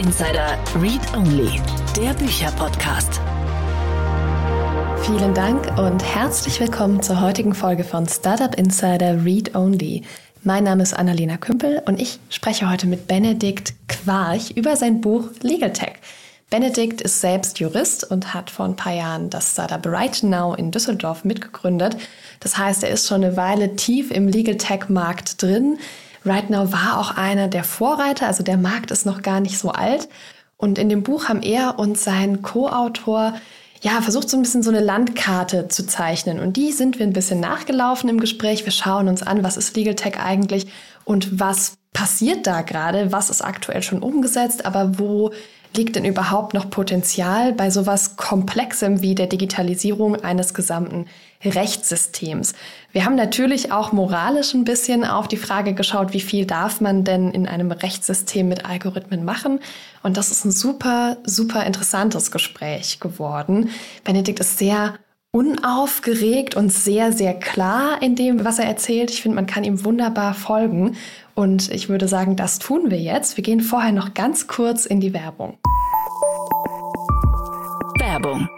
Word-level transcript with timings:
Insider 0.00 0.56
Read 0.80 1.02
Only, 1.14 1.60
der 1.94 2.14
Bücherpodcast. 2.14 3.20
Vielen 5.02 5.34
Dank 5.34 5.78
und 5.78 6.02
herzlich 6.02 6.58
willkommen 6.58 7.02
zur 7.02 7.20
heutigen 7.20 7.54
Folge 7.54 7.84
von 7.84 8.08
Startup 8.08 8.54
Insider 8.54 9.22
Read 9.26 9.54
Only. 9.54 10.04
Mein 10.42 10.64
Name 10.64 10.84
ist 10.84 10.94
Annalena 10.94 11.36
Kümpel 11.36 11.82
und 11.84 12.00
ich 12.00 12.18
spreche 12.30 12.70
heute 12.70 12.86
mit 12.86 13.08
Benedikt 13.08 13.74
Quarch 13.88 14.52
über 14.52 14.74
sein 14.74 15.02
Buch 15.02 15.28
Legal 15.42 15.74
Tech. 15.74 15.96
Benedikt 16.48 17.02
ist 17.02 17.20
selbst 17.20 17.58
Jurist 17.58 18.10
und 18.10 18.32
hat 18.32 18.48
vor 18.48 18.64
ein 18.64 18.76
paar 18.76 18.94
Jahren 18.94 19.28
das 19.28 19.52
Startup 19.52 19.84
Right 19.84 20.22
Now 20.22 20.54
in 20.54 20.70
Düsseldorf 20.70 21.24
mitgegründet. 21.24 21.98
Das 22.40 22.56
heißt, 22.56 22.84
er 22.84 22.90
ist 22.90 23.06
schon 23.06 23.22
eine 23.22 23.36
Weile 23.36 23.76
tief 23.76 24.10
im 24.10 24.28
Legal 24.28 24.56
Tech 24.56 24.88
Markt 24.88 25.42
drin. 25.42 25.78
Right 26.24 26.50
Now 26.50 26.72
war 26.72 26.98
auch 26.98 27.16
einer 27.16 27.48
der 27.48 27.64
Vorreiter, 27.64 28.26
also 28.26 28.42
der 28.42 28.56
Markt 28.56 28.90
ist 28.90 29.06
noch 29.06 29.22
gar 29.22 29.40
nicht 29.40 29.58
so 29.58 29.70
alt. 29.70 30.08
Und 30.56 30.78
in 30.78 30.90
dem 30.90 31.02
Buch 31.02 31.28
haben 31.28 31.42
er 31.42 31.78
und 31.78 31.98
sein 31.98 32.42
Co-Autor 32.42 33.34
ja, 33.82 34.02
versucht 34.02 34.28
so 34.28 34.36
ein 34.36 34.42
bisschen 34.42 34.62
so 34.62 34.70
eine 34.70 34.80
Landkarte 34.80 35.68
zu 35.68 35.86
zeichnen. 35.86 36.38
Und 36.38 36.56
die 36.58 36.72
sind 36.72 36.98
wir 36.98 37.06
ein 37.06 37.14
bisschen 37.14 37.40
nachgelaufen 37.40 38.10
im 38.10 38.20
Gespräch. 38.20 38.66
Wir 38.66 38.72
schauen 38.72 39.08
uns 39.08 39.22
an, 39.22 39.42
was 39.42 39.56
ist 39.56 39.74
Legal 39.74 39.94
Tech 39.94 40.20
eigentlich 40.20 40.66
und 41.04 41.40
was 41.40 41.78
passiert 41.92 42.46
da 42.46 42.60
gerade, 42.60 43.10
was 43.10 43.30
ist 43.30 43.42
aktuell 43.42 43.82
schon 43.82 44.02
umgesetzt, 44.02 44.66
aber 44.66 44.98
wo 44.98 45.32
liegt 45.74 45.96
denn 45.96 46.04
überhaupt 46.04 46.52
noch 46.52 46.68
Potenzial 46.68 47.52
bei 47.52 47.70
sowas 47.70 48.16
Komplexem 48.16 49.02
wie 49.02 49.14
der 49.14 49.28
Digitalisierung 49.28 50.16
eines 50.16 50.52
gesamten 50.52 51.06
Rechtssystems? 51.44 52.54
Wir 52.92 53.04
haben 53.04 53.14
natürlich 53.14 53.72
auch 53.72 53.92
moralisch 53.92 54.54
ein 54.54 54.64
bisschen 54.64 55.04
auf 55.04 55.28
die 55.28 55.36
Frage 55.36 55.74
geschaut, 55.74 56.12
wie 56.12 56.20
viel 56.20 56.44
darf 56.44 56.80
man 56.80 57.04
denn 57.04 57.30
in 57.30 57.46
einem 57.46 57.70
Rechtssystem 57.70 58.48
mit 58.48 58.64
Algorithmen 58.64 59.24
machen? 59.24 59.60
Und 60.02 60.16
das 60.16 60.30
ist 60.30 60.44
ein 60.44 60.50
super, 60.50 61.16
super 61.24 61.64
interessantes 61.64 62.30
Gespräch 62.30 63.00
geworden. 63.00 63.70
Benedikt 64.04 64.40
ist 64.40 64.58
sehr 64.58 64.94
unaufgeregt 65.32 66.56
und 66.56 66.72
sehr, 66.72 67.12
sehr 67.12 67.34
klar 67.34 68.02
in 68.02 68.16
dem, 68.16 68.44
was 68.44 68.58
er 68.58 68.66
erzählt. 68.66 69.10
Ich 69.10 69.22
finde, 69.22 69.36
man 69.36 69.46
kann 69.46 69.64
ihm 69.64 69.84
wunderbar 69.84 70.34
folgen. 70.34 70.96
Und 71.34 71.70
ich 71.70 71.88
würde 71.88 72.08
sagen, 72.08 72.36
das 72.36 72.58
tun 72.58 72.90
wir 72.90 73.00
jetzt. 73.00 73.36
Wir 73.36 73.44
gehen 73.44 73.60
vorher 73.60 73.92
noch 73.92 74.14
ganz 74.14 74.48
kurz 74.48 74.86
in 74.86 75.00
die 75.00 75.14
Werbung. 75.14 75.56
Werbung. 77.98 78.48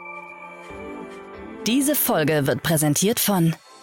Diese 1.66 1.94
Folge 1.94 2.48
wird 2.48 2.64
präsentiert 2.64 3.20
von 3.20 3.54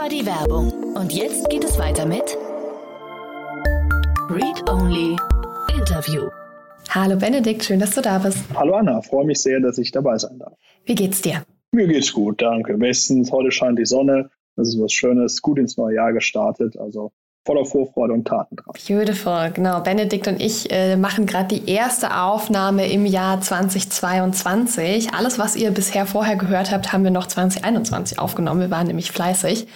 war 0.00 0.08
die 0.08 0.24
Werbung. 0.24 0.72
Und 0.94 1.12
jetzt 1.12 1.50
geht 1.50 1.62
es 1.62 1.78
weiter 1.78 2.06
mit 2.06 2.38
Read 4.30 4.66
Only 4.66 5.18
Interview. 5.76 6.30
Hallo 6.88 7.16
Benedikt, 7.16 7.62
schön, 7.64 7.80
dass 7.80 7.94
du 7.94 8.00
da 8.00 8.16
bist. 8.16 8.38
Hallo 8.54 8.76
Anna, 8.76 9.02
freue 9.02 9.26
mich 9.26 9.42
sehr, 9.42 9.60
dass 9.60 9.76
ich 9.76 9.92
dabei 9.92 10.16
sein 10.16 10.38
darf. 10.38 10.54
Wie 10.86 10.94
geht's 10.94 11.20
dir? 11.20 11.44
Mir 11.72 11.86
geht's 11.86 12.14
gut, 12.14 12.40
danke. 12.40 12.78
Bestens, 12.78 13.30
heute 13.30 13.52
scheint 13.52 13.78
die 13.78 13.84
Sonne. 13.84 14.30
Das 14.56 14.68
ist 14.68 14.80
was 14.80 14.90
Schönes, 14.90 15.42
gut 15.42 15.58
ins 15.58 15.76
neue 15.76 15.96
Jahr 15.96 16.14
gestartet. 16.14 16.78
Also 16.78 17.12
voller 17.50 17.64
Vorfreude 17.64 18.12
und 18.12 18.28
Taten 18.28 18.54
dran. 18.54 18.74
Beautiful, 18.86 19.50
genau. 19.52 19.80
Benedikt 19.80 20.28
und 20.28 20.40
ich 20.40 20.70
äh, 20.70 20.94
machen 20.94 21.26
gerade 21.26 21.48
die 21.48 21.68
erste 21.68 22.16
Aufnahme 22.16 22.88
im 22.88 23.06
Jahr 23.06 23.40
2022. 23.40 25.12
Alles, 25.14 25.40
was 25.40 25.56
ihr 25.56 25.72
bisher 25.72 26.06
vorher 26.06 26.36
gehört 26.36 26.70
habt, 26.70 26.92
haben 26.92 27.02
wir 27.02 27.10
noch 27.10 27.26
2021 27.26 28.20
aufgenommen. 28.20 28.60
Wir 28.60 28.70
waren 28.70 28.86
nämlich 28.86 29.10
fleißig. 29.10 29.66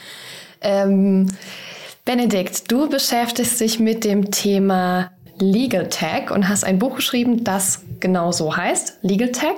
Ähm, 0.60 1.32
Benedikt, 2.04 2.70
du 2.70 2.88
beschäftigst 2.88 3.58
dich 3.58 3.80
mit 3.80 4.04
dem 4.04 4.30
Thema 4.30 5.10
Legal 5.40 5.88
Tech 5.88 6.30
und 6.30 6.48
hast 6.48 6.62
ein 6.62 6.78
Buch 6.78 6.94
geschrieben, 6.94 7.42
das 7.42 7.82
genau 7.98 8.30
so 8.30 8.56
heißt, 8.56 8.98
Legal 9.02 9.32
Tech. 9.32 9.56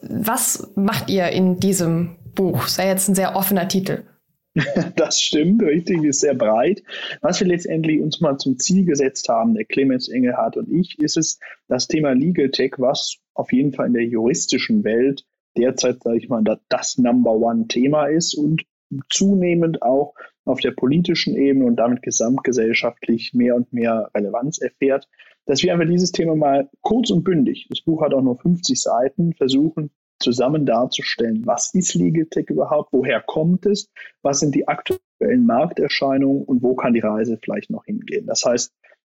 Was 0.00 0.70
macht 0.74 1.10
ihr 1.10 1.28
in 1.28 1.60
diesem 1.60 2.16
Buch? 2.34 2.66
Sei 2.66 2.88
jetzt 2.88 3.08
ein 3.08 3.14
sehr 3.14 3.36
offener 3.36 3.68
Titel. 3.68 4.04
Das 4.96 5.20
stimmt, 5.20 5.62
richtig, 5.62 6.02
ist 6.04 6.20
sehr 6.20 6.34
breit. 6.34 6.82
Was 7.20 7.40
wir 7.40 7.46
letztendlich 7.46 8.00
uns 8.00 8.20
mal 8.20 8.36
zum 8.38 8.58
Ziel 8.58 8.84
gesetzt 8.84 9.28
haben, 9.28 9.54
der 9.54 9.64
Clemens 9.64 10.08
Engelhardt 10.08 10.56
und 10.56 10.70
ich, 10.70 10.98
ist 10.98 11.16
es 11.16 11.38
das 11.68 11.86
Thema 11.86 12.12
Legal 12.12 12.50
Tech, 12.50 12.72
was 12.78 13.16
auf 13.34 13.52
jeden 13.52 13.72
Fall 13.72 13.86
in 13.86 13.94
der 13.94 14.04
juristischen 14.04 14.84
Welt 14.84 15.24
derzeit, 15.56 16.02
sage 16.02 16.18
ich 16.18 16.28
mal, 16.28 16.42
das 16.68 16.98
Number 16.98 17.32
One 17.32 17.66
Thema 17.68 18.06
ist 18.06 18.34
und 18.34 18.62
zunehmend 19.08 19.82
auch 19.82 20.14
auf 20.44 20.60
der 20.60 20.72
politischen 20.72 21.36
Ebene 21.36 21.66
und 21.66 21.76
damit 21.76 22.02
gesamtgesellschaftlich 22.02 23.32
mehr 23.34 23.54
und 23.54 23.72
mehr 23.72 24.10
Relevanz 24.14 24.58
erfährt, 24.58 25.08
dass 25.46 25.62
wir 25.62 25.72
einfach 25.72 25.86
dieses 25.86 26.12
Thema 26.12 26.34
mal 26.34 26.68
kurz 26.80 27.10
und 27.10 27.24
bündig, 27.24 27.66
das 27.70 27.80
Buch 27.80 28.02
hat 28.02 28.14
auch 28.14 28.22
nur 28.22 28.38
50 28.38 28.80
Seiten, 28.80 29.32
versuchen 29.34 29.90
zusammen 30.20 30.66
darzustellen, 30.66 31.46
was 31.46 31.74
ist 31.74 31.94
Legal 31.94 32.26
Tech 32.26 32.48
überhaupt, 32.48 32.92
woher 32.92 33.20
kommt 33.20 33.66
es, 33.66 33.90
was 34.22 34.40
sind 34.40 34.54
die 34.54 34.68
aktuellen 34.68 35.46
Markterscheinungen 35.46 36.44
und 36.44 36.62
wo 36.62 36.74
kann 36.74 36.94
die 36.94 37.00
Reise 37.00 37.38
vielleicht 37.42 37.70
noch 37.70 37.84
hingehen. 37.84 38.26
Das 38.26 38.44
heißt, 38.44 38.72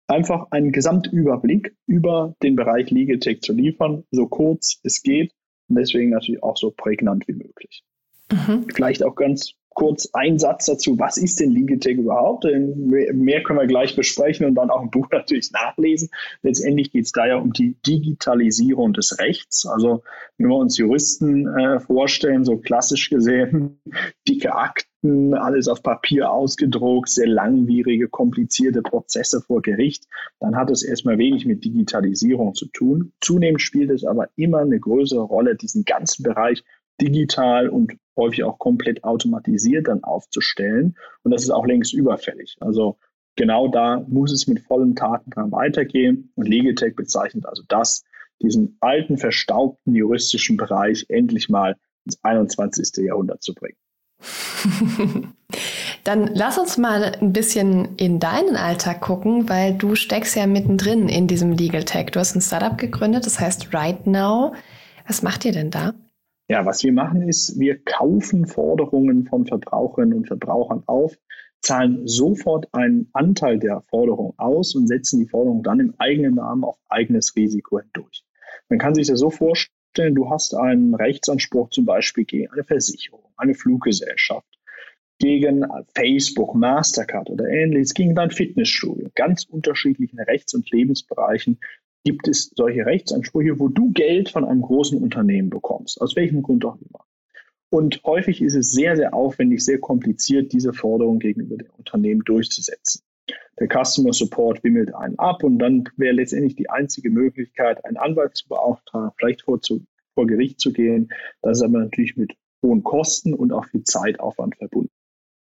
einfach 0.07 0.51
einen 0.51 0.73
Gesamtüberblick 0.73 1.77
über 1.87 2.35
den 2.43 2.57
Bereich 2.57 2.91
Legal 2.91 3.19
Tech 3.19 3.41
zu 3.41 3.53
liefern, 3.53 4.05
so 4.11 4.27
kurz 4.27 4.81
es 4.83 5.03
geht 5.03 5.33
und 5.69 5.77
deswegen 5.77 6.11
natürlich 6.11 6.43
auch 6.43 6.57
so 6.57 6.71
prägnant 6.71 7.27
wie 7.29 7.35
möglich. 7.35 7.85
Mhm. 8.31 8.67
Vielleicht 8.75 9.03
auch 9.03 9.15
ganz 9.15 9.55
kurz 9.75 10.09
ein 10.13 10.39
Satz 10.39 10.67
dazu, 10.67 10.99
was 10.99 11.17
ist 11.17 11.41
denn 11.41 11.51
Legal 11.51 11.75
überhaupt? 11.93 12.45
Mehr 12.45 13.43
können 13.43 13.59
wir 13.59 13.67
gleich 13.67 13.97
besprechen 13.97 14.47
und 14.47 14.55
dann 14.55 14.71
auch 14.71 14.83
im 14.83 14.91
Buch 14.91 15.09
natürlich 15.13 15.51
nachlesen. 15.53 16.09
Letztendlich 16.43 16.93
geht 16.93 17.05
es 17.05 17.13
da 17.13 17.27
ja 17.27 17.37
um 17.37 17.53
die 17.53 17.77
Digitalisierung 17.87 18.93
des 18.93 19.19
Rechts. 19.19 19.67
Also 19.67 20.03
wenn 20.39 20.49
wir 20.49 20.57
uns 20.57 20.79
Juristen 20.79 21.47
äh, 21.47 21.81
vorstellen, 21.81 22.45
so 22.45 22.57
klassisch 22.57 23.11
gesehen, 23.11 23.81
dicke 24.29 24.55
Akten, 24.55 25.35
alles 25.35 25.69
auf 25.69 25.83
Papier 25.83 26.31
ausgedruckt, 26.31 27.11
sehr 27.11 27.29
langwierige, 27.29 28.09
komplizierte 28.09 28.81
Prozesse 28.81 29.43
vor 29.43 29.61
Gericht, 29.61 30.07
dann 30.41 30.57
hat 30.57 30.71
es 30.71 30.83
erstmal 30.83 31.19
wenig 31.19 31.45
mit 31.45 31.65
Digitalisierung 31.65 32.55
zu 32.55 32.67
tun. 32.67 33.13
Zunehmend 33.21 33.61
spielt 33.61 33.91
es 33.91 34.05
aber 34.05 34.29
immer 34.37 34.61
eine 34.61 34.81
größere 34.81 35.23
Rolle, 35.23 35.57
diesen 35.57 35.85
ganzen 35.85 36.23
Bereich 36.23 36.65
digital 37.01 37.69
und 37.69 37.93
häufig 38.17 38.45
auch 38.45 38.59
komplett 38.59 39.05
automatisiert 39.05 39.89
dann 39.89 40.05
aufzustellen. 40.05 40.97
Und 41.23 41.31
das 41.31 41.43
ist 41.43 41.51
auch 41.51 41.67
längst 41.67 41.95
überfällig. 41.95 42.57
Also 42.61 42.99
genau 43.37 43.69
da 43.69 44.05
muss 44.09 44.33
es 44.33 44.47
mit 44.47 44.61
vollen 44.61 44.95
Taten 44.95 45.31
dran 45.31 45.53
weitergehen. 45.53 46.33
Und 46.35 46.49
Legetech 46.49 46.95
bezeichnet 46.95 47.47
also 47.47 47.63
das, 47.69 48.05
diesen 48.43 48.77
alten, 48.81 49.19
verstaubten 49.19 49.95
juristischen 49.95 50.57
Bereich 50.57 51.07
endlich 51.09 51.49
mal 51.49 51.77
ins 52.05 52.23
21. 52.23 53.05
Jahrhundert 53.05 53.43
zu 53.43 53.55
bringen. 53.55 53.77
Dann 56.05 56.31
lass 56.35 56.59
uns 56.59 56.77
mal 56.77 57.17
ein 57.21 57.33
bisschen 57.33 57.97
in 57.97 58.21
deinen 58.21 58.57
Alltag 58.57 59.01
gucken, 59.01 59.49
weil 59.49 59.75
du 59.75 59.95
steckst 59.95 60.37
ja 60.37 60.47
mittendrin 60.47 61.09
in 61.09 61.27
diesem 61.27 61.53
Legal 61.53 61.85
Tech. 61.85 62.07
Du 62.13 62.21
hast 62.21 62.35
ein 62.35 62.43
Startup 62.43 62.77
gegründet, 62.77 63.25
das 63.27 63.41
heißt 63.41 63.73
Right 63.73 64.07
Now. 64.07 64.55
Was 65.07 65.23
macht 65.23 65.45
ihr 65.45 65.53
denn 65.53 65.71
da? 65.71 65.95
Ja, 66.49 66.67
was 66.67 66.85
wir 66.85 66.93
machen 66.93 67.27
ist, 67.27 67.59
wir 67.59 67.83
kaufen 67.83 68.47
Forderungen 68.47 69.25
von 69.25 69.47
Verbraucherinnen 69.47 70.13
und 70.13 70.27
Verbrauchern 70.27 70.83
auf, 70.87 71.17
zahlen 71.63 72.07
sofort 72.07 72.69
einen 72.75 73.09
Anteil 73.15 73.59
der 73.59 73.81
Forderung 73.89 74.35
aus 74.37 74.75
und 74.75 74.87
setzen 74.87 75.21
die 75.21 75.27
Forderung 75.27 75.63
dann 75.63 75.81
im 75.81 75.95
eigenen 75.99 76.35
Namen 76.35 76.65
auf 76.65 76.77
eigenes 76.89 77.35
Risiko 77.35 77.81
hindurch. 77.81 78.25
Man 78.69 78.79
kann 78.79 78.95
sich 78.95 79.07
das 79.07 79.21
so 79.21 79.31
vorstellen, 79.31 80.15
du 80.15 80.29
hast 80.29 80.55
einen 80.55 80.95
Rechtsanspruch 80.95 81.71
zum 81.71 81.87
Beispiel 81.87 82.25
gegen 82.25 82.53
eine 82.53 82.65
Versicherung, 82.65 83.33
eine 83.39 83.55
Fluggesellschaft, 83.55 84.59
gegen 85.19 85.65
Facebook, 85.95 86.55
Mastercard 86.55 87.31
oder 87.31 87.49
ähnliches, 87.49 87.95
gegen 87.95 88.15
dein 88.15 88.31
Fitnessstudio, 88.31 89.09
ganz 89.15 89.45
unterschiedlichen 89.45 90.21
Rechts- 90.21 90.53
und 90.53 90.71
Lebensbereichen 90.71 91.59
gibt 92.05 92.29
es 92.29 92.53
solche 92.55 92.87
Rechtsansprüche, 92.87 93.59
wo 93.59 93.69
du 93.69 93.91
Geld 93.93 94.29
von 94.29 94.45
einem 94.45 94.63
großen 94.63 95.03
Unternehmen 95.03 95.51
bekommst, 95.51 96.01
aus 96.01 96.15
welchem 96.17 96.43
Grund 96.43 96.65
auch 96.65 96.77
immer. 96.77 97.05
Und 97.71 98.03
häufig 98.05 98.41
ist 98.41 98.55
es 98.55 98.71
sehr, 98.71 98.97
sehr 98.97 99.15
aufwendig, 99.15 99.65
sehr 99.65 99.81
kompliziert, 99.81 100.53
diese 100.53 100.73
Forderung 100.73 101.19
gegenüber 101.19 101.57
dem 101.57 101.71
Unternehmen 101.77 102.23
durchzusetzen. 102.25 103.03
Der 103.59 103.69
Customer 103.69 104.13
Support 104.13 104.63
wimmelt 104.63 104.95
einen 104.95 105.19
ab 105.19 105.43
und 105.43 105.59
dann 105.59 105.85
wäre 105.97 106.15
letztendlich 106.15 106.57
die 106.57 106.71
einzige 106.71 107.11
Möglichkeit, 107.11 107.85
einen 107.85 107.97
Anwalt 107.97 108.37
zu 108.37 108.49
beauftragen, 108.49 109.11
vielleicht 109.17 109.43
vor, 109.43 109.61
zu, 109.61 109.85
vor 110.15 110.27
Gericht 110.27 110.61
zu 110.61 110.73
gehen. 110.73 111.09
Das 111.43 111.59
ist 111.59 111.65
aber 111.65 111.79
natürlich 111.79 112.17
mit 112.17 112.35
hohen 112.63 112.83
Kosten 112.83 113.35
und 113.35 113.53
auch 113.53 113.65
viel 113.67 113.85
Zeitaufwand 113.85 114.57
verbunden. 114.57 114.91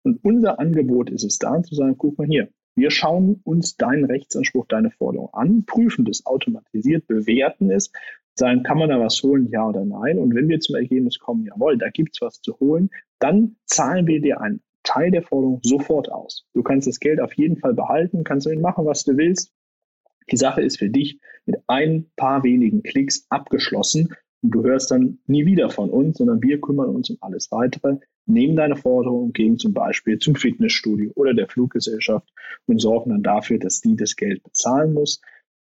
Und 0.02 0.24
unser 0.24 0.58
Angebot 0.58 1.10
ist 1.10 1.24
es 1.24 1.38
da 1.38 1.62
zu 1.62 1.74
sagen, 1.74 1.96
guck 1.98 2.18
mal 2.18 2.26
hier, 2.26 2.48
wir 2.76 2.90
schauen 2.90 3.40
uns 3.44 3.76
deinen 3.76 4.04
Rechtsanspruch, 4.04 4.66
deine 4.66 4.90
Forderung 4.90 5.30
an, 5.32 5.64
prüfen 5.64 6.04
das 6.04 6.24
automatisiert, 6.26 7.06
bewerten 7.06 7.70
es, 7.70 7.90
sagen, 8.34 8.62
kann 8.62 8.78
man 8.78 8.88
da 8.88 9.00
was 9.00 9.22
holen, 9.22 9.48
ja 9.50 9.66
oder 9.68 9.84
nein? 9.84 10.18
Und 10.18 10.34
wenn 10.34 10.48
wir 10.48 10.60
zum 10.60 10.76
Ergebnis 10.76 11.18
kommen, 11.18 11.44
jawohl, 11.46 11.78
da 11.78 11.90
gibt 11.90 12.14
es 12.14 12.20
was 12.22 12.40
zu 12.40 12.58
holen, 12.58 12.90
dann 13.18 13.56
zahlen 13.66 14.06
wir 14.06 14.20
dir 14.20 14.40
einen 14.40 14.62
Teil 14.82 15.10
der 15.10 15.22
Forderung 15.22 15.60
sofort 15.62 16.10
aus. 16.10 16.46
Du 16.54 16.62
kannst 16.62 16.88
das 16.88 17.00
Geld 17.00 17.20
auf 17.20 17.34
jeden 17.34 17.58
Fall 17.58 17.74
behalten, 17.74 18.24
kannst 18.24 18.46
damit 18.46 18.60
machen, 18.60 18.86
was 18.86 19.04
du 19.04 19.16
willst. 19.16 19.52
Die 20.30 20.36
Sache 20.36 20.62
ist 20.62 20.78
für 20.78 20.88
dich 20.88 21.20
mit 21.44 21.60
ein 21.66 22.10
paar 22.16 22.42
wenigen 22.44 22.82
Klicks 22.82 23.26
abgeschlossen 23.28 24.14
und 24.42 24.50
du 24.52 24.62
hörst 24.62 24.90
dann 24.90 25.18
nie 25.26 25.44
wieder 25.44 25.70
von 25.70 25.90
uns, 25.90 26.18
sondern 26.18 26.42
wir 26.42 26.60
kümmern 26.60 26.88
uns 26.88 27.10
um 27.10 27.18
alles 27.20 27.50
weitere, 27.50 27.98
nehmen 28.32 28.56
deine 28.56 28.76
Forderung, 28.76 29.32
gehen 29.32 29.58
zum 29.58 29.72
Beispiel 29.72 30.18
zum 30.18 30.34
Fitnessstudio 30.34 31.12
oder 31.14 31.34
der 31.34 31.48
Fluggesellschaft 31.48 32.28
und 32.66 32.80
sorgen 32.80 33.10
dann 33.10 33.22
dafür, 33.22 33.58
dass 33.58 33.80
die 33.80 33.96
das 33.96 34.16
Geld 34.16 34.42
bezahlen 34.42 34.94
muss 34.94 35.20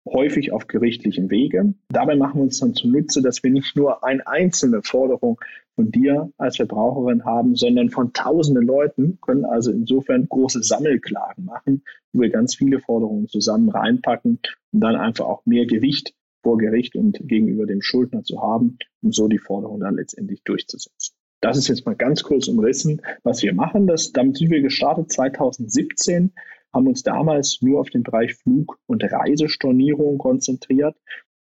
häufig 0.06 0.52
auf 0.52 0.66
gerichtlichen 0.66 1.30
Wege. 1.30 1.74
Dabei 1.88 2.16
machen 2.16 2.38
wir 2.38 2.44
uns 2.44 2.60
dann 2.60 2.74
zunutze, 2.74 3.22
dass 3.22 3.42
wir 3.42 3.50
nicht 3.50 3.76
nur 3.76 4.04
eine 4.04 4.26
einzelne 4.26 4.82
Forderung 4.82 5.40
von 5.76 5.90
dir 5.90 6.30
als 6.38 6.56
Verbraucherin 6.56 7.24
haben, 7.24 7.54
sondern 7.54 7.90
von 7.90 8.12
tausenden 8.12 8.66
Leuten, 8.66 9.18
können 9.20 9.44
also 9.44 9.70
insofern 9.70 10.28
große 10.28 10.62
Sammelklagen 10.62 11.44
machen, 11.44 11.82
wo 12.12 12.22
wir 12.22 12.30
ganz 12.30 12.54
viele 12.54 12.80
Forderungen 12.80 13.28
zusammen 13.28 13.68
reinpacken 13.68 14.40
und 14.72 14.80
dann 14.80 14.96
einfach 14.96 15.26
auch 15.26 15.44
mehr 15.46 15.66
Gewicht 15.66 16.14
vor 16.42 16.56
Gericht 16.56 16.96
und 16.96 17.18
gegenüber 17.22 17.66
dem 17.66 17.82
Schuldner 17.82 18.24
zu 18.24 18.40
haben, 18.40 18.78
um 19.02 19.12
so 19.12 19.28
die 19.28 19.38
Forderung 19.38 19.80
dann 19.80 19.96
letztendlich 19.96 20.42
durchzusetzen. 20.42 21.09
Das 21.40 21.56
ist 21.56 21.68
jetzt 21.68 21.86
mal 21.86 21.96
ganz 21.96 22.22
kurz 22.22 22.48
umrissen, 22.48 23.00
was 23.22 23.42
wir 23.42 23.54
machen. 23.54 23.86
Das, 23.86 24.12
damit 24.12 24.36
sind 24.36 24.50
wir 24.50 24.60
gestartet 24.60 25.10
2017 25.10 26.32
haben 26.72 26.86
uns 26.86 27.02
damals 27.02 27.60
nur 27.62 27.80
auf 27.80 27.90
den 27.90 28.02
Bereich 28.02 28.34
Flug- 28.34 28.78
und 28.86 29.02
Reisestornierung 29.02 30.18
konzentriert, 30.18 30.96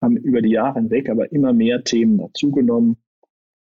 haben 0.01 0.17
über 0.17 0.41
die 0.41 0.51
Jahre 0.51 0.79
hinweg 0.79 1.09
aber 1.09 1.31
immer 1.31 1.53
mehr 1.53 1.83
Themen 1.83 2.17
dazugenommen, 2.17 2.97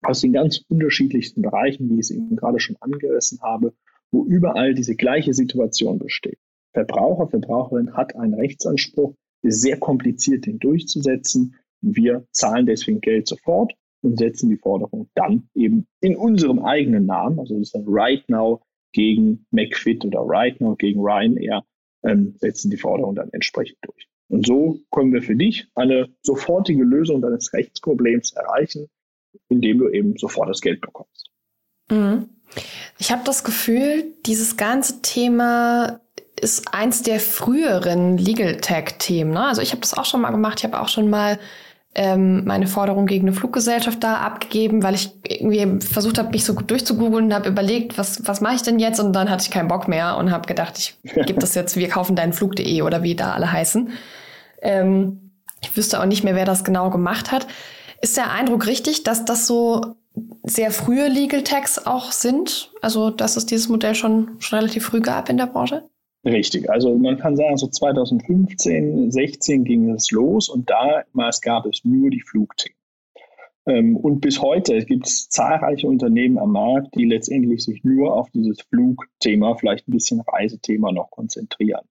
aus 0.02 0.22
den 0.22 0.32
ganz 0.32 0.64
unterschiedlichsten 0.70 1.42
Bereichen, 1.42 1.90
wie 1.90 1.96
ich 1.96 2.00
es 2.02 2.12
eben 2.12 2.36
gerade 2.38 2.60
schon 2.60 2.78
angerissen 2.80 3.42
habe, 3.42 3.74
wo 4.12 4.24
überall 4.26 4.74
diese 4.74 4.96
gleiche 4.96 5.34
Situation 5.34 6.00
besteht. 6.00 6.40
Verbraucher, 6.74 7.28
Verbraucherin 7.28 7.94
hat 7.94 8.16
einen 8.16 8.36
Rechtsanspruch, 8.36 9.16
ist 9.42 9.62
sehr 9.62 9.78
kompliziert, 9.78 10.46
den 10.46 10.60
durchzusetzen. 10.60 11.56
Wir 11.82 12.26
zahlen 12.32 12.66
deswegen 12.66 13.02
Geld 13.02 13.28
sofort 13.28 13.74
und 14.02 14.18
setzen 14.18 14.50
die 14.50 14.58
Forderung 14.58 15.10
dann 15.16 15.50
eben 15.56 15.88
in 16.02 16.16
unserem 16.16 16.60
eigenen 16.60 17.06
Namen, 17.06 17.40
also 17.40 17.56
das 17.56 17.68
ist 17.68 17.76
dann 17.76 17.86
Right 17.88 18.28
Now 18.30 18.62
gegen 18.92 19.46
McFit 19.52 20.06
oder 20.06 20.22
Rightnow 20.22 20.78
gegen 20.78 21.02
Ryanair 21.02 21.64
ähm, 22.04 22.36
setzen 22.38 22.72
die 22.72 22.78
Forderung 22.78 23.16
dann 23.16 23.30
entsprechend 23.32 23.78
durch. 23.82 24.08
Und 24.30 24.46
so 24.46 24.80
können 24.92 25.12
wir 25.12 25.22
für 25.22 25.36
dich 25.36 25.68
eine 25.76 26.08
sofortige 26.22 26.84
Lösung 26.84 27.22
deines 27.22 27.52
Rechtsproblems 27.54 28.34
erreichen, 28.34 28.88
indem 29.50 29.80
du 29.80 29.90
eben 29.90 30.18
sofort 30.18 30.50
das 30.50 30.62
Geld 30.62 30.82
bekommst. 30.82 31.30
Mhm. 31.90 32.30
Ich 32.98 33.12
habe 33.12 33.24
das 33.26 33.44
Gefühl, 33.44 34.14
dieses 34.26 34.58
ganze 34.58 35.02
Thema 35.02 36.02
ist 36.40 36.74
eins 36.74 37.02
der 37.02 37.20
früheren 37.20 38.18
Legal 38.18 38.58
Tech-Themen. 38.58 39.34
Ne? 39.34 39.46
Also 39.46 39.62
ich 39.62 39.72
habe 39.72 39.82
das 39.82 39.94
auch 39.94 40.06
schon 40.06 40.22
mal 40.22 40.32
gemacht. 40.32 40.60
Ich 40.60 40.64
habe 40.64 40.80
auch 40.80 40.88
schon 40.88 41.10
mal 41.10 41.40
ähm, 41.96 42.46
meine 42.46 42.68
Forderung 42.68 43.08
gegen 43.08 43.28
eine 43.28 43.36
Fluggesellschaft 43.36 44.04
da 44.04 44.18
abgegeben, 44.18 44.84
weil 44.84 44.96
ich 44.96 45.12
irgendwie 45.24 45.86
versucht 45.86 46.20
habe, 46.20 46.30
mich 46.30 46.46
so 46.46 46.54
gut 46.54 46.70
durchzugoogeln 46.70 47.26
und 47.26 47.34
habe 47.34 47.50
überlegt, 47.50 47.98
was, 47.98 48.26
was 48.28 48.42
mache 48.42 48.56
ich 48.56 48.62
denn 48.62 48.80
jetzt? 48.80 49.00
Und 49.00 49.14
dann 49.14 49.30
hatte 49.30 49.44
ich 49.44 49.52
keinen 49.52 49.68
Bock 49.68 49.88
mehr 49.88 50.18
und 50.18 50.32
habe 50.32 50.48
gedacht, 50.48 50.78
ich 50.78 50.96
gebe 51.26 51.40
das 51.40 51.56
jetzt, 51.56 51.76
wir 51.76 51.90
kaufen 51.90 52.16
deinen 52.16 52.34
Flug.de 52.34 52.82
oder 52.84 53.02
wie 53.02 53.16
da 53.16 53.34
alle 53.34 53.52
heißen. 53.52 53.90
Ähm, 54.62 55.32
ich 55.62 55.76
wüsste 55.76 56.00
auch 56.00 56.06
nicht 56.06 56.24
mehr, 56.24 56.36
wer 56.36 56.46
das 56.46 56.64
genau 56.64 56.90
gemacht 56.90 57.32
hat. 57.32 57.48
Ist 58.02 58.18
der 58.18 58.32
Eindruck 58.32 58.68
richtig, 58.68 59.04
dass 59.04 59.26
das 59.26 59.46
so 59.46 59.96
sehr 60.44 60.72
frühe 60.72 61.08
Legal 61.08 61.44
Tags 61.44 61.86
auch 61.86 62.12
sind? 62.12 62.72
Also, 62.82 63.10
dass 63.10 63.36
es 63.36 63.46
dieses 63.46 63.68
Modell 63.68 63.96
schon, 63.96 64.38
schon 64.40 64.60
relativ 64.60 64.86
früh 64.86 65.02
gab 65.02 65.30
in 65.30 65.38
der 65.38 65.48
Branche? 65.48 65.84
Richtig, 66.26 66.70
also 66.70 66.98
man 66.98 67.18
kann 67.18 67.38
sagen, 67.38 67.56
so 67.56 67.68
2015, 67.68 69.10
16 69.10 69.64
ging 69.64 69.90
es 69.92 70.12
los 70.12 70.50
und 70.50 70.70
damals 70.70 71.40
gab 71.40 71.66
es 71.66 71.86
nur 71.86 72.10
die. 72.10 72.22
Ähm, 73.66 73.96
und 73.96 74.20
bis 74.20 74.42
heute 74.42 74.84
gibt 74.86 75.08
es 75.08 75.30
zahlreiche 75.30 75.88
Unternehmen 75.88 76.38
am 76.38 76.52
Markt, 76.52 76.96
die 76.96 77.06
letztendlich 77.06 77.64
sich 77.64 77.84
nur 77.86 78.16
auf 78.16 78.30
dieses 78.32 78.62
Flugthema, 78.62 79.56
vielleicht 79.56 79.88
ein 79.88 79.94
bisschen 79.94 80.20
Reisethema 80.20 80.92
noch 80.92 81.10
konzentrieren. 81.10 81.86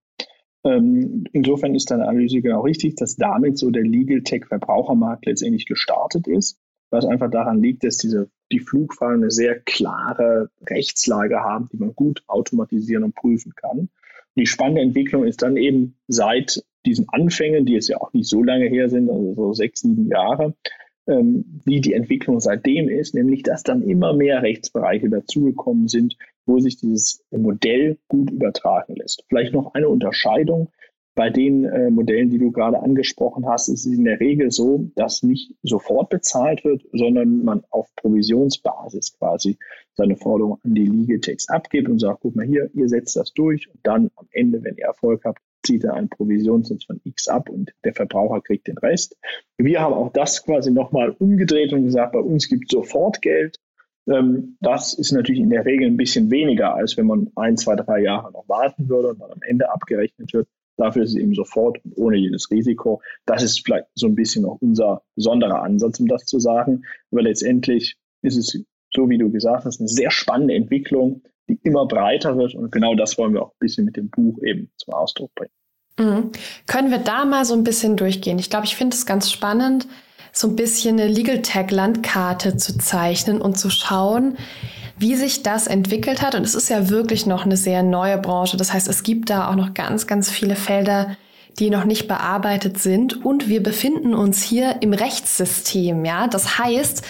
Ähm, 0.63 1.25
insofern 1.33 1.75
ist 1.75 1.91
deine 1.91 2.07
Analyse 2.07 2.43
genau 2.43 2.61
richtig, 2.63 2.97
dass 2.97 3.17
damit 3.17 3.57
so 3.57 3.71
der 3.71 3.85
Legal 3.85 4.23
Tech 4.23 4.45
Verbrauchermarkt 4.47 5.25
letztendlich 5.25 5.65
gestartet 5.65 6.27
ist, 6.27 6.59
was 6.91 7.07
einfach 7.07 7.31
daran 7.31 7.63
liegt, 7.63 7.83
dass 7.83 7.97
diese, 7.97 8.29
die 8.53 8.61
Flugfahrer 8.61 9.15
eine 9.15 9.31
sehr 9.31 9.59
klare 9.59 10.51
Rechtslage 10.67 11.41
haben, 11.41 11.69
die 11.73 11.79
man 11.79 11.95
gut 11.95 12.23
automatisieren 12.27 13.05
und 13.05 13.15
prüfen 13.15 13.55
kann 13.55 13.89
die 14.39 14.47
spannende 14.47 14.83
Entwicklung 14.83 15.25
ist 15.25 15.43
dann 15.43 15.57
eben 15.57 15.97
seit 16.09 16.63
diesen 16.87 17.07
Anfängen, 17.11 17.67
die 17.67 17.75
jetzt 17.75 17.89
ja 17.89 18.01
auch 18.01 18.13
nicht 18.13 18.29
so 18.29 18.43
lange 18.43 18.67
her 18.67 18.89
sind, 18.89 19.11
also 19.11 19.35
so 19.35 19.53
sechs, 19.53 19.81
sieben 19.81 20.09
Jahre, 20.09 20.55
ähm, 21.07 21.61
wie 21.65 21.81
die 21.81 21.93
Entwicklung 21.93 22.41
seitdem 22.41 22.89
ist, 22.89 23.15
nämlich 23.15 23.43
dass 23.43 23.63
dann 23.63 23.83
immer 23.83 24.13
mehr 24.13 24.43
Rechtsbereiche 24.43 25.09
dazugekommen 25.09 25.89
sind, 25.89 26.17
wo 26.47 26.61
sich 26.61 26.79
dieses 26.79 27.25
Modell 27.31 27.99
gut 28.09 28.31
übertragen 28.31 28.97
lässt. 28.97 29.25
Vielleicht 29.29 29.53
noch 29.53 29.75
eine 29.75 29.89
Unterscheidung. 29.89 30.71
Bei 31.19 31.31
den 31.31 31.65
äh, 31.65 31.91
Modellen, 31.91 32.31
die 32.31 32.39
du 32.39 32.53
gerade 32.53 32.81
angesprochen 32.81 33.45
hast, 33.49 33.67
ist 33.67 33.85
es 33.85 33.93
in 33.93 34.05
der 34.05 34.21
Regel 34.21 34.53
so, 34.53 34.89
dass 34.95 35.25
nicht 35.25 35.53
sofort 35.65 36.11
bezahlt 36.11 36.65
wird, 36.65 36.85
sondern 36.93 37.43
man 37.43 37.65
auf 37.71 37.93
Provisionsbasis 37.97 39.19
quasi 39.19 39.59
seine 39.95 40.17
Forderung 40.17 40.61
an 40.63 40.75
die 40.77 40.87
Legaltext 40.87 41.51
abgibt 41.51 41.89
und 41.89 41.99
sagt, 41.99 42.21
guck 42.21 42.37
mal 42.37 42.47
hier, 42.47 42.71
ihr 42.73 42.89
setzt 42.89 43.17
das 43.17 43.33
durch 43.35 43.69
und 43.69 43.81
dann 43.83 44.13
am 44.15 44.29
Ende, 44.31 44.63
wenn 44.63 44.77
ihr 44.77 44.85
Erfolg 44.85 45.25
habt, 45.25 45.41
zieht 45.67 45.83
er 45.83 45.95
einen 45.95 46.09
Provisionssatz 46.09 46.85
von 46.85 47.01
X 47.03 47.27
ab 47.27 47.51
und 47.51 47.73
der 47.83 47.95
Verbraucher 47.95 48.41
kriegt 48.41 48.69
den 48.69 48.79
Rest. 48.79 49.17
Wir 49.57 49.81
haben 49.81 49.95
auch 49.95 50.13
das 50.13 50.45
quasi 50.45 50.71
nochmal 50.71 51.17
umgedreht 51.19 51.73
und 51.73 51.83
gesagt, 51.83 52.13
bei 52.13 52.21
uns 52.21 52.49
gibt 52.49 52.67
es 52.67 52.71
sofort 52.71 53.23
Geld. 53.23 53.59
Ähm, 54.07 54.57
das 54.61 54.95
ist 54.95 55.11
natürlich 55.11 55.41
in 55.41 55.51
der 55.51 55.65
Regel 55.65 55.89
ein 55.89 55.97
bisschen 55.97 56.31
weniger, 56.31 56.77
als 56.77 56.97
wenn 56.97 57.07
man 57.09 57.33
ein, 57.35 57.57
zwei, 57.57 57.75
drei 57.75 58.03
Jahre 58.03 58.31
noch 58.31 58.49
warten 58.49 58.89
würde 58.89 59.09
und 59.09 59.21
dann 59.21 59.33
am 59.33 59.43
Ende 59.43 59.73
abgerechnet 59.73 60.33
wird. 60.33 60.47
Dafür 60.79 61.03
ist 61.03 61.11
es 61.11 61.17
eben 61.17 61.35
sofort 61.35 61.85
und 61.85 61.99
ohne 61.99 62.17
jedes 62.17 62.51
Risiko. 62.51 63.03
Das 63.27 63.43
ist 63.43 63.65
vielleicht 63.65 63.87
so 63.95 64.07
ein 64.07 64.15
bisschen 64.15 64.45
auch 64.45 64.59
unser 64.61 65.03
besonderer 65.17 65.63
Ansatz, 65.63 65.99
um 66.01 66.07
das 66.07 66.25
zu 66.25 66.39
sagen. 66.39 66.85
Aber 67.11 67.23
letztendlich 67.23 67.97
ist 68.23 68.37
es, 68.37 68.65
so 68.95 69.11
wie 69.11 69.19
du 69.19 69.31
gesagt 69.31 69.65
hast, 69.65 69.81
eine 69.81 69.89
sehr 69.89 70.11
spannende 70.11 70.55
Entwicklung, 70.55 71.23
die 71.49 71.59
immer 71.65 71.87
breiter 71.87 72.39
wird. 72.39 72.55
Und 72.55 72.71
genau 72.71 72.95
das 72.95 73.19
wollen 73.19 73.35
wir 73.35 73.43
auch 73.43 73.51
ein 73.51 73.59
bisschen 73.59 73.85
mit 73.85 73.97
dem 73.97 74.09
Buch 74.09 74.39
eben 74.45 74.71
zum 74.77 74.95
Ausdruck 74.95 75.35
bringen. 75.35 75.53
Mhm. 75.99 76.31
Können 76.67 76.91
wir 76.93 76.99
da 76.99 77.25
mal 77.25 77.45
so 77.45 77.55
ein 77.55 77.65
bisschen 77.65 77.97
durchgehen? 77.97 78.39
Ich 78.39 78.49
glaube, 78.49 78.67
ich 78.67 78.77
finde 78.77 78.95
es 78.95 79.05
ganz 79.05 79.33
spannend, 79.33 79.89
so 80.33 80.47
ein 80.47 80.55
bisschen 80.55 81.01
eine 81.01 81.11
Legal 81.11 81.43
Tech 81.43 81.73
Landkarte 81.73 82.57
zu 82.57 82.79
zeichnen 82.79 83.41
und 83.41 83.59
zu 83.59 83.69
schauen, 83.69 84.37
wie 84.99 85.15
sich 85.15 85.43
das 85.43 85.67
entwickelt 85.67 86.23
hat. 86.23 86.35
Und 86.35 86.43
es 86.43 86.55
ist 86.55 86.69
ja 86.69 86.89
wirklich 86.89 87.27
noch 87.27 87.45
eine 87.45 87.57
sehr 87.57 87.83
neue 87.83 88.19
Branche. 88.19 88.57
Das 88.57 88.73
heißt, 88.73 88.89
es 88.89 89.03
gibt 89.03 89.31
da 89.31 89.49
auch 89.49 89.55
noch 89.55 89.75
ganz, 89.75 90.07
ganz 90.07 90.31
viele 90.31 90.57
Felder, 90.57 91.17
die 91.59 91.71
noch 91.71 91.85
nicht 91.85 92.09
bearbeitet 92.09 92.79
sind. 92.79 93.25
Und 93.25 93.49
wir 93.49 93.63
befinden 93.63 94.15
uns 94.15 94.43
hier 94.43 94.77
im 94.81 94.93
Rechtssystem. 94.93 96.05
Ja, 96.05 96.27
das 96.27 96.59
heißt, 96.59 97.05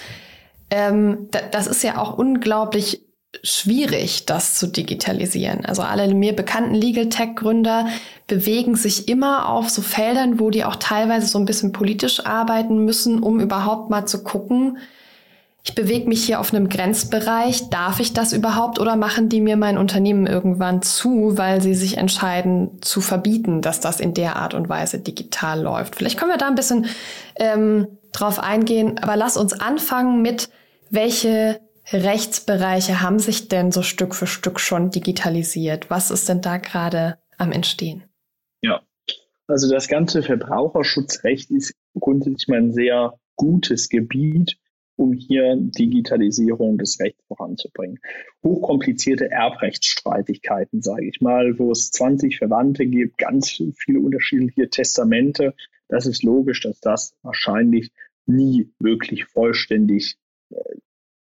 ähm, 0.71 1.29
das 1.51 1.67
ist 1.67 1.83
ja 1.83 1.99
auch 1.99 2.17
unglaublich 2.19 3.03
schwierig, 3.43 4.27
das 4.27 4.55
zu 4.55 4.67
digitalisieren. 4.67 5.65
Also 5.67 5.83
alle 5.83 6.13
mir 6.15 6.35
bekannten 6.35 6.75
Legal 6.75 7.09
Tech 7.09 7.37
Gründer 7.37 7.89
bewegen 8.27 8.75
sich 8.75 9.09
immer 9.09 9.49
auf 9.49 9.69
so 9.69 9.83
Feldern, 9.83 10.41
wo 10.41 10.51
die 10.51 10.65
auch 10.65 10.77
teilweise 10.77 11.27
so 11.27 11.39
ein 11.39 11.45
bisschen 11.45 11.73
politisch 11.73 12.25
arbeiten 12.25 12.85
müssen, 12.85 13.23
um 13.23 13.41
überhaupt 13.41 13.91
mal 13.91 14.07
zu 14.07 14.25
gucken, 14.25 14.79
ich 15.69 15.75
bewege 15.75 16.09
mich 16.09 16.25
hier 16.25 16.41
auf 16.41 16.53
einem 16.53 16.69
Grenzbereich, 16.69 17.69
darf 17.69 18.01
ich 18.01 18.15
das 18.15 18.33
überhaupt 18.33 18.79
oder 18.79 18.97
machen 18.97 19.29
die 19.29 19.43
mir 19.43 19.57
mein 19.57 19.77
Unternehmen 19.77 20.27
irgendwann 20.27 20.81
zu, 20.81 21.37
weil 21.37 21.61
sie 21.61 21.75
sich 21.75 21.99
entscheiden 21.99 22.81
zu 22.81 23.03
verbieten, 23.03 23.61
dass 23.61 23.81
das 23.81 24.01
in 24.01 24.15
der 24.15 24.37
Art 24.37 24.55
und 24.55 24.69
Weise 24.69 24.99
digital 24.99 25.61
läuft? 25.61 25.97
Vielleicht 25.97 26.19
können 26.19 26.31
wir 26.31 26.39
da 26.39 26.49
ein 26.49 26.55
bisschen 26.55 26.87
ähm, 27.37 27.87
drauf 28.13 28.41
eingehen, 28.41 28.99
aber 28.99 29.17
lass 29.17 29.37
uns 29.37 29.53
anfangen 29.53 30.23
mit, 30.23 30.49
welche 30.91 31.61
Rechtsbereiche 31.93 33.03
haben 33.03 33.19
sich 33.19 33.49
denn 33.49 33.71
so 33.71 33.83
Stück 33.83 34.15
für 34.15 34.27
Stück 34.27 34.61
schon 34.61 34.91
digitalisiert? 34.91 35.91
Was 35.91 36.11
ist 36.11 36.29
denn 36.31 36.41
da 36.41 36.57
gerade 36.57 37.19
am 37.39 37.53
Entstehen. 37.53 38.05
Ja, 38.63 38.83
also 39.47 39.71
das 39.71 39.89
ganze 39.89 40.23
Verbraucherschutzrecht 40.23 41.51
ist 41.51 41.75
grundsätzlich 41.99 42.49
mal 42.49 42.59
ein 42.59 42.73
sehr 42.73 43.19
gutes 43.37 43.89
Gebiet, 43.89 44.59
um 44.99 45.13
hier 45.13 45.57
Digitalisierung 45.57 46.77
des 46.77 46.99
Rechts 47.01 47.25
voranzubringen. 47.29 48.01
Hochkomplizierte 48.43 49.31
Erbrechtsstreitigkeiten, 49.31 50.83
sage 50.83 51.09
ich 51.09 51.21
mal, 51.21 51.59
wo 51.59 51.71
es 51.71 51.91
20 51.93 52.39
Verwandte 52.39 52.87
gibt, 52.87 53.17
ganz 53.17 53.51
viele 53.51 54.01
unterschiedliche 54.01 54.69
Testamente. 54.69 55.55
Das 55.89 56.07
ist 56.07 56.25
logisch, 56.25 56.61
dass 56.63 56.81
das 56.81 57.15
wahrscheinlich 57.23 57.93
nie 58.27 58.71
wirklich 58.81 59.27
vollständig 59.27 60.17
äh, 60.51 60.57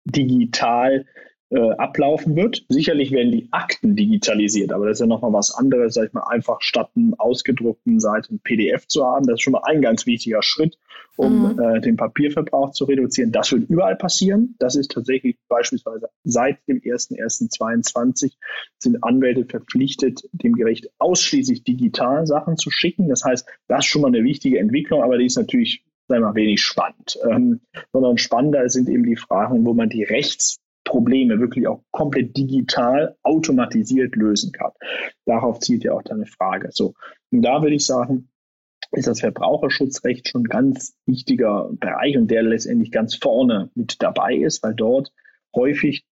digital 0.04 1.04
äh, 1.50 1.70
ablaufen 1.72 2.34
wird. 2.34 2.64
Sicherlich 2.68 3.12
werden 3.12 3.30
die 3.30 3.48
Akten 3.52 3.94
digitalisiert, 3.94 4.72
aber 4.72 4.86
das 4.86 4.96
ist 4.96 5.00
ja 5.00 5.06
nochmal 5.06 5.32
was 5.32 5.54
anderes, 5.54 5.94
sag 5.94 6.08
ich 6.08 6.12
mal, 6.12 6.26
einfach 6.28 6.60
statt 6.60 6.90
einem 6.96 7.14
ausgedruckten 7.14 8.00
Seite 8.00 8.34
ein 8.34 8.40
PDF 8.40 8.86
zu 8.88 9.04
haben. 9.04 9.26
Das 9.26 9.34
ist 9.34 9.42
schon 9.42 9.52
mal 9.52 9.62
ein 9.64 9.80
ganz 9.80 10.06
wichtiger 10.06 10.42
Schritt, 10.42 10.76
um 11.16 11.54
mhm. 11.54 11.60
äh, 11.60 11.80
den 11.80 11.96
Papierverbrauch 11.96 12.72
zu 12.72 12.84
reduzieren. 12.84 13.30
Das 13.30 13.52
wird 13.52 13.68
überall 13.70 13.96
passieren. 13.96 14.56
Das 14.58 14.74
ist 14.74 14.90
tatsächlich 14.90 15.36
beispielsweise 15.48 16.08
seit 16.24 16.58
dem 16.66 16.80
01.01.22 16.80 18.32
sind 18.78 19.04
Anwälte 19.04 19.44
verpflichtet, 19.44 20.28
dem 20.32 20.54
Gericht 20.54 20.90
ausschließlich 20.98 21.62
digital 21.62 22.26
Sachen 22.26 22.56
zu 22.56 22.70
schicken. 22.70 23.08
Das 23.08 23.24
heißt, 23.24 23.46
das 23.68 23.80
ist 23.80 23.86
schon 23.86 24.02
mal 24.02 24.08
eine 24.08 24.24
wichtige 24.24 24.58
Entwicklung, 24.58 25.02
aber 25.02 25.16
die 25.18 25.26
ist 25.26 25.36
natürlich 25.36 25.84
sagen 26.08 26.22
wir 26.22 26.28
mal, 26.28 26.34
wenig 26.36 26.62
spannend, 26.62 27.18
ähm, 27.28 27.60
sondern 27.92 28.16
spannender 28.16 28.68
sind 28.68 28.88
eben 28.88 29.02
die 29.02 29.16
Fragen, 29.16 29.64
wo 29.64 29.74
man 29.74 29.88
die 29.88 30.04
Rechts 30.04 30.60
Probleme 30.86 31.38
wirklich 31.38 31.66
auch 31.66 31.82
komplett 31.90 32.36
digital 32.36 33.16
automatisiert 33.22 34.16
lösen 34.16 34.52
kann. 34.52 34.70
Darauf 35.26 35.58
zielt 35.58 35.84
ja 35.84 35.92
auch 35.92 36.02
deine 36.02 36.24
Frage. 36.24 36.68
So, 36.72 36.94
und 37.30 37.42
da 37.42 37.60
würde 37.60 37.74
ich 37.74 37.84
sagen, 37.84 38.30
ist 38.92 39.08
das 39.08 39.20
Verbraucherschutzrecht 39.20 40.28
schon 40.28 40.42
ein 40.42 40.48
ganz 40.48 40.94
wichtiger 41.04 41.68
Bereich 41.72 42.16
und 42.16 42.30
der 42.30 42.42
letztendlich 42.42 42.92
ganz 42.92 43.16
vorne 43.16 43.70
mit 43.74 44.00
dabei 44.00 44.36
ist, 44.36 44.62
weil 44.62 44.74
dort 44.74 45.12
häufig 45.54 46.06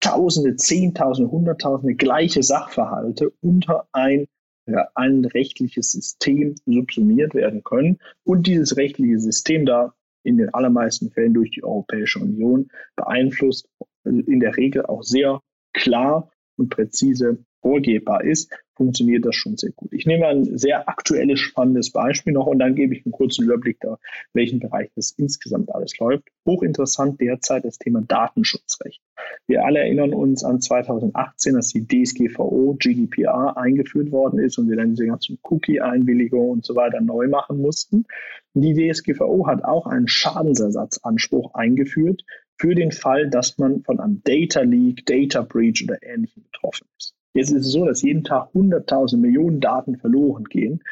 Tausende, 0.00 0.56
Zehntausende, 0.56 1.30
Hunderttausende 1.30 1.94
gleiche 1.94 2.42
Sachverhalte 2.42 3.32
unter 3.40 3.88
ein, 3.92 4.26
ja, 4.66 4.88
ein 4.94 5.24
rechtliches 5.24 5.92
System 5.92 6.56
subsumiert 6.66 7.32
werden 7.32 7.64
können 7.64 7.98
und 8.22 8.46
dieses 8.46 8.76
rechtliche 8.76 9.18
System 9.18 9.64
da 9.64 9.94
in 10.24 10.36
den 10.36 10.52
allermeisten 10.52 11.10
Fällen 11.10 11.34
durch 11.34 11.50
die 11.50 11.62
Europäische 11.62 12.18
Union 12.18 12.68
beeinflusst, 12.96 13.68
in 14.04 14.40
der 14.40 14.56
Regel 14.56 14.86
auch 14.86 15.02
sehr 15.02 15.40
klar 15.72 16.30
und 16.56 16.70
präzise 16.70 17.44
vorgehbar 17.64 18.22
ist, 18.24 18.52
funktioniert 18.76 19.24
das 19.24 19.36
schon 19.36 19.56
sehr 19.56 19.70
gut. 19.70 19.90
Ich 19.92 20.04
nehme 20.04 20.26
ein 20.26 20.58
sehr 20.58 20.86
aktuelles, 20.86 21.40
spannendes 21.40 21.90
Beispiel 21.90 22.34
noch 22.34 22.46
und 22.46 22.58
dann 22.58 22.74
gebe 22.74 22.94
ich 22.94 23.06
einen 23.06 23.12
kurzen 23.12 23.44
Überblick 23.44 23.78
da, 23.80 23.98
welchen 24.34 24.60
Bereich 24.60 24.90
das 24.94 25.12
insgesamt 25.12 25.74
alles 25.74 25.98
läuft. 25.98 26.28
Hochinteressant 26.46 27.20
derzeit 27.20 27.64
das 27.64 27.78
Thema 27.78 28.02
Datenschutzrecht. 28.02 29.00
Wir 29.46 29.64
alle 29.64 29.80
erinnern 29.80 30.12
uns 30.12 30.44
an 30.44 30.60
2018, 30.60 31.54
dass 31.54 31.68
die 31.68 31.86
DSGVO, 31.86 32.76
GDPR 32.78 33.56
eingeführt 33.56 34.10
worden 34.10 34.40
ist 34.40 34.58
und 34.58 34.68
wir 34.68 34.76
dann 34.76 34.90
diese 34.90 35.06
ganzen 35.06 35.38
Cookie-Einwilligungen 35.42 36.50
und 36.50 36.66
so 36.66 36.76
weiter 36.76 37.00
neu 37.00 37.28
machen 37.28 37.62
mussten. 37.62 38.04
Die 38.52 38.74
DSGVO 38.74 39.46
hat 39.46 39.64
auch 39.64 39.86
einen 39.86 40.06
Schadensersatzanspruch 40.06 41.54
eingeführt 41.54 42.24
für 42.58 42.74
den 42.74 42.92
Fall, 42.92 43.30
dass 43.30 43.56
man 43.56 43.82
von 43.84 44.00
einem 44.00 44.20
Data 44.22 44.60
Leak, 44.60 45.06
Data 45.06 45.42
Breach 45.42 45.82
oder 45.84 46.02
Ähnlichem 46.02 46.42
betroffen 46.42 46.86
ist. 46.98 47.14
Jetzt 47.34 47.50
ist 47.50 47.66
es 47.66 47.72
so, 47.72 47.84
dass 47.84 48.02
jeden 48.02 48.24
Tag 48.24 48.50
100.000 48.54 49.16
Millionen 49.18 49.60
Daten 49.60 49.96
verloren 49.96 50.44
gehen. 50.44 50.82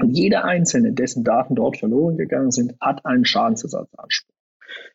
Und 0.00 0.16
jeder 0.16 0.44
einzelne, 0.44 0.92
dessen 0.92 1.24
Daten 1.24 1.56
dort 1.56 1.78
verloren 1.78 2.16
gegangen 2.16 2.52
sind, 2.52 2.74
hat 2.80 3.04
einen 3.04 3.24
Schadensersatzanspruch. 3.24 4.34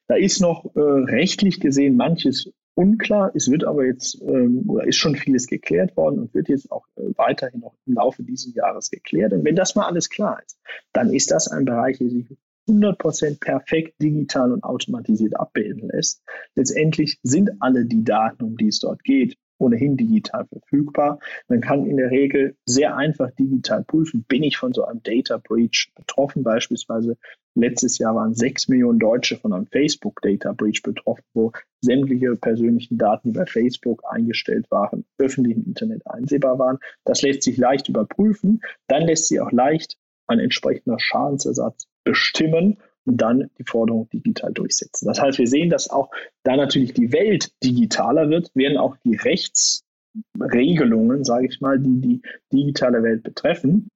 Da 0.08 0.16
ist 0.16 0.40
noch 0.40 0.76
äh, 0.76 0.80
rechtlich 0.80 1.60
gesehen 1.60 1.98
manches 1.98 2.52
unklar. 2.76 3.32
Es 3.36 3.50
wird 3.50 3.66
aber 3.66 3.86
jetzt 3.86 4.22
ähm, 4.22 4.64
oder 4.68 4.86
ist 4.86 4.98
schon 4.98 5.16
vieles 5.16 5.48
geklärt 5.48 5.98
worden 5.98 6.20
und 6.20 6.34
wird 6.34 6.50
jetzt 6.50 6.72
auch 6.72 6.86
äh, 6.96 7.02
weiterhin 7.16 7.62
noch 7.62 7.76
im 7.86 7.94
Laufe 7.96 8.24
dieses 8.24 8.54
Jahres 8.54 8.90
geklärt. 8.90 9.34
Und 9.34 9.44
wenn 9.44 9.56
das 9.56 9.76
mal 9.76 9.88
alles 9.88 10.10
klar 10.10 10.42
ist, 10.46 10.58
dann 10.94 11.14
ist 11.14 11.32
das 11.32 11.48
ein 11.48 11.66
Bereich, 11.66 11.98
der 11.98 12.10
sich 12.10 12.26
100% 12.70 13.40
perfekt 13.40 14.02
digital 14.02 14.52
und 14.54 14.64
automatisiert 14.64 15.38
abbilden 15.38 15.90
lässt. 15.90 16.24
Letztendlich 16.56 17.20
sind 17.24 17.52
alle 17.60 17.86
die 17.86 18.04
Daten, 18.04 18.44
um 18.44 18.58
die 18.58 18.68
es 18.68 18.80
dort 18.80 19.04
geht, 19.04 19.38
ohnehin 19.64 19.98
digital 19.98 20.46
verfügbar. 20.46 21.20
Man 21.48 21.62
kann 21.62 21.86
in 21.86 21.98
der 21.98 22.12
Regel 22.12 22.56
sehr 22.66 22.96
einfach 22.96 23.32
digital 23.32 23.84
prüfen, 23.84 24.24
bin 24.28 24.44
ich 24.44 24.58
von 24.58 24.74
so 24.74 24.86
einem 24.86 25.02
Data 25.04 25.38
Breach 25.38 25.92
betroffen. 25.96 26.44
Beispielsweise 26.44 27.18
letztes 27.56 27.98
Jahr 27.98 28.16
waren 28.16 28.34
sechs 28.34 28.68
Millionen 28.68 29.00
Deutsche 29.00 29.38
von 29.38 29.54
einem 29.54 29.68
Facebook 29.68 30.22
Data 30.22 30.54
Breach 30.54 30.82
betroffen, 30.84 31.24
wo 31.34 31.52
sämtliche 31.82 32.36
persönlichen 32.36 32.98
Daten, 32.98 33.32
die 33.32 33.38
bei 33.38 33.46
Facebook 33.46 34.04
eingestellt 34.10 34.70
waren, 34.70 35.06
öffentlich 35.18 35.58
im 35.58 35.66
Internet 35.66 36.06
einsehbar 36.06 36.60
waren. 36.60 36.80
Das 37.06 37.22
lässt 37.22 37.44
sich 37.44 37.58
leicht 37.58 37.90
überprüfen. 37.90 38.62
Dann 38.88 39.04
lässt 39.04 39.28
sich 39.28 39.40
auch 39.40 39.52
leicht 39.52 39.98
ein 40.28 40.40
entsprechender 40.40 41.00
Schadensersatz 41.00 41.88
bestimmen 42.04 42.78
und 43.06 43.18
dann 43.18 43.50
die 43.58 43.66
Forderung 43.66 44.10
digital 44.10 44.54
durchsetzen. 44.54 45.08
Das 45.08 45.22
heißt, 45.22 45.38
wir 45.38 45.48
sehen, 45.48 45.70
dass 45.70 45.90
auch 45.90 46.10
da 46.44 46.56
natürlich 46.56 46.94
die 46.94 47.12
Welt 47.12 47.52
digitaler 47.64 48.30
wird, 48.30 48.52
werden 48.56 48.78
auch 48.78 48.96
die 49.04 49.16
Rechtsregelungen, 49.16 51.24
sage 51.24 51.48
ich 51.48 51.62
mal, 51.62 51.80
die 51.80 52.02
die 52.02 52.22
digitale 52.52 53.04
Welt 53.04 53.24
betreffen, 53.24 53.90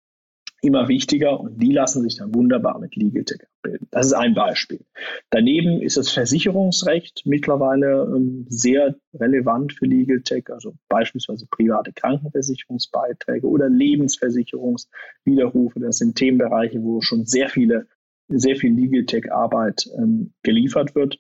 immer 0.62 0.88
wichtiger 0.88 1.40
und 1.40 1.62
die 1.62 1.72
lassen 1.72 2.02
sich 2.02 2.18
dann 2.18 2.34
wunderbar 2.34 2.80
mit 2.80 2.96
Legal 2.96 3.24
Tech 3.24 3.42
abbilden. 3.60 3.88
Das 3.92 4.08
ist 4.08 4.14
ein 4.14 4.34
Beispiel. 4.34 4.84
Daneben 5.30 5.80
ist 5.82 5.98
das 5.98 6.10
Versicherungsrecht 6.10 7.22
mittlerweile 7.26 8.12
ähm, 8.16 8.48
sehr 8.50 8.96
relevant 9.14 9.74
für 9.74 9.86
Legal 9.86 10.22
Tech, 10.22 10.46
also 10.50 10.74
beispielsweise 10.90 11.46
private 11.50 11.94
Krankenversicherungsbeiträge 11.94 13.48
oder 13.48 13.70
Lebensversicherungswiderrufe. 13.70 15.80
Das 15.80 16.00
sind 16.00 16.16
Themenbereiche, 16.16 16.82
wo 16.82 17.02
schon 17.02 17.26
sehr 17.26 17.50
viele 17.50 17.88
sehr 18.28 18.56
viel 18.56 18.74
Legal 18.74 19.06
Tech 19.06 19.32
Arbeit 19.32 19.90
ähm, 19.98 20.34
geliefert 20.44 20.96
wird. 20.96 21.20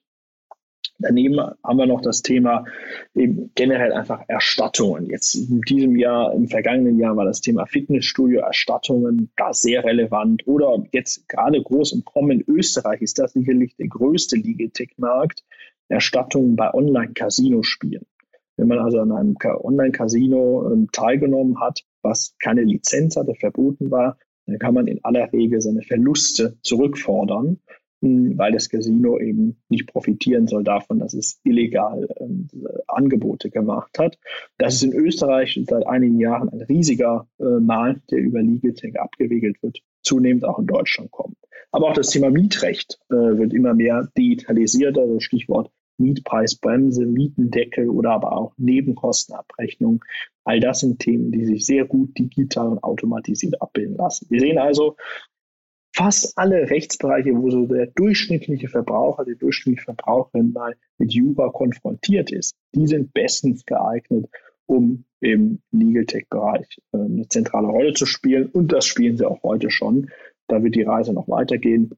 Daneben 0.99 1.39
haben 1.39 1.77
wir 1.77 1.85
noch 1.85 2.01
das 2.01 2.23
Thema 2.23 2.65
eben 3.13 3.51
generell 3.53 3.93
einfach 3.93 4.21
Erstattungen. 4.27 5.05
Jetzt 5.09 5.35
in 5.35 5.61
diesem 5.61 5.95
Jahr, 5.95 6.33
im 6.33 6.47
vergangenen 6.47 6.99
Jahr 6.99 7.15
war 7.15 7.25
das 7.25 7.41
Thema 7.41 7.67
Fitnessstudio-Erstattungen 7.67 9.31
da 9.37 9.53
sehr 9.53 9.83
relevant. 9.83 10.47
Oder 10.47 10.83
jetzt 10.91 11.29
gerade 11.29 11.61
groß 11.61 11.93
im 11.93 12.03
Kommen 12.03 12.31
in 12.31 12.43
Österreich 12.47 13.01
ist 13.01 13.19
das 13.19 13.33
sicherlich 13.33 13.75
der 13.75 13.89
größte 13.89 14.37
Legal 14.37 14.69
Tech-Markt, 14.69 15.43
Erstattungen 15.87 16.55
bei 16.55 16.73
Online-Casino-Spielen. 16.73 18.05
Wenn 18.57 18.67
man 18.67 18.79
also 18.79 18.99
an 18.99 19.11
einem 19.11 19.35
Online-Casino 19.43 20.71
ähm, 20.71 20.89
teilgenommen 20.91 21.59
hat, 21.59 21.81
was 22.01 22.35
keine 22.39 22.63
Lizenz 22.63 23.15
hatte, 23.15 23.35
verboten 23.35 23.91
war, 23.91 24.17
dann 24.47 24.59
kann 24.59 24.73
man 24.73 24.87
in 24.87 25.03
aller 25.03 25.31
Regel 25.31 25.61
seine 25.61 25.81
Verluste 25.81 26.57
zurückfordern, 26.61 27.59
hm, 28.01 28.37
weil 28.37 28.51
das 28.51 28.69
Casino 28.69 29.19
eben 29.19 29.57
nicht 29.69 29.87
profitieren 29.87 30.47
soll 30.47 30.63
davon, 30.63 30.99
dass 30.99 31.13
es 31.13 31.39
illegal 31.43 32.07
ähm, 32.19 32.47
Angebote 32.87 33.49
gemacht 33.49 33.97
hat. 33.99 34.17
Das 34.57 34.75
ist 34.75 34.83
in 34.83 34.93
Österreich 34.93 35.59
seit 35.67 35.85
einigen 35.87 36.19
Jahren 36.19 36.49
ein 36.49 36.61
riesiger 36.61 37.27
äh, 37.39 37.59
Markt, 37.59 38.11
der 38.11 38.19
über 38.19 38.41
Legaltech 38.41 38.99
abgewickelt 38.99 39.61
wird, 39.61 39.79
zunehmend 40.03 40.45
auch 40.45 40.59
in 40.59 40.67
Deutschland 40.67 41.11
kommen. 41.11 41.35
Aber 41.71 41.89
auch 41.89 41.93
das 41.93 42.09
Thema 42.09 42.29
Mietrecht 42.29 42.99
äh, 43.09 43.15
wird 43.15 43.53
immer 43.53 43.73
mehr 43.73 44.09
digitalisiert, 44.17 44.97
also 44.97 45.19
Stichwort 45.19 45.71
Mietpreisbremse, 45.97 47.05
Mietendeckel 47.05 47.89
oder 47.89 48.11
aber 48.11 48.35
auch 48.35 48.53
Nebenkostenabrechnung. 48.57 50.03
All 50.43 50.59
das 50.59 50.81
sind 50.81 50.99
Themen, 50.99 51.31
die 51.31 51.45
sich 51.45 51.65
sehr 51.65 51.85
gut 51.85 52.17
digital 52.17 52.69
und 52.69 52.83
automatisiert 52.83 53.61
abbilden 53.61 53.97
lassen. 53.97 54.27
Wir 54.29 54.39
sehen 54.39 54.57
also, 54.57 54.95
fast 55.97 56.37
alle 56.37 56.69
Rechtsbereiche, 56.69 57.35
wo 57.35 57.49
so 57.49 57.65
der 57.65 57.87
durchschnittliche 57.87 58.69
Verbraucher, 58.69 59.25
die 59.25 59.35
durchschnittliche 59.35 59.85
Verbraucherin 59.85 60.53
mal 60.53 60.75
mit 60.99 61.11
Jura 61.11 61.49
konfrontiert 61.49 62.31
ist, 62.31 62.55
die 62.75 62.85
sind 62.85 63.13
bestens 63.13 63.65
geeignet, 63.65 64.29
um 64.67 65.05
im 65.21 65.59
Legal 65.71 66.05
Tech-Bereich 66.05 66.67
äh, 66.93 66.97
eine 66.97 67.27
zentrale 67.27 67.67
Rolle 67.67 67.93
zu 67.93 68.05
spielen. 68.05 68.45
Und 68.47 68.71
das 68.71 68.85
spielen 68.85 69.17
sie 69.17 69.25
auch 69.25 69.41
heute 69.41 69.71
schon. 69.71 70.11
Da 70.47 70.63
wird 70.63 70.75
die 70.75 70.83
Reise 70.83 71.13
noch 71.13 71.27
weitergehen. 71.27 71.91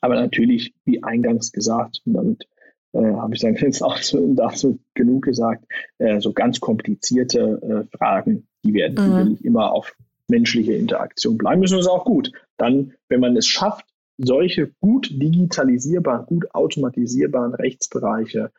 Aber 0.00 0.14
natürlich, 0.14 0.74
wie 0.84 1.02
eingangs 1.02 1.50
gesagt, 1.50 2.02
damit 2.04 2.46
äh, 2.92 2.98
habe 2.98 3.34
ich 3.34 3.40
dann 3.40 3.54
jetzt 3.60 3.82
auch 3.82 3.98
so, 3.98 4.34
dazu 4.34 4.78
genug 4.94 5.24
gesagt, 5.24 5.64
äh, 5.98 6.20
so 6.20 6.32
ganz 6.32 6.60
komplizierte 6.60 7.86
äh, 7.90 7.96
Fragen, 7.96 8.46
die 8.64 8.74
werden 8.74 9.04
mhm. 9.04 9.10
natürlich 9.12 9.44
immer 9.44 9.72
auf 9.72 9.94
menschliche 10.28 10.74
Interaktion 10.74 11.38
bleiben 11.38 11.60
müssen. 11.60 11.76
Das 11.76 11.86
ist 11.86 11.90
auch 11.90 12.04
gut. 12.04 12.32
Dann, 12.58 12.92
wenn 13.08 13.20
man 13.20 13.36
es 13.36 13.46
schafft, 13.46 13.86
solche 14.18 14.72
gut 14.80 15.10
digitalisierbaren, 15.10 16.26
gut 16.26 16.54
automatisierbaren 16.54 17.54
Rechtsbereiche 17.54 18.50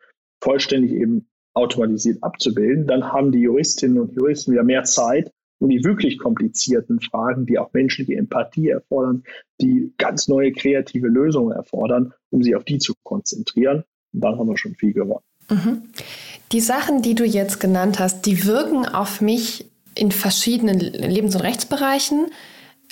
vollständig 0.42 0.92
eben 0.92 1.28
automatisiert 1.52 2.22
abzubilden, 2.22 2.86
dann 2.86 3.12
haben 3.12 3.30
die 3.30 3.40
Juristinnen 3.40 4.00
und 4.00 4.12
Juristen 4.12 4.52
wieder 4.52 4.64
mehr 4.64 4.84
Zeit, 4.84 5.30
und 5.60 5.68
die 5.68 5.84
wirklich 5.84 6.18
komplizierten 6.18 7.00
Fragen, 7.00 7.46
die 7.46 7.58
auch 7.58 7.72
menschliche 7.72 8.16
Empathie 8.16 8.70
erfordern, 8.70 9.24
die 9.60 9.92
ganz 9.98 10.26
neue 10.26 10.52
kreative 10.52 11.06
Lösungen 11.06 11.52
erfordern, 11.52 12.14
um 12.30 12.42
sie 12.42 12.56
auf 12.56 12.64
die 12.64 12.78
zu 12.78 12.94
konzentrieren. 13.04 13.84
Und 14.12 14.20
dann 14.20 14.38
haben 14.38 14.48
wir 14.48 14.56
schon 14.56 14.74
viel 14.74 14.92
gewonnen. 14.92 15.24
Mhm. 15.48 15.82
Die 16.52 16.60
Sachen, 16.60 17.02
die 17.02 17.14
du 17.14 17.24
jetzt 17.24 17.60
genannt 17.60 17.98
hast, 17.98 18.26
die 18.26 18.44
wirken 18.44 18.86
auf 18.86 19.20
mich 19.20 19.66
in 19.94 20.12
verschiedenen 20.12 20.78
Lebens- 20.78 21.34
und 21.34 21.42
Rechtsbereichen, 21.42 22.26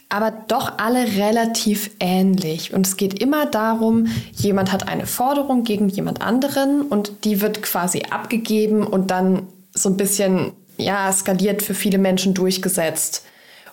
aber 0.08 0.30
doch 0.30 0.78
alle 0.78 1.16
relativ 1.16 1.90
ähnlich. 2.00 2.72
Und 2.72 2.86
es 2.86 2.96
geht 2.96 3.20
immer 3.20 3.46
darum, 3.46 4.06
jemand 4.32 4.72
hat 4.72 4.88
eine 4.88 5.06
Forderung 5.06 5.64
gegen 5.64 5.88
jemand 5.88 6.22
anderen 6.22 6.82
und 6.82 7.24
die 7.24 7.40
wird 7.40 7.62
quasi 7.62 8.04
abgegeben 8.10 8.86
und 8.86 9.10
dann 9.10 9.48
so 9.74 9.88
ein 9.88 9.96
bisschen 9.96 10.52
ja, 10.76 11.12
skaliert 11.12 11.62
für 11.62 11.74
viele 11.74 11.98
Menschen 11.98 12.34
durchgesetzt 12.34 13.24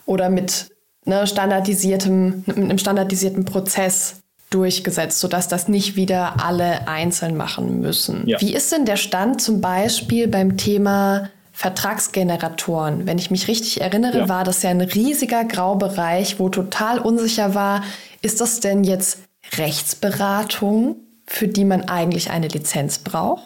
oder 0.06 0.30
mit 0.30 0.70
ne, 1.06 1.26
standardisiertem, 1.26 2.44
mit 2.46 2.58
einem 2.58 2.78
standardisierten 2.78 3.46
Prozess 3.46 4.22
durchgesetzt, 4.56 5.20
sodass 5.20 5.48
das 5.48 5.68
nicht 5.68 5.96
wieder 5.96 6.44
alle 6.44 6.88
einzeln 6.88 7.36
machen 7.36 7.82
müssen. 7.82 8.28
Ja. 8.28 8.40
Wie 8.40 8.54
ist 8.54 8.72
denn 8.72 8.86
der 8.86 8.96
Stand 8.96 9.42
zum 9.42 9.60
Beispiel 9.60 10.28
beim 10.28 10.56
Thema 10.56 11.30
Vertragsgeneratoren? 11.52 13.06
Wenn 13.06 13.18
ich 13.18 13.32
mich 13.32 13.48
richtig 13.48 13.82
erinnere, 13.82 14.20
ja. 14.20 14.30
war 14.30 14.44
das 14.44 14.64
ja 14.64 14.70
ein 14.70 14.82
riesiger 14.82 15.44
Graubereich, 15.44 16.40
wo 16.40 16.50
total 16.50 17.00
unsicher 17.00 17.54
war, 17.54 17.84
ist 18.22 18.42
das 18.42 18.62
denn 18.62 18.84
jetzt 18.84 19.20
Rechtsberatung, 19.58 20.96
für 21.28 21.48
die 21.48 21.66
man 21.66 21.84
eigentlich 21.84 22.32
eine 22.32 22.48
Lizenz 22.48 23.00
braucht? 23.00 23.44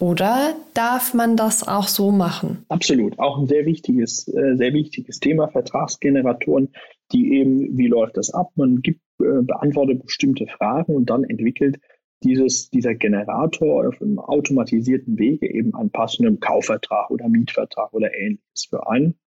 Oder 0.00 0.54
darf 0.72 1.12
man 1.12 1.36
das 1.36 1.66
auch 1.68 1.86
so 1.86 2.10
machen? 2.10 2.64
Absolut. 2.68 3.18
Auch 3.18 3.38
ein 3.38 3.46
sehr 3.46 3.66
wichtiges, 3.66 4.26
äh, 4.28 4.56
sehr 4.56 4.72
wichtiges 4.72 5.20
Thema, 5.20 5.48
Vertragsgeneratoren, 5.48 6.70
die 7.12 7.34
eben, 7.34 7.76
wie 7.76 7.88
läuft 7.88 8.16
das 8.16 8.32
ab? 8.32 8.50
Man 8.56 8.80
gibt, 8.80 9.00
beantwortet 9.42 10.02
bestimmte 10.02 10.46
Fragen 10.46 10.94
und 10.94 11.10
dann 11.10 11.24
entwickelt 11.24 11.78
dieses, 12.22 12.70
dieser 12.70 12.94
Generator 12.94 13.88
auf 13.88 14.00
einem 14.00 14.18
automatisierten 14.18 15.18
Wege 15.18 15.52
eben 15.52 15.74
einen 15.74 15.90
passenden 15.90 16.40
Kaufvertrag 16.40 17.10
oder 17.10 17.28
Mietvertrag 17.28 17.92
oder 17.92 18.14
ähnliches 18.14 18.66
für 18.68 18.88
einen. 18.88 19.18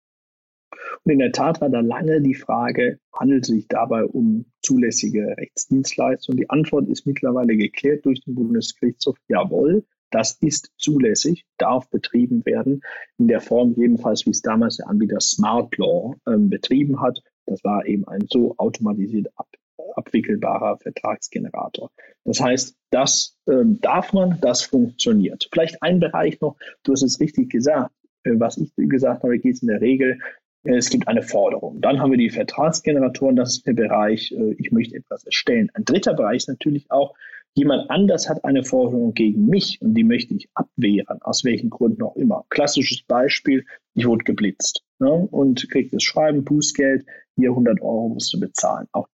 Und 1.04 1.12
in 1.12 1.18
der 1.18 1.32
Tat 1.32 1.60
war 1.60 1.70
da 1.70 1.80
lange 1.80 2.20
die 2.20 2.34
Frage, 2.34 2.98
handelt 3.12 3.44
es 3.44 3.48
sich 3.48 3.68
dabei 3.68 4.04
um 4.04 4.46
zulässige 4.62 5.36
Rechtsdienstleistungen? 5.36 6.38
Die 6.38 6.50
Antwort 6.50 6.88
ist 6.88 7.06
mittlerweile 7.06 7.56
geklärt 7.56 8.04
durch 8.04 8.20
den 8.22 8.34
Bundesgerichtshof, 8.34 9.16
jawohl, 9.28 9.84
das 10.10 10.32
ist 10.40 10.70
zulässig, 10.76 11.46
darf 11.56 11.88
betrieben 11.88 12.44
werden, 12.44 12.82
in 13.18 13.28
der 13.28 13.40
Form 13.40 13.74
jedenfalls, 13.76 14.26
wie 14.26 14.30
es 14.30 14.42
damals 14.42 14.76
der 14.76 14.88
Anbieter 14.88 15.20
Smart 15.20 15.76
Law 15.78 16.14
ähm, 16.26 16.50
betrieben 16.50 17.00
hat. 17.00 17.22
Das 17.46 17.64
war 17.64 17.86
eben 17.86 18.06
ein 18.06 18.26
so 18.28 18.54
automatisiert 18.58 19.28
ab, 19.36 19.48
abwickelbarer 19.96 20.78
Vertragsgenerator. 20.78 21.90
Das 22.24 22.40
heißt, 22.40 22.76
das 22.90 23.36
ähm, 23.48 23.80
darf 23.80 24.12
man, 24.12 24.38
das 24.40 24.62
funktioniert. 24.62 25.48
Vielleicht 25.52 25.82
ein 25.82 26.00
Bereich 26.00 26.40
noch, 26.40 26.56
du 26.82 26.92
hast 26.92 27.02
es 27.02 27.20
richtig 27.20 27.50
gesagt, 27.50 27.94
äh, 28.24 28.32
was 28.34 28.58
ich 28.58 28.72
gesagt 28.76 29.22
habe, 29.22 29.38
geht 29.38 29.54
es 29.54 29.62
in 29.62 29.68
der 29.68 29.80
Regel 29.80 30.18
äh, 30.64 30.76
es 30.76 30.90
gibt 30.90 31.08
eine 31.08 31.22
Forderung. 31.22 31.80
Dann 31.80 32.00
haben 32.00 32.10
wir 32.10 32.18
die 32.18 32.30
Vertragsgeneratoren, 32.30 33.36
das 33.36 33.56
ist 33.56 33.66
der 33.66 33.74
Bereich, 33.74 34.32
äh, 34.32 34.54
ich 34.58 34.70
möchte 34.72 34.96
etwas 34.96 35.24
erstellen. 35.24 35.70
Ein 35.74 35.84
dritter 35.84 36.14
Bereich 36.14 36.38
ist 36.38 36.48
natürlich 36.48 36.90
auch, 36.90 37.14
Jemand 37.54 37.90
anders 37.90 38.30
hat 38.30 38.46
eine 38.46 38.64
Forderung 38.64 39.12
gegen 39.12 39.46
mich 39.46 39.78
und 39.82 39.92
die 39.92 40.04
möchte 40.04 40.34
ich 40.34 40.48
abwehren, 40.54 41.20
aus 41.20 41.44
welchen 41.44 41.68
Gründen 41.68 42.02
auch 42.02 42.16
immer. 42.16 42.46
Klassisches 42.48 43.02
Beispiel, 43.02 43.66
ich 43.92 44.06
wurde 44.06 44.24
geblitzt 44.24 44.82
ne, 44.98 45.10
und 45.12 45.68
kriege 45.68 45.90
das 45.90 46.02
Schreiben, 46.02 46.44
Bußgeld, 46.44 47.04
hier 47.36 47.50
100 47.50 47.82
Euro 47.82 48.08
musst 48.08 48.32
du 48.32 48.40
bezahlen. 48.40 48.86
Auch 48.92 49.06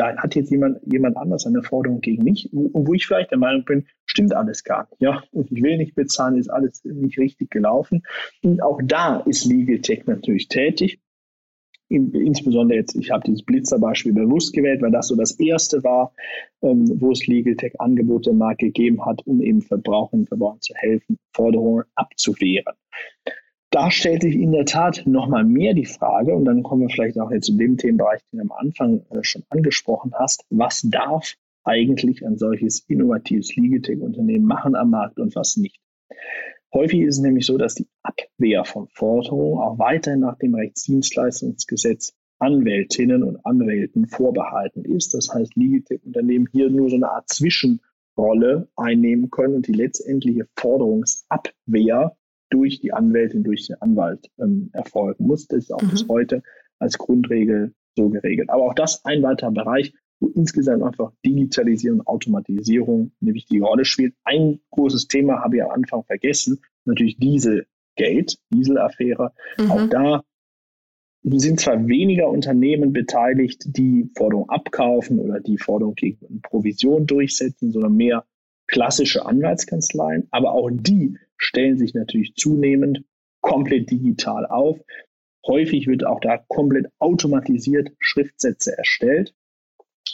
da 0.00 0.16
hat 0.16 0.34
jetzt 0.34 0.50
jemand, 0.50 0.78
jemand 0.90 1.16
anders 1.16 1.46
eine 1.46 1.62
Forderung 1.62 2.00
gegen 2.00 2.24
mich, 2.24 2.48
wo, 2.52 2.70
wo 2.72 2.94
ich 2.94 3.06
vielleicht 3.06 3.30
der 3.30 3.38
Meinung 3.38 3.64
bin, 3.64 3.86
stimmt 4.06 4.34
alles 4.34 4.64
gar 4.64 4.88
nicht. 4.90 5.02
Ja, 5.02 5.22
und 5.32 5.52
ich 5.52 5.62
will 5.62 5.76
nicht 5.76 5.94
bezahlen, 5.94 6.38
ist 6.38 6.48
alles 6.48 6.82
nicht 6.84 7.18
richtig 7.18 7.50
gelaufen. 7.50 8.02
Und 8.42 8.62
auch 8.62 8.80
da 8.82 9.20
ist 9.20 9.44
Legal 9.44 9.80
Tech 9.80 10.06
natürlich 10.06 10.48
tätig 10.48 11.00
insbesondere 11.90 12.78
jetzt, 12.78 12.94
ich 12.94 13.10
habe 13.10 13.24
dieses 13.26 13.42
Blitzer-Beispiel 13.42 14.12
bewusst 14.12 14.52
gewählt, 14.52 14.80
weil 14.80 14.92
das 14.92 15.08
so 15.08 15.16
das 15.16 15.32
erste 15.40 15.82
war, 15.82 16.14
ähm, 16.62 16.84
wo 17.00 17.10
es 17.10 17.26
Legal 17.26 17.56
Tech 17.56 17.80
Angebote 17.80 18.30
im 18.30 18.38
Markt 18.38 18.60
gegeben 18.60 19.04
hat, 19.04 19.26
um 19.26 19.42
eben 19.42 19.60
Verbrauchern 19.60 20.20
und 20.20 20.28
Verbrauchern 20.28 20.60
zu 20.60 20.72
helfen, 20.76 21.18
Forderungen 21.34 21.84
abzuwehren. 21.96 22.76
Da 23.70 23.90
stellt 23.92 24.22
sich 24.22 24.34
in 24.34 24.50
der 24.50 24.64
Tat 24.64 25.04
nochmal 25.06 25.44
mehr 25.44 25.74
die 25.74 25.86
Frage, 25.86 26.34
und 26.34 26.44
dann 26.44 26.64
kommen 26.64 26.82
wir 26.82 26.88
vielleicht 26.88 27.18
auch 27.20 27.30
jetzt 27.30 27.46
zu 27.46 27.56
dem 27.56 27.76
Themenbereich, 27.76 28.20
den 28.32 28.38
du 28.38 28.42
am 28.42 28.52
Anfang 28.52 29.06
äh, 29.10 29.22
schon 29.22 29.44
angesprochen 29.48 30.12
hast, 30.18 30.44
was 30.50 30.82
darf 30.82 31.34
eigentlich 31.62 32.26
ein 32.26 32.36
solches 32.36 32.80
innovatives 32.88 33.54
Legal 33.54 33.80
Tech 33.80 34.00
Unternehmen 34.00 34.44
machen 34.44 34.74
am 34.74 34.90
Markt 34.90 35.20
und 35.20 35.36
was 35.36 35.56
nicht? 35.56 35.80
Häufig 36.74 37.00
ist 37.00 37.16
es 37.16 37.22
nämlich 37.22 37.46
so, 37.46 37.58
dass 37.58 37.74
die 37.74 37.86
Abwehr 38.02 38.64
von 38.64 38.88
Forderungen 38.88 39.60
auch 39.60 39.78
weiterhin 39.78 40.20
nach 40.20 40.38
dem 40.38 40.54
Rechtsdienstleistungsgesetz 40.54 42.14
Anwältinnen 42.40 43.22
und 43.22 43.44
Anwälten 43.44 44.06
vorbehalten 44.06 44.84
ist. 44.84 45.14
Das 45.14 45.32
heißt, 45.32 45.56
Legaltech-Unternehmen 45.56 46.48
hier 46.50 46.70
nur 46.70 46.88
so 46.88 46.96
eine 46.96 47.10
Art 47.10 47.28
Zwischenrolle 47.28 48.68
einnehmen 48.76 49.30
können 49.30 49.56
und 49.56 49.66
die 49.66 49.72
letztendliche 49.72 50.46
Forderungsabwehr 50.56 52.16
durch 52.50 52.80
die 52.80 52.92
Anwältin, 52.92 53.44
durch 53.44 53.66
den 53.66 53.80
Anwalt 53.80 54.30
ähm, 54.38 54.70
erfolgen 54.72 55.26
muss. 55.26 55.46
Das 55.46 55.64
ist 55.64 55.72
auch 55.72 55.82
mhm. 55.82 55.90
bis 55.90 56.08
heute 56.08 56.42
als 56.78 56.98
Grundregel 56.98 57.74
so 57.96 58.08
geregelt. 58.08 58.50
Aber 58.50 58.64
auch 58.64 58.74
das 58.74 59.04
ein 59.04 59.22
weiterer 59.22 59.52
Bereich, 59.52 59.94
wo 60.20 60.28
insgesamt 60.28 60.82
einfach 60.82 61.12
Digitalisierung 61.24 62.00
und 62.00 62.06
Automatisierung 62.06 63.12
eine 63.20 63.34
wichtige 63.34 63.64
Rolle 63.64 63.84
spielt. 63.84 64.14
Ein 64.24 64.60
großes 64.70 65.08
Thema 65.08 65.42
habe 65.42 65.56
ich 65.56 65.62
am 65.62 65.70
Anfang 65.70 66.04
vergessen, 66.04 66.60
natürlich 66.84 67.16
Dieselgate, 67.18 68.36
Dieselaffäre. 68.52 69.32
Mhm. 69.58 69.70
Auch 69.70 69.88
da 69.88 70.24
sind 71.22 71.60
zwar 71.60 71.86
weniger 71.86 72.28
Unternehmen 72.28 72.92
beteiligt, 72.92 73.64
die 73.66 74.10
Forderungen 74.16 74.48
abkaufen 74.48 75.18
oder 75.18 75.40
die 75.40 75.58
Forderungen 75.58 75.96
gegen 75.96 76.40
Provision 76.40 77.06
durchsetzen, 77.06 77.72
sondern 77.72 77.94
mehr 77.94 78.24
klassische 78.70 79.26
Anwaltskanzleien, 79.26 80.28
aber 80.30 80.52
auch 80.52 80.70
die 80.72 81.18
stellen 81.36 81.76
sich 81.76 81.94
natürlich 81.94 82.34
zunehmend 82.36 83.04
komplett 83.40 83.90
digital 83.90 84.46
auf. 84.46 84.78
Häufig 85.46 85.86
wird 85.86 86.06
auch 86.06 86.20
da 86.20 86.38
komplett 86.48 86.86
automatisiert 86.98 87.90
Schriftsätze 87.98 88.76
erstellt. 88.76 89.34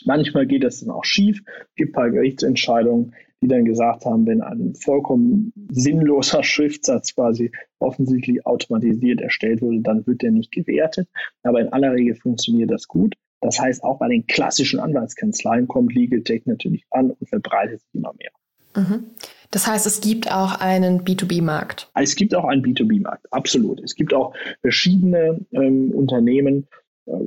Manchmal 0.04 0.46
geht 0.46 0.64
das 0.64 0.80
dann 0.80 0.90
auch 0.90 1.04
schief. 1.04 1.42
Es 1.46 1.74
gibt 1.74 1.90
ein 1.90 1.92
paar 1.92 2.10
Gerichtsentscheidungen, 2.10 3.14
die 3.42 3.48
dann 3.48 3.64
gesagt 3.64 4.04
haben, 4.06 4.26
wenn 4.26 4.40
ein 4.40 4.74
vollkommen 4.74 5.52
sinnloser 5.68 6.42
Schriftsatz 6.42 7.14
quasi 7.14 7.50
offensichtlich 7.78 8.46
automatisiert 8.46 9.20
erstellt 9.20 9.60
wurde, 9.60 9.80
dann 9.80 10.06
wird 10.06 10.22
der 10.22 10.30
nicht 10.30 10.52
gewertet. 10.52 11.08
Aber 11.42 11.60
in 11.60 11.72
aller 11.72 11.92
Regel 11.92 12.14
funktioniert 12.14 12.70
das 12.70 12.88
gut. 12.88 13.14
Das 13.40 13.60
heißt, 13.60 13.84
auch 13.84 13.98
bei 13.98 14.08
den 14.08 14.26
klassischen 14.26 14.80
Anwaltskanzleien 14.80 15.68
kommt 15.68 15.94
Legal 15.94 16.22
Tech 16.22 16.42
natürlich 16.46 16.86
an 16.90 17.10
und 17.10 17.28
verbreitet 17.28 17.80
sich 17.80 17.94
immer 17.94 18.14
mehr. 18.18 18.30
Mhm. 18.76 19.10
Das 19.50 19.66
heißt, 19.66 19.86
es 19.86 20.00
gibt 20.00 20.30
auch 20.30 20.60
einen 20.60 21.02
B2B-Markt. 21.02 21.90
Es 21.94 22.14
gibt 22.16 22.34
auch 22.34 22.44
einen 22.44 22.62
B2B-Markt, 22.62 23.32
absolut. 23.32 23.80
Es 23.80 23.94
gibt 23.94 24.12
auch 24.12 24.34
verschiedene 24.60 25.40
ähm, 25.52 25.92
Unternehmen, 25.92 26.68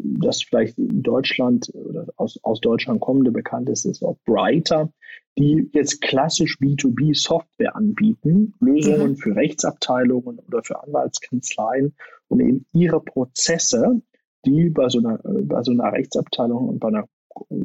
das 0.04 0.44
vielleicht 0.44 0.78
in 0.78 1.02
Deutschland 1.04 1.72
oder 1.74 2.08
aus, 2.18 2.40
aus 2.44 2.60
Deutschland 2.60 3.00
kommende 3.00 3.32
bekannt 3.32 3.70
ist, 3.70 3.86
ist 3.86 4.04
auch 4.04 4.18
Brighter, 4.26 4.92
die 5.38 5.70
jetzt 5.74 6.02
klassisch 6.02 6.58
B2B 6.60 7.16
Software 7.16 7.76
anbieten, 7.76 8.54
Lösungen 8.60 9.12
mhm. 9.12 9.18
für 9.18 9.36
Rechtsabteilungen 9.36 10.40
oder 10.40 10.64
für 10.64 10.84
Anwaltskanzleien, 10.84 11.96
um 12.28 12.42
eben 12.42 12.66
ihre 12.74 13.00
Prozesse, 13.00 14.02
die 14.46 14.70
bei 14.70 14.90
so 14.90 15.00
einer, 15.00 15.20
bei 15.24 15.64
so 15.64 15.72
einer 15.72 15.94
Rechtsabteilung 15.94 16.68
und 16.68 16.80
bei 16.80 16.90
einer 16.90 17.08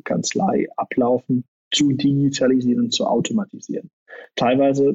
Kanzlei 0.05 0.69
ablaufen, 0.77 1.45
zu 1.75 1.93
digitalisieren 1.93 2.85
und 2.85 2.93
zu 2.93 3.07
automatisieren. 3.07 3.91
Teilweise 4.37 4.95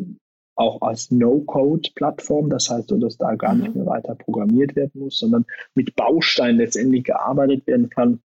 auch 0.60 0.82
als 0.82 1.10
No-Code-Plattform. 1.10 2.50
Das 2.50 2.70
heißt, 2.70 2.92
dass 2.92 3.18
da 3.18 3.36
gar 3.36 3.56
nicht 3.56 3.74
mhm. 3.74 3.84
mehr 3.84 3.86
weiter 3.86 4.15
programmiert 4.15 4.76
werden 4.76 5.02
muss, 5.02 5.18
sondern 5.18 5.46
mit 5.74 5.96
Bausteinen 5.96 6.58
letztendlich 6.58 7.06
gearbeitet 7.06 7.65
werden 7.65 7.89
kann, 7.89 8.20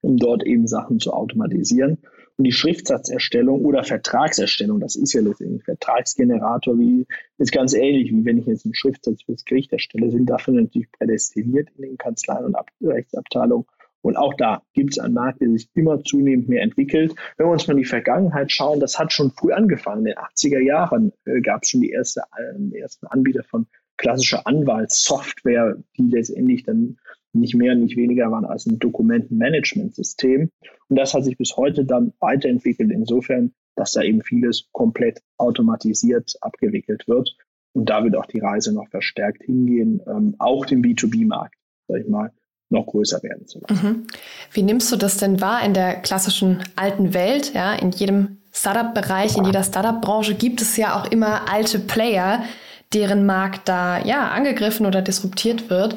um 0.00 0.16
dort 0.16 0.44
eben 0.44 0.66
Sachen 0.66 0.98
zu 0.98 1.12
automatisieren. 1.12 1.98
Und 2.36 2.44
die 2.44 2.52
Schriftsatzerstellung 2.52 3.64
oder 3.64 3.84
Vertragserstellung, 3.84 4.80
das 4.80 4.96
ist 4.96 5.12
ja 5.12 5.20
letztendlich 5.20 5.62
Vertragsgenerator, 5.62 6.76
wie 6.76 7.06
ist 7.38 7.52
ganz 7.52 7.74
ähnlich, 7.74 8.10
wie 8.10 8.24
wenn 8.24 8.38
ich 8.38 8.46
jetzt 8.46 8.64
einen 8.64 8.74
Schriftsatz 8.74 9.22
fürs 9.22 9.44
Gericht 9.44 9.72
erstelle, 9.72 10.10
sind 10.10 10.26
dafür 10.26 10.54
natürlich 10.54 10.90
prädestiniert 10.90 11.68
in 11.76 11.82
den 11.82 11.96
Kanzleien 11.96 12.46
und 12.46 12.56
Ab 12.56 12.70
Rechtsabteilungen. 12.82 13.66
Und 14.04 14.18
auch 14.18 14.34
da 14.34 14.62
gibt 14.74 14.92
es 14.92 14.98
einen 14.98 15.14
Markt, 15.14 15.40
der 15.40 15.48
sich 15.48 15.66
immer 15.72 16.04
zunehmend 16.04 16.46
mehr 16.46 16.60
entwickelt. 16.60 17.14
Wenn 17.38 17.46
wir 17.46 17.52
uns 17.52 17.66
mal 17.66 17.72
in 17.72 17.78
die 17.78 17.86
Vergangenheit 17.86 18.52
schauen, 18.52 18.78
das 18.78 18.98
hat 18.98 19.14
schon 19.14 19.30
früh 19.30 19.50
angefangen. 19.50 20.00
In 20.00 20.12
den 20.12 20.16
80er 20.16 20.60
Jahren 20.60 21.12
äh, 21.24 21.40
gab 21.40 21.62
es 21.62 21.70
schon 21.70 21.80
die 21.80 21.90
erste, 21.90 22.20
äh, 22.36 22.78
ersten 22.78 23.06
Anbieter 23.06 23.42
von 23.44 23.66
klassische 23.96 24.44
Anwaltssoftware, 24.44 25.76
die 25.96 26.02
letztendlich 26.02 26.64
dann 26.64 26.98
nicht 27.32 27.54
mehr, 27.54 27.74
nicht 27.74 27.96
weniger 27.96 28.30
waren 28.30 28.44
als 28.44 28.66
ein 28.66 28.78
Dokumentenmanagementsystem. 28.78 30.50
Und 30.88 30.96
das 30.98 31.14
hat 31.14 31.24
sich 31.24 31.38
bis 31.38 31.56
heute 31.56 31.86
dann 31.86 32.12
weiterentwickelt, 32.20 32.90
insofern, 32.92 33.54
dass 33.74 33.92
da 33.92 34.02
eben 34.02 34.20
vieles 34.20 34.68
komplett 34.72 35.22
automatisiert 35.38 36.34
abgewickelt 36.42 37.08
wird. 37.08 37.34
Und 37.72 37.88
da 37.88 38.04
wird 38.04 38.16
auch 38.16 38.26
die 38.26 38.40
Reise 38.40 38.74
noch 38.74 38.88
verstärkt 38.88 39.44
hingehen, 39.44 40.02
ähm, 40.06 40.36
auch 40.38 40.66
den 40.66 40.82
B2B-Markt, 40.84 41.56
sag 41.88 42.02
ich 42.02 42.08
mal, 42.08 42.30
noch 42.70 42.86
größer 42.86 43.22
werden 43.22 43.46
zu 43.46 43.60
lassen. 43.60 43.86
Mhm. 43.86 44.06
Wie 44.52 44.62
nimmst 44.62 44.90
du 44.90 44.96
das 44.96 45.16
denn 45.16 45.40
wahr 45.40 45.64
in 45.64 45.74
der 45.74 45.96
klassischen 45.96 46.62
alten 46.76 47.14
Welt? 47.14 47.52
Ja, 47.54 47.74
in 47.74 47.90
jedem 47.90 48.38
Startup-Bereich, 48.52 49.36
in 49.36 49.44
jeder 49.44 49.64
Startup-Branche 49.64 50.34
gibt 50.34 50.62
es 50.62 50.76
ja 50.76 51.00
auch 51.00 51.10
immer 51.10 51.50
alte 51.50 51.78
Player, 51.78 52.44
deren 52.92 53.26
Markt 53.26 53.68
da 53.68 53.98
ja 53.98 54.28
angegriffen 54.28 54.86
oder 54.86 55.02
disruptiert 55.02 55.70
wird. 55.70 55.96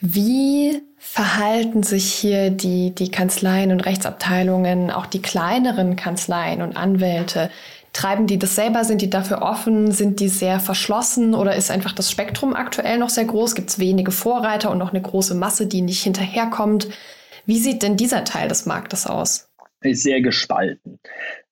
Wie 0.00 0.82
verhalten 0.98 1.82
sich 1.82 2.12
hier 2.12 2.50
die, 2.50 2.94
die 2.94 3.10
Kanzleien 3.10 3.72
und 3.72 3.86
Rechtsabteilungen, 3.86 4.90
auch 4.90 5.06
die 5.06 5.22
kleineren 5.22 5.96
Kanzleien 5.96 6.60
und 6.60 6.76
Anwälte? 6.76 7.50
Treiben 7.96 8.26
die 8.26 8.38
das 8.38 8.54
selber? 8.54 8.84
Sind 8.84 9.00
die 9.00 9.08
dafür 9.08 9.40
offen? 9.40 9.90
Sind 9.90 10.20
die 10.20 10.28
sehr 10.28 10.60
verschlossen? 10.60 11.32
Oder 11.32 11.56
ist 11.56 11.70
einfach 11.70 11.92
das 11.92 12.10
Spektrum 12.10 12.52
aktuell 12.52 12.98
noch 12.98 13.08
sehr 13.08 13.24
groß? 13.24 13.54
Gibt 13.54 13.70
es 13.70 13.78
wenige 13.78 14.10
Vorreiter 14.10 14.70
und 14.70 14.76
noch 14.76 14.92
eine 14.92 15.00
große 15.00 15.34
Masse, 15.34 15.66
die 15.66 15.80
nicht 15.80 16.02
hinterherkommt? 16.02 16.88
Wie 17.46 17.56
sieht 17.56 17.82
denn 17.82 17.96
dieser 17.96 18.24
Teil 18.24 18.48
des 18.48 18.66
Marktes 18.66 19.06
aus? 19.06 19.48
Ist 19.80 20.02
sehr 20.02 20.20
gespalten. 20.20 20.98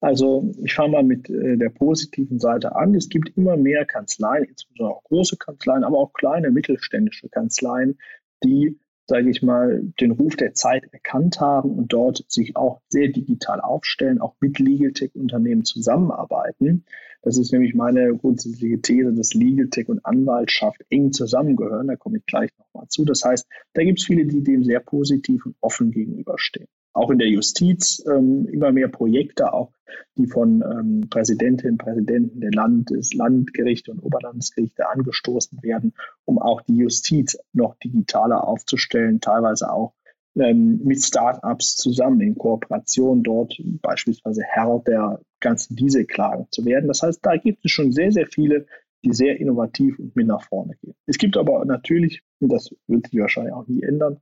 Also 0.02 0.52
ich 0.62 0.74
fange 0.74 0.90
mal 0.90 1.02
mit 1.02 1.30
äh, 1.30 1.56
der 1.56 1.70
positiven 1.70 2.38
Seite 2.38 2.76
an. 2.76 2.94
Es 2.94 3.08
gibt 3.08 3.34
immer 3.38 3.56
mehr 3.56 3.86
Kanzleien, 3.86 4.44
insbesondere 4.44 4.98
auch 4.98 5.04
große 5.04 5.38
Kanzleien, 5.38 5.82
aber 5.82 5.96
auch 5.96 6.12
kleine 6.12 6.50
mittelständische 6.50 7.30
Kanzleien, 7.30 7.96
die 8.44 8.78
sage 9.06 9.30
ich 9.30 9.42
mal, 9.42 9.82
den 10.00 10.12
Ruf 10.12 10.36
der 10.36 10.54
Zeit 10.54 10.84
erkannt 10.92 11.40
haben 11.40 11.70
und 11.70 11.92
dort 11.92 12.24
sich 12.28 12.56
auch 12.56 12.80
sehr 12.88 13.08
digital 13.08 13.60
aufstellen, 13.60 14.20
auch 14.20 14.34
mit 14.40 14.58
Legal 14.58 14.92
Tech-Unternehmen 14.92 15.64
zusammenarbeiten. 15.64 16.84
Das 17.22 17.38
ist 17.38 17.52
nämlich 17.52 17.74
meine 17.74 18.14
grundsätzliche 18.16 18.80
These, 18.80 19.12
dass 19.14 19.34
Legal 19.34 19.68
Tech 19.68 19.88
und 19.88 20.04
Anwaltschaft 20.04 20.84
eng 20.90 21.12
zusammengehören. 21.12 21.88
Da 21.88 21.96
komme 21.96 22.18
ich 22.18 22.26
gleich 22.26 22.50
nochmal 22.58 22.88
zu. 22.88 23.04
Das 23.04 23.24
heißt, 23.24 23.46
da 23.72 23.82
gibt 23.82 24.00
es 24.00 24.06
viele, 24.06 24.26
die 24.26 24.42
dem 24.42 24.62
sehr 24.64 24.80
positiv 24.80 25.46
und 25.46 25.56
offen 25.60 25.90
gegenüberstehen 25.90 26.68
auch 26.94 27.10
in 27.10 27.18
der 27.18 27.28
Justiz 27.28 28.02
ähm, 28.06 28.46
immer 28.46 28.72
mehr 28.72 28.88
Projekte, 28.88 29.52
auch 29.52 29.72
die 30.16 30.26
von 30.26 30.62
ähm, 30.62 31.08
Präsidentinnen, 31.10 31.76
Präsidenten 31.76 32.40
der 32.40 32.52
Landes, 32.52 33.12
Landgerichte 33.12 33.90
und 33.90 34.00
Oberlandesgerichte 34.00 34.88
angestoßen 34.88 35.62
werden, 35.62 35.92
um 36.24 36.38
auch 36.38 36.62
die 36.62 36.76
Justiz 36.76 37.36
noch 37.52 37.74
digitaler 37.76 38.46
aufzustellen, 38.46 39.20
teilweise 39.20 39.72
auch 39.72 39.92
ähm, 40.36 40.80
mit 40.84 41.02
Startups 41.02 41.76
zusammen 41.76 42.20
in 42.20 42.36
Kooperation 42.36 43.22
dort 43.22 43.56
beispielsweise 43.82 44.42
Herr 44.44 44.82
der 44.86 45.20
ganzen 45.40 45.76
Dieselklagen 45.76 46.46
zu 46.50 46.64
werden. 46.64 46.88
Das 46.88 47.02
heißt, 47.02 47.20
da 47.22 47.36
gibt 47.36 47.64
es 47.64 47.70
schon 47.70 47.92
sehr, 47.92 48.12
sehr 48.12 48.26
viele, 48.26 48.66
die 49.04 49.12
sehr 49.12 49.38
innovativ 49.38 49.98
und 49.98 50.16
mit 50.16 50.26
nach 50.26 50.42
vorne 50.42 50.74
gehen. 50.80 50.94
Es 51.06 51.18
gibt 51.18 51.36
aber 51.36 51.64
natürlich, 51.64 52.22
und 52.40 52.52
das 52.52 52.70
wird 52.86 53.08
sich 53.08 53.20
wahrscheinlich 53.20 53.52
auch 53.52 53.66
nie 53.66 53.82
ändern, 53.82 54.20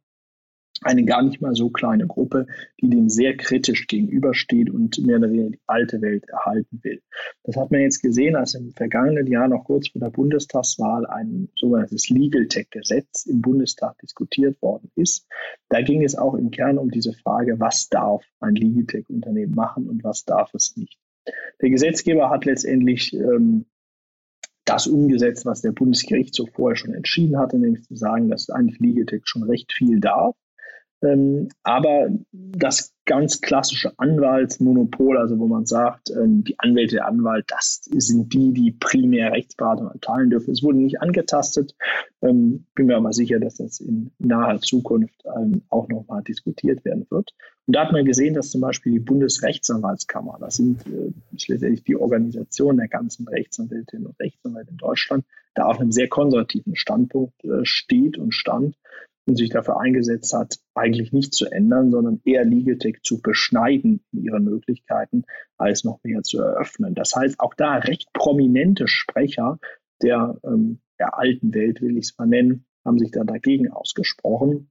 eine 0.85 1.05
gar 1.05 1.23
nicht 1.23 1.41
mal 1.41 1.55
so 1.55 1.71
kleine 1.71 2.07
Gruppe, 2.07 2.47
die 2.81 2.89
dem 2.89 3.09
sehr 3.09 3.37
kritisch 3.37 3.87
gegenübersteht 3.87 4.71
und 4.71 4.99
mehr 5.05 5.19
oder 5.19 5.31
weniger 5.31 5.51
die 5.51 5.61
alte 5.67 6.01
Welt 6.03 6.29
erhalten 6.29 6.81
will. 6.83 7.01
Das 7.45 7.57
hat 7.57 7.71
man 7.71 7.81
jetzt 7.81 8.03
gesehen, 8.03 8.37
als 8.37 8.55
im 8.55 8.73
vergangenen 8.73 9.27
Jahr 9.27 9.49
noch 9.49 9.65
kurz 9.65 9.89
vor 9.89 10.01
der 10.01 10.11
Bundestagswahl 10.11 11.07
ein 11.07 11.49
sogenanntes 11.57 12.09
Legal 12.11 12.47
Tech 12.47 12.69
Gesetz 12.71 13.27
im 13.27 13.41
Bundestag 13.41 13.99
diskutiert 13.99 14.61
worden 14.63 14.91
ist. 14.95 15.27
Da 15.69 15.83
ging 15.83 16.05
es 16.05 16.17
auch 16.17 16.35
im 16.35 16.51
Kern 16.51 16.79
um 16.79 16.91
diese 16.91 17.13
Frage, 17.13 17.61
was 17.61 17.89
darf 17.89 18.25
ein 18.41 18.55
Legal 18.55 18.85
Tech 18.85 19.09
Unternehmen 19.09 19.55
machen 19.55 19.89
und 19.89 20.05
was 20.05 20.25
darf 20.25 20.53
es 20.55 20.77
nicht. 20.77 20.99
Der 21.61 21.71
Gesetzgeber 21.71 22.31
hat 22.31 22.45
letztendlich 22.45 23.13
ähm, 23.15 23.67
das 24.65 24.87
umgesetzt, 24.87 25.45
was 25.45 25.61
der 25.61 25.73
Bundesgerichtshof 25.73 26.51
vorher 26.53 26.77
schon 26.77 26.95
entschieden 26.95 27.39
hatte, 27.39 27.59
nämlich 27.59 27.85
zu 27.85 27.97
sagen, 27.97 28.29
dass 28.29 28.51
eigentlich 28.51 28.81
Legal 28.81 29.07
Tech 29.07 29.23
schon 29.25 29.43
recht 29.43 29.73
viel 29.73 30.01
darf. 30.01 30.37
Ähm, 31.03 31.49
aber 31.63 32.09
das 32.33 32.95
ganz 33.05 33.41
klassische 33.41 33.99
Anwaltsmonopol, 33.99 35.19
also 35.19 35.39
wo 35.39 35.49
man 35.49 35.67
sagt, 35.67 36.11
ähm, 36.11 36.45
die 36.45 36.59
Anwälte 36.59 36.97
der 36.97 37.07
Anwalt, 37.07 37.47
das 37.49 37.83
sind 37.85 38.33
die, 38.33 38.53
die 38.53 38.71
primär 38.71 39.33
Rechtsberatung 39.33 39.89
erteilen 39.89 40.31
dürfen. 40.31 40.53
Es 40.53 40.63
wurde 40.63 40.79
nicht 40.79 41.03
angetastet. 41.03 41.75
Ähm, 42.23 42.67
bin 42.75 42.87
mir 42.87 42.97
aber 42.97 43.13
sicher, 43.13 43.41
dass 43.41 43.57
das 43.57 43.81
in 43.81 44.13
naher 44.19 44.61
Zukunft 44.61 45.25
auch 45.69 45.89
nochmal 45.89 46.23
diskutiert 46.23 46.85
werden 46.85 47.07
wird. 47.11 47.33
Und 47.67 47.77
da 47.77 47.85
hat 47.85 47.93
man 47.93 48.05
gesehen, 48.05 48.35
dass 48.35 48.51
zum 48.51 48.61
Beispiel 48.61 48.93
die 48.93 49.01
Bundesrechtsanwaltskammer, 49.01 50.37
das 50.41 50.57
sind 50.57 50.85
äh, 50.87 51.13
letztendlich 51.31 51.85
die 51.85 51.97
Organisation 51.97 52.77
der 52.77 52.89
ganzen 52.89 53.27
Rechtsanwältinnen 53.29 54.07
und 54.07 54.19
Rechtsanwälte 54.19 54.71
in 54.71 54.79
Deutschland, 54.79 55.25
da 55.55 55.67
auf 55.67 55.79
einem 55.79 55.93
sehr 55.93 56.09
konservativen 56.09 56.75
Standpunkt 56.75 57.45
äh, 57.45 57.65
steht 57.65 58.19
und 58.19 58.33
stand 58.33 58.77
und 59.27 59.37
sich 59.37 59.51
dafür 59.51 59.81
eingesetzt 59.81 60.33
hat, 60.33 60.59
eigentlich 60.75 61.13
nicht 61.13 61.33
zu 61.33 61.47
ändern, 61.47 61.91
sondern 61.91 62.21
eher 62.25 62.45
Legaltech 62.45 63.03
zu 63.03 63.21
beschneiden 63.21 64.05
in 64.13 64.25
ihren 64.25 64.45
Möglichkeiten, 64.45 65.25
als 65.57 65.85
noch 65.85 66.01
mehr 66.03 66.23
zu 66.23 66.41
eröffnen. 66.41 66.95
Das 66.95 67.15
heißt, 67.15 67.39
auch 67.39 67.55
da 67.55 67.77
recht 67.77 68.13
prominente 68.13 68.89
Sprecher 68.89 69.59
der, 70.03 70.39
ähm, 70.45 70.81
der 70.99 71.19
alten 71.19 71.55
Welt, 71.55 71.81
will 71.81 71.97
ich 71.97 72.07
es 72.07 72.19
mal 72.19 72.27
nennen, 72.27 72.65
haben 72.85 72.99
sich 72.99 73.13
da 73.13 73.23
dagegen 73.23 73.71
ausgesprochen. 73.71 74.71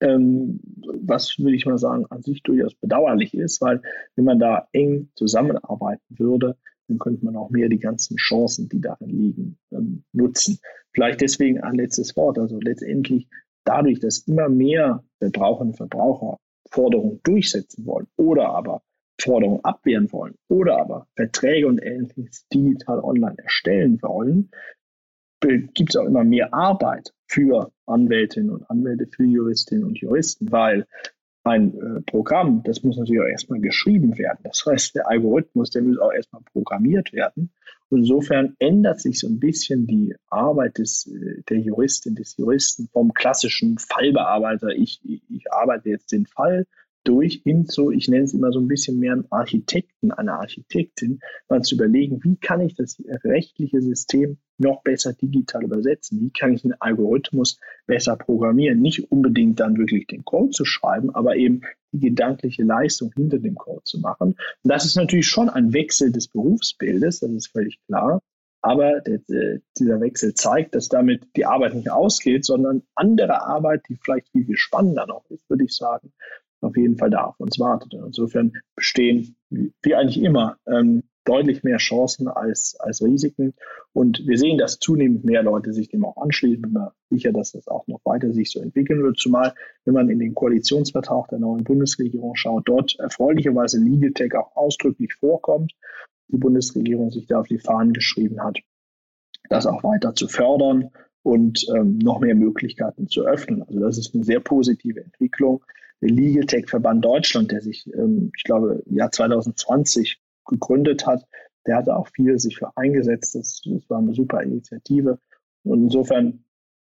Ähm, 0.00 0.60
was 1.02 1.38
will 1.38 1.54
ich 1.54 1.66
mal 1.66 1.76
sagen, 1.76 2.06
an 2.08 2.22
sich 2.22 2.42
durchaus 2.42 2.74
bedauerlich 2.74 3.34
ist, 3.34 3.60
weil 3.60 3.82
wenn 4.16 4.24
man 4.24 4.38
da 4.38 4.66
eng 4.72 5.10
zusammenarbeiten 5.14 6.18
würde, 6.18 6.56
dann 6.88 6.98
könnte 6.98 7.24
man 7.24 7.36
auch 7.36 7.50
mehr 7.50 7.68
die 7.68 7.78
ganzen 7.78 8.16
Chancen, 8.16 8.70
die 8.70 8.80
darin 8.80 9.10
liegen, 9.10 9.58
ähm, 9.70 10.04
nutzen. 10.12 10.58
Vielleicht 10.92 11.20
deswegen 11.20 11.60
ein 11.60 11.74
letztes 11.74 12.16
Wort. 12.16 12.38
Also 12.38 12.58
letztendlich 12.58 13.28
dadurch, 13.70 14.00
dass 14.00 14.26
immer 14.26 14.48
mehr 14.48 15.04
Verbraucherinnen 15.20 15.72
und 15.72 15.76
Verbraucher 15.76 16.38
Forderungen 16.70 17.20
durchsetzen 17.22 17.86
wollen 17.86 18.08
oder 18.16 18.48
aber 18.48 18.82
Forderungen 19.20 19.64
abwehren 19.64 20.10
wollen 20.12 20.34
oder 20.48 20.78
aber 20.78 21.06
Verträge 21.14 21.66
und 21.66 21.78
ähnliches 21.78 22.46
digital 22.48 23.00
online 23.00 23.36
erstellen 23.38 24.00
wollen, 24.02 24.50
gibt 25.40 25.90
es 25.90 25.96
auch 25.96 26.04
immer 26.04 26.24
mehr 26.24 26.52
Arbeit 26.52 27.12
für 27.26 27.72
Anwältinnen 27.86 28.50
und 28.50 28.68
Anwälte, 28.68 29.06
für 29.06 29.24
Juristinnen 29.24 29.84
und 29.84 29.98
Juristen, 29.98 30.50
weil 30.50 30.86
ein 31.42 31.74
äh, 31.74 32.00
Programm, 32.02 32.62
das 32.64 32.82
muss 32.82 32.98
natürlich 32.98 33.22
auch 33.22 33.30
erstmal 33.30 33.60
geschrieben 33.60 34.18
werden. 34.18 34.40
Das 34.44 34.64
heißt, 34.66 34.94
der 34.94 35.08
Algorithmus, 35.08 35.70
der 35.70 35.82
muss 35.82 35.98
auch 35.98 36.12
erstmal 36.12 36.42
programmiert 36.52 37.12
werden. 37.12 37.50
Und 37.88 38.00
insofern 38.00 38.54
ändert 38.58 39.00
sich 39.00 39.18
so 39.18 39.26
ein 39.26 39.40
bisschen 39.40 39.86
die 39.86 40.14
Arbeit 40.28 40.78
des, 40.78 41.06
äh, 41.06 41.42
der 41.48 41.58
Juristin, 41.58 42.14
des 42.14 42.36
Juristen 42.36 42.88
vom 42.92 43.14
klassischen 43.14 43.78
Fallbearbeiter. 43.78 44.68
Ich, 44.68 45.00
ich 45.04 45.52
arbeite 45.52 45.88
jetzt 45.88 46.12
den 46.12 46.26
Fall 46.26 46.66
durch 47.04 47.40
hin 47.42 47.66
zu, 47.66 47.90
ich 47.90 48.08
nenne 48.08 48.24
es 48.24 48.34
immer 48.34 48.52
so 48.52 48.60
ein 48.60 48.68
bisschen 48.68 48.98
mehr 48.98 49.14
einen 49.14 49.30
Architekten, 49.30 50.12
eine 50.12 50.34
Architektin, 50.34 51.20
mal 51.48 51.62
zu 51.62 51.74
überlegen, 51.76 52.22
wie 52.22 52.36
kann 52.36 52.60
ich 52.60 52.74
das 52.74 53.02
rechtliche 53.24 53.80
System 53.80 54.38
noch 54.60 54.82
besser 54.82 55.12
digital 55.12 55.64
übersetzen? 55.64 56.20
Wie 56.20 56.30
kann 56.30 56.52
ich 56.52 56.64
einen 56.64 56.74
Algorithmus 56.80 57.58
besser 57.86 58.16
programmieren? 58.16 58.80
Nicht 58.80 59.10
unbedingt 59.10 59.60
dann 59.60 59.76
wirklich 59.76 60.06
den 60.06 60.24
Code 60.24 60.50
zu 60.50 60.64
schreiben, 60.64 61.14
aber 61.14 61.36
eben 61.36 61.62
die 61.92 62.00
gedankliche 62.00 62.62
Leistung 62.62 63.12
hinter 63.16 63.38
dem 63.38 63.56
Code 63.56 63.82
zu 63.84 63.98
machen. 63.98 64.36
Und 64.62 64.70
das 64.70 64.84
ist 64.84 64.96
natürlich 64.96 65.26
schon 65.26 65.48
ein 65.48 65.72
Wechsel 65.72 66.12
des 66.12 66.28
Berufsbildes, 66.28 67.20
das 67.20 67.30
ist 67.30 67.48
völlig 67.48 67.80
klar. 67.86 68.20
Aber 68.62 69.00
der, 69.00 69.60
dieser 69.78 70.00
Wechsel 70.00 70.34
zeigt, 70.34 70.74
dass 70.74 70.88
damit 70.88 71.26
die 71.34 71.46
Arbeit 71.46 71.74
nicht 71.74 71.90
ausgeht, 71.90 72.44
sondern 72.44 72.82
andere 72.94 73.42
Arbeit, 73.42 73.84
die 73.88 73.96
vielleicht 73.96 74.28
viel, 74.30 74.44
viel 74.44 74.58
spannender 74.58 75.06
noch 75.06 75.24
ist, 75.30 75.48
würde 75.48 75.64
ich 75.64 75.74
sagen, 75.74 76.12
auf 76.60 76.76
jeden 76.76 76.98
Fall 76.98 77.10
da 77.10 77.24
auf 77.24 77.40
uns 77.40 77.58
wartet. 77.58 77.94
insofern 77.94 78.52
bestehen, 78.76 79.36
wie 79.48 79.94
eigentlich 79.94 80.22
immer, 80.22 80.58
ähm, 80.66 81.04
deutlich 81.24 81.62
mehr 81.62 81.78
Chancen 81.78 82.28
als, 82.28 82.76
als 82.78 83.02
Risiken. 83.02 83.54
Und 83.92 84.26
wir 84.26 84.38
sehen, 84.38 84.58
dass 84.58 84.78
zunehmend 84.78 85.24
mehr 85.24 85.42
Leute 85.42 85.72
sich 85.72 85.88
dem 85.88 86.04
auch 86.04 86.16
anschließen. 86.16 86.62
Bin 86.62 86.72
mir 86.72 86.92
sicher, 87.10 87.32
dass 87.32 87.52
das 87.52 87.68
auch 87.68 87.86
noch 87.86 88.00
weiter 88.04 88.32
sich 88.32 88.50
so 88.50 88.60
entwickeln 88.60 89.02
wird. 89.02 89.18
Zumal, 89.18 89.54
wenn 89.84 89.94
man 89.94 90.08
in 90.08 90.18
den 90.18 90.34
Koalitionsvertrag 90.34 91.28
der 91.28 91.38
neuen 91.38 91.64
Bundesregierung 91.64 92.34
schaut, 92.36 92.68
dort 92.68 92.98
erfreulicherweise 92.98 93.80
Legal 93.80 94.34
auch 94.34 94.56
ausdrücklich 94.56 95.14
vorkommt. 95.14 95.72
Die 96.28 96.38
Bundesregierung 96.38 97.10
sich 97.10 97.26
da 97.26 97.40
auf 97.40 97.48
die 97.48 97.58
Fahnen 97.58 97.92
geschrieben 97.92 98.42
hat, 98.42 98.58
das 99.48 99.66
auch 99.66 99.82
weiter 99.82 100.14
zu 100.14 100.28
fördern 100.28 100.90
und 101.22 101.66
ähm, 101.76 101.98
noch 101.98 102.20
mehr 102.20 102.34
Möglichkeiten 102.34 103.08
zu 103.08 103.26
öffnen. 103.26 103.62
Also 103.62 103.80
das 103.80 103.98
ist 103.98 104.14
eine 104.14 104.24
sehr 104.24 104.40
positive 104.40 105.00
Entwicklung 105.00 105.62
der 106.00 106.10
Legal 106.10 106.46
Tech 106.46 106.68
Verband 106.68 107.04
Deutschland, 107.04 107.52
der 107.52 107.60
sich, 107.60 107.86
ähm, 107.94 108.32
ich 108.36 108.44
glaube, 108.44 108.82
Jahr 108.86 109.10
2020 109.10 110.20
gegründet 110.50 111.06
hat, 111.06 111.24
der 111.66 111.76
hatte 111.76 111.96
auch 111.96 112.08
viel 112.08 112.38
sich 112.38 112.58
für 112.58 112.76
eingesetzt. 112.76 113.34
Das, 113.34 113.60
das 113.64 113.88
war 113.88 113.98
eine 113.98 114.14
super 114.14 114.42
Initiative. 114.42 115.18
Und 115.64 115.84
insofern, 115.84 116.44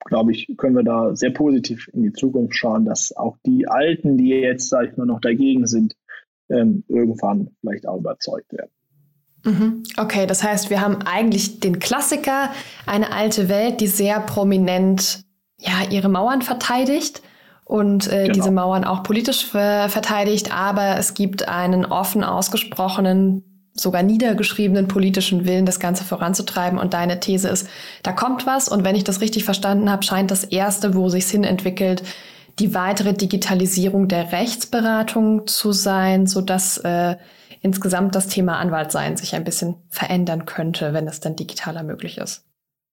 glaube 0.05 0.33
ich, 0.33 0.49
können 0.57 0.77
wir 0.77 0.83
da 0.83 1.15
sehr 1.17 1.31
positiv 1.31 1.89
in 1.93 2.03
die 2.03 2.13
Zukunft 2.13 2.57
schauen, 2.57 2.85
dass 2.85 3.17
auch 3.17 3.37
die 3.45 3.69
Alten, 3.69 4.17
die 4.19 4.29
jetzt, 4.29 4.69
sage 4.69 4.89
ich 4.89 4.97
mal, 4.97 5.07
noch 5.07 5.21
dagegen 5.21 5.67
sind, 5.67 5.97
ähm, 6.49 6.85
irgendwann 6.89 7.51
vielleicht 7.61 7.89
auch 7.89 7.99
überzeugt 7.99 8.53
werden. 8.53 8.71
Mhm. 9.45 9.83
Okay, 9.97 10.27
das 10.27 10.43
heißt, 10.43 10.71
wir 10.71 10.81
haben 10.81 10.99
eigentlich 11.03 11.61
den 11.61 11.79
Klassiker, 11.79 12.51
eine 12.87 13.13
alte 13.13 13.49
Welt, 13.49 13.81
die 13.81 13.87
sehr 13.87 14.21
prominent 14.21 15.25
ja, 15.59 15.89
ihre 15.91 16.09
Mauern 16.09 16.43
verteidigt 16.43 17.23
und 17.67 18.11
äh, 18.13 18.23
genau. 18.23 18.33
diese 18.33 18.51
Mauern 18.53 18.85
auch 18.85 19.03
politisch 19.03 19.45
ver 19.45 19.89
verteidigt, 19.89 20.57
aber 20.57 20.99
es 20.99 21.15
gibt 21.15 21.49
einen 21.49 21.85
offen 21.85 22.23
ausgesprochenen, 22.23 23.43
sogar 23.75 24.05
niedergeschriebenen 24.05 24.87
politischen 24.87 25.45
Willen, 25.47 25.67
das 25.67 25.81
Ganze 25.81 26.05
voranzutreiben. 26.05 26.79
Und 26.79 26.95
deine 26.95 27.19
These 27.19 27.49
ist, 27.49 27.69
da 28.05 28.13
kommt 28.13 28.47
was. 28.47 28.69
Und 28.69 28.85
wenn 28.85 28.95
ich 28.95 29.03
das 29.03 29.21
richtig 29.21 29.45
verstanden 29.45 29.91
habe, 29.91 30.05
scheint 30.05 30.31
das 30.31 30.45
Erste, 30.45 30.95
wo 30.95 31.09
sich 31.09 31.27
hin 31.27 31.43
entwickelt, 31.43 32.05
die 32.61 32.73
weitere 32.73 33.15
Digitalisierung 33.15 34.07
der 34.07 34.31
Rechtsberatung 34.31 35.49
zu 35.49 35.73
sein, 35.73 36.29
so 36.29 36.43
dass 36.43 36.79
äh, 36.79 37.17
insgesamt 37.63 38.15
das 38.15 38.29
Thema 38.29 38.59
Anwaltsein 38.59 39.17
sich 39.17 39.35
ein 39.35 39.43
bisschen 39.43 39.75
verändern 39.89 40.47
könnte, 40.47 40.93
wenn 40.93 41.09
es 41.09 41.19
dann 41.19 41.35
digitaler 41.35 41.83
möglich 41.83 42.19
ist. 42.19 42.46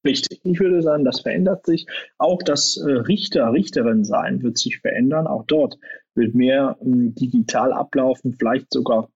Richtig. 0.06 0.42
Ich 0.44 0.60
würde 0.60 0.82
sagen, 0.82 1.06
das 1.06 1.22
verändert 1.22 1.66
sich. 1.66 1.88
Auch 2.18 2.44
das 2.44 2.78
äh, 2.78 2.92
Richter, 2.92 3.54
Richterin 3.54 4.04
sein 4.04 4.44
wird 4.44 4.58
sich 4.58 4.80
verändern. 4.80 5.28
Auch 5.28 5.46
dort 5.46 5.80
wird 6.14 6.36
mehr 6.36 6.78
ähm, 6.82 7.16
digital 7.16 7.72
ablaufen, 7.72 8.34
vielleicht 8.34 8.72
sogar, 8.72 9.10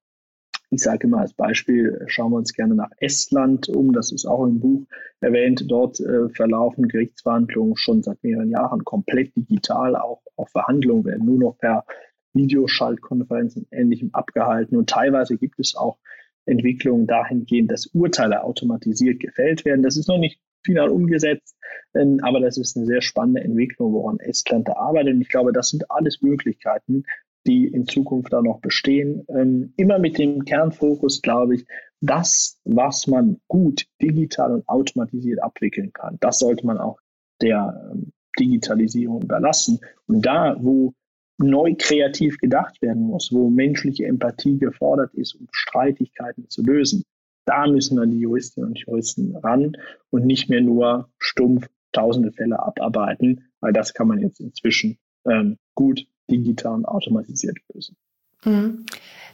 ich 0.70 0.82
sage 0.82 1.08
immer 1.08 1.20
als 1.20 1.34
Beispiel, 1.34 2.04
schauen 2.08 2.32
wir 2.32 2.38
uns 2.38 2.54
gerne 2.54 2.76
nach 2.76 2.92
Estland 3.00 3.68
um. 3.70 3.94
Das 3.94 4.12
ist 4.12 4.26
auch 4.26 4.46
im 4.46 4.60
Buch 4.60 4.86
erwähnt. 5.20 5.66
Dort 5.68 6.00
äh, 6.00 6.30
verlaufen 6.30 6.88
Gerichtsverhandlungen 6.88 7.76
schon 7.76 8.02
seit 8.02 8.24
mehreren 8.24 8.50
Jahren 8.50 8.86
komplett 8.86 9.36
digital. 9.36 9.96
Auch, 9.98 10.22
auch 10.38 10.50
Verhandlungen 10.50 11.06
werden 11.06 11.26
nur 11.26 11.40
noch 11.40 11.58
per 11.58 11.86
Videoschaltkonferenzen 12.34 13.64
und 13.64 13.78
Ähnlichem 13.78 14.10
abgehalten. 14.14 14.78
Und 14.78 14.90
teilweise 14.90 15.38
gibt 15.38 15.60
es 15.60 15.76
auch 15.76 15.98
Entwicklungen 16.46 17.08
dahingehend, 17.08 17.72
dass 17.72 17.88
Urteile 17.88 18.44
automatisiert 18.44 19.20
gefällt 19.20 19.66
werden. 19.66 19.84
Das 19.84 19.98
ist 19.98 20.08
noch 20.08 20.20
nicht 20.20 20.40
final 20.68 20.90
umgesetzt. 20.90 21.56
Ähm, 21.96 22.20
aber 22.22 22.40
das 22.40 22.58
ist 22.58 22.78
eine 22.78 22.86
sehr 22.86 23.02
spannende 23.02 23.42
Entwicklung, 23.42 23.94
woran 23.94 24.20
Estland 24.20 24.68
da 24.68 24.74
arbeitet. 24.74 25.16
Und 25.16 25.22
ich 25.22 25.30
glaube, 25.30 25.54
das 25.54 25.70
sind 25.70 25.90
alles 25.90 26.22
Möglichkeiten, 26.22 27.04
die 27.48 27.66
in 27.66 27.88
Zukunft 27.88 28.34
da 28.34 28.42
noch 28.42 28.60
bestehen. 28.60 29.26
Ähm, 29.30 29.74
immer 29.78 29.98
mit 29.98 30.18
dem 30.18 30.44
Kernfokus, 30.44 31.22
glaube 31.22 31.56
ich, 31.56 31.66
das, 32.02 32.60
was 32.66 33.08
man 33.08 33.40
gut 33.48 33.88
digital 34.02 34.52
und 34.52 34.68
automatisiert 34.68 35.42
abwickeln 35.42 35.92
kann, 35.94 36.18
das 36.20 36.40
sollte 36.40 36.66
man 36.68 36.78
auch 36.78 37.00
der 37.42 37.92
ähm, 37.92 38.12
Digitalisierung 38.38 39.24
überlassen. 39.24 39.80
Und 40.06 40.26
da, 40.26 40.58
wo 40.60 40.94
neu 41.40 41.76
kreativ 41.78 42.38
gedacht 42.38 42.82
werden 42.82 43.04
muss, 43.04 43.32
wo 43.32 43.50
menschliche 43.50 44.06
Empathie 44.06 44.58
gefordert 44.58 45.14
ist, 45.14 45.36
um 45.36 45.48
Streitigkeiten 45.52 46.50
zu 46.50 46.64
lösen, 46.64 47.04
da 47.48 47.66
müssen 47.66 47.98
dann 47.98 48.12
die 48.12 48.20
Juristinnen 48.20 48.70
und 48.70 48.80
Juristen 48.80 49.36
ran 49.38 49.78
und 50.10 50.26
nicht 50.26 50.50
mehr 50.50 50.62
nur 50.62 51.10
stumpf 51.18 51.68
tausende 51.94 52.32
Fälle 52.32 52.60
abarbeiten, 52.60 53.46
weil 53.62 53.74
das 53.74 53.94
kann 53.94 54.08
man 54.08 54.20
jetzt 54.20 54.40
inzwischen 54.40 54.98
ähm, 55.26 55.58
gut 55.74 56.06
digital 56.30 56.74
und 56.74 56.86
automatisiert 56.86 57.58
lösen. 57.74 57.96
Mhm. 58.44 58.86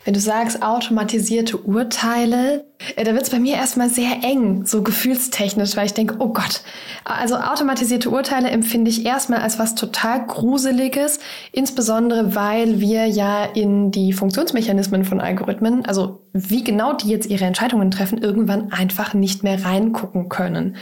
Wenn 0.05 0.13
du 0.13 0.19
sagst 0.19 0.61
automatisierte 0.61 1.57
Urteile, 1.57 2.65
äh, 2.95 3.05
da 3.05 3.13
wird 3.13 3.23
es 3.23 3.29
bei 3.29 3.39
mir 3.39 3.55
erstmal 3.55 3.89
sehr 3.89 4.23
eng, 4.23 4.65
so 4.65 4.83
gefühlstechnisch, 4.83 5.77
weil 5.77 5.85
ich 5.85 5.93
denke, 5.93 6.15
oh 6.19 6.29
Gott, 6.29 6.61
also 7.05 7.37
automatisierte 7.37 8.09
Urteile 8.09 8.49
empfinde 8.49 8.89
ich 8.89 9.05
erstmal 9.05 9.39
als 9.39 9.59
was 9.59 9.75
total 9.75 10.25
Gruseliges, 10.25 11.19
insbesondere 11.53 12.35
weil 12.35 12.81
wir 12.81 13.05
ja 13.05 13.45
in 13.45 13.91
die 13.91 14.11
Funktionsmechanismen 14.11 15.05
von 15.05 15.21
Algorithmen, 15.21 15.85
also 15.85 16.21
wie 16.33 16.63
genau 16.63 16.93
die 16.93 17.09
jetzt 17.09 17.29
ihre 17.29 17.45
Entscheidungen 17.45 17.89
treffen, 17.89 18.17
irgendwann 18.17 18.73
einfach 18.73 19.13
nicht 19.13 19.43
mehr 19.43 19.63
reingucken 19.63 20.27
können. 20.27 20.75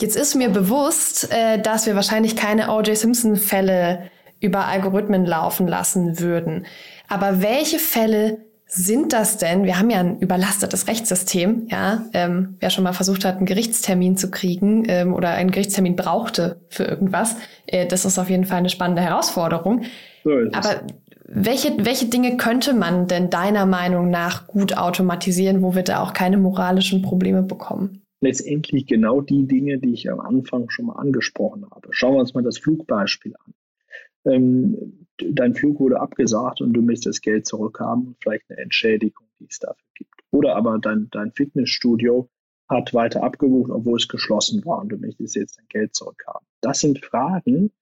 Jetzt 0.00 0.16
ist 0.16 0.34
mir 0.34 0.50
bewusst, 0.50 1.32
äh, 1.32 1.60
dass 1.60 1.86
wir 1.86 1.94
wahrscheinlich 1.94 2.36
keine 2.36 2.70
O.J. 2.70 2.96
Simpson-Fälle 2.96 4.10
über 4.40 4.66
Algorithmen 4.66 5.26
laufen 5.26 5.66
lassen 5.66 6.20
würden. 6.20 6.66
Aber 7.08 7.42
welche 7.42 7.78
Fälle 7.78 8.38
sind 8.66 9.14
das 9.14 9.38
denn? 9.38 9.64
Wir 9.64 9.78
haben 9.78 9.88
ja 9.88 10.00
ein 10.00 10.18
überlastetes 10.18 10.88
Rechtssystem, 10.88 11.66
ja. 11.70 12.04
Ähm, 12.12 12.56
wer 12.60 12.68
schon 12.68 12.84
mal 12.84 12.92
versucht 12.92 13.24
hat, 13.24 13.38
einen 13.38 13.46
Gerichtstermin 13.46 14.18
zu 14.18 14.30
kriegen 14.30 14.84
ähm, 14.88 15.14
oder 15.14 15.30
einen 15.30 15.50
Gerichtstermin 15.50 15.96
brauchte 15.96 16.60
für 16.68 16.84
irgendwas, 16.84 17.36
äh, 17.66 17.86
das 17.86 18.04
ist 18.04 18.18
auf 18.18 18.28
jeden 18.28 18.44
Fall 18.44 18.58
eine 18.58 18.68
spannende 18.68 19.00
Herausforderung. 19.00 19.84
So 20.22 20.32
Aber 20.52 20.82
welche, 21.24 21.72
welche 21.78 22.06
Dinge 22.06 22.36
könnte 22.36 22.74
man 22.74 23.06
denn 23.06 23.30
deiner 23.30 23.64
Meinung 23.64 24.10
nach 24.10 24.46
gut 24.46 24.76
automatisieren, 24.76 25.62
wo 25.62 25.74
wir 25.74 25.82
da 25.82 26.02
auch 26.02 26.12
keine 26.12 26.36
moralischen 26.36 27.00
Probleme 27.00 27.42
bekommen? 27.42 28.02
Letztendlich 28.20 28.86
genau 28.86 29.20
die 29.22 29.46
Dinge, 29.46 29.78
die 29.78 29.94
ich 29.94 30.10
am 30.10 30.20
Anfang 30.20 30.68
schon 30.68 30.86
mal 30.86 30.96
angesprochen 30.96 31.64
habe. 31.70 31.88
Schauen 31.90 32.14
wir 32.14 32.20
uns 32.20 32.34
mal 32.34 32.42
das 32.42 32.58
Flugbeispiel 32.58 33.34
an 33.44 33.54
ähm, 34.32 35.06
dein 35.18 35.54
Flug 35.54 35.80
wurde 35.80 36.00
abgesagt 36.00 36.60
und 36.60 36.72
du 36.72 36.82
möchtest 36.82 37.06
das 37.06 37.20
Geld 37.20 37.46
zurückhaben 37.46 38.08
und 38.08 38.16
vielleicht 38.20 38.50
eine 38.50 38.60
Entschädigung, 38.60 39.26
die 39.40 39.46
es 39.48 39.58
dafür 39.58 39.86
gibt. 39.94 40.14
Oder 40.30 40.56
aber 40.56 40.78
dein, 40.78 41.08
dein 41.10 41.32
Fitnessstudio 41.32 42.28
hat 42.68 42.92
weiter 42.92 43.22
abgebucht, 43.22 43.70
obwohl 43.70 43.96
es 43.96 44.08
geschlossen 44.08 44.64
war 44.64 44.80
und 44.80 44.90
du 44.90 44.98
möchtest 44.98 45.36
jetzt 45.36 45.58
dein 45.58 45.68
Geld 45.68 45.94
zurückhaben. 45.94 46.46
Das 46.60 46.80
sind 46.80 47.04
Fragen, 47.04 47.72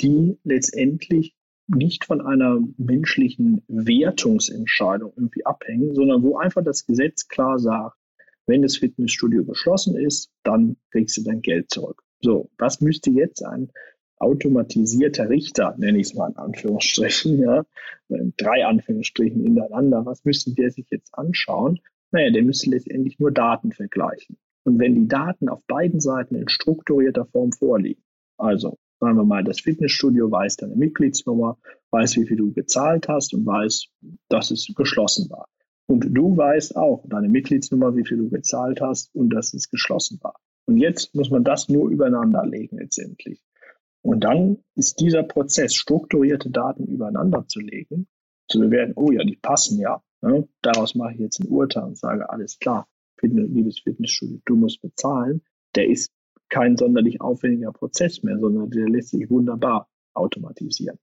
die 0.00 0.38
letztendlich 0.42 1.34
nicht 1.68 2.04
von 2.04 2.20
einer 2.20 2.58
menschlichen 2.76 3.62
Wertungsentscheidung 3.68 5.12
irgendwie 5.16 5.46
abhängen, 5.46 5.94
sondern 5.94 6.22
wo 6.22 6.36
einfach 6.36 6.64
das 6.64 6.86
Gesetz 6.86 7.28
klar 7.28 7.58
sagt, 7.58 7.96
wenn 8.46 8.62
das 8.62 8.76
Fitnessstudio 8.76 9.44
geschlossen 9.44 9.96
ist, 9.96 10.30
dann 10.42 10.76
kriegst 10.90 11.16
du 11.16 11.22
dein 11.22 11.40
Geld 11.40 11.70
zurück. 11.70 12.02
So, 12.20 12.50
was 12.58 12.80
müsste 12.80 13.10
jetzt 13.10 13.44
ein 13.44 13.70
automatisierter 14.22 15.28
Richter, 15.28 15.74
nenne 15.78 15.98
ich 15.98 16.08
es 16.08 16.14
mal 16.14 16.30
in 16.30 16.36
Anführungsstrichen, 16.36 17.40
ja, 17.40 17.64
drei 18.36 18.64
Anführungsstrichen 18.64 19.42
hintereinander, 19.42 20.06
was 20.06 20.24
müsste 20.24 20.54
der 20.54 20.70
sich 20.70 20.86
jetzt 20.90 21.12
anschauen? 21.14 21.80
Naja, 22.10 22.30
der 22.30 22.42
müsste 22.42 22.70
letztendlich 22.70 23.18
nur 23.18 23.30
Daten 23.30 23.72
vergleichen. 23.72 24.36
Und 24.64 24.78
wenn 24.78 24.94
die 24.94 25.08
Daten 25.08 25.48
auf 25.48 25.62
beiden 25.66 26.00
Seiten 26.00 26.36
in 26.36 26.48
strukturierter 26.48 27.26
Form 27.26 27.52
vorliegen, 27.52 28.02
also 28.36 28.78
sagen 29.00 29.16
wir 29.16 29.24
mal, 29.24 29.42
das 29.42 29.60
Fitnessstudio 29.60 30.30
weiß 30.30 30.56
deine 30.56 30.76
Mitgliedsnummer, 30.76 31.58
weiß, 31.90 32.16
wie 32.16 32.26
viel 32.26 32.36
du 32.36 32.52
gezahlt 32.52 33.08
hast 33.08 33.34
und 33.34 33.44
weiß, 33.44 33.86
dass 34.28 34.50
es 34.52 34.72
geschlossen 34.76 35.28
war. 35.30 35.48
Und 35.88 36.06
du 36.10 36.36
weißt 36.36 36.76
auch 36.76 37.04
deine 37.08 37.28
Mitgliedsnummer, 37.28 37.96
wie 37.96 38.04
viel 38.04 38.18
du 38.18 38.30
gezahlt 38.30 38.80
hast 38.80 39.12
und 39.14 39.30
dass 39.30 39.52
es 39.54 39.68
geschlossen 39.68 40.18
war. 40.22 40.36
Und 40.66 40.76
jetzt 40.76 41.14
muss 41.14 41.30
man 41.30 41.42
das 41.42 41.68
nur 41.68 41.90
übereinander 41.90 42.46
legen 42.46 42.78
letztendlich. 42.78 43.42
Und 44.02 44.24
dann 44.24 44.58
ist 44.74 45.00
dieser 45.00 45.22
Prozess, 45.22 45.74
strukturierte 45.74 46.50
Daten 46.50 46.86
übereinander 46.86 47.46
zu 47.46 47.60
legen, 47.60 48.08
zu 48.48 48.58
bewerten, 48.58 48.92
oh 48.96 49.12
ja, 49.12 49.24
die 49.24 49.36
passen 49.36 49.78
ja. 49.78 50.02
Ne? 50.20 50.48
Daraus 50.60 50.94
mache 50.94 51.14
ich 51.14 51.20
jetzt 51.20 51.40
ein 51.40 51.48
Urteil 51.48 51.84
und 51.84 51.98
sage, 51.98 52.28
alles 52.28 52.58
klar, 52.58 52.88
liebes 53.22 53.80
Fitnessstudio, 53.80 54.40
du 54.44 54.56
musst 54.56 54.82
bezahlen. 54.82 55.42
Der 55.76 55.88
ist 55.88 56.12
kein 56.48 56.76
sonderlich 56.76 57.20
aufwendiger 57.20 57.72
Prozess 57.72 58.22
mehr, 58.22 58.38
sondern 58.38 58.70
der 58.70 58.88
lässt 58.88 59.10
sich 59.10 59.30
wunderbar 59.30 59.88
automatisieren. 60.14 60.98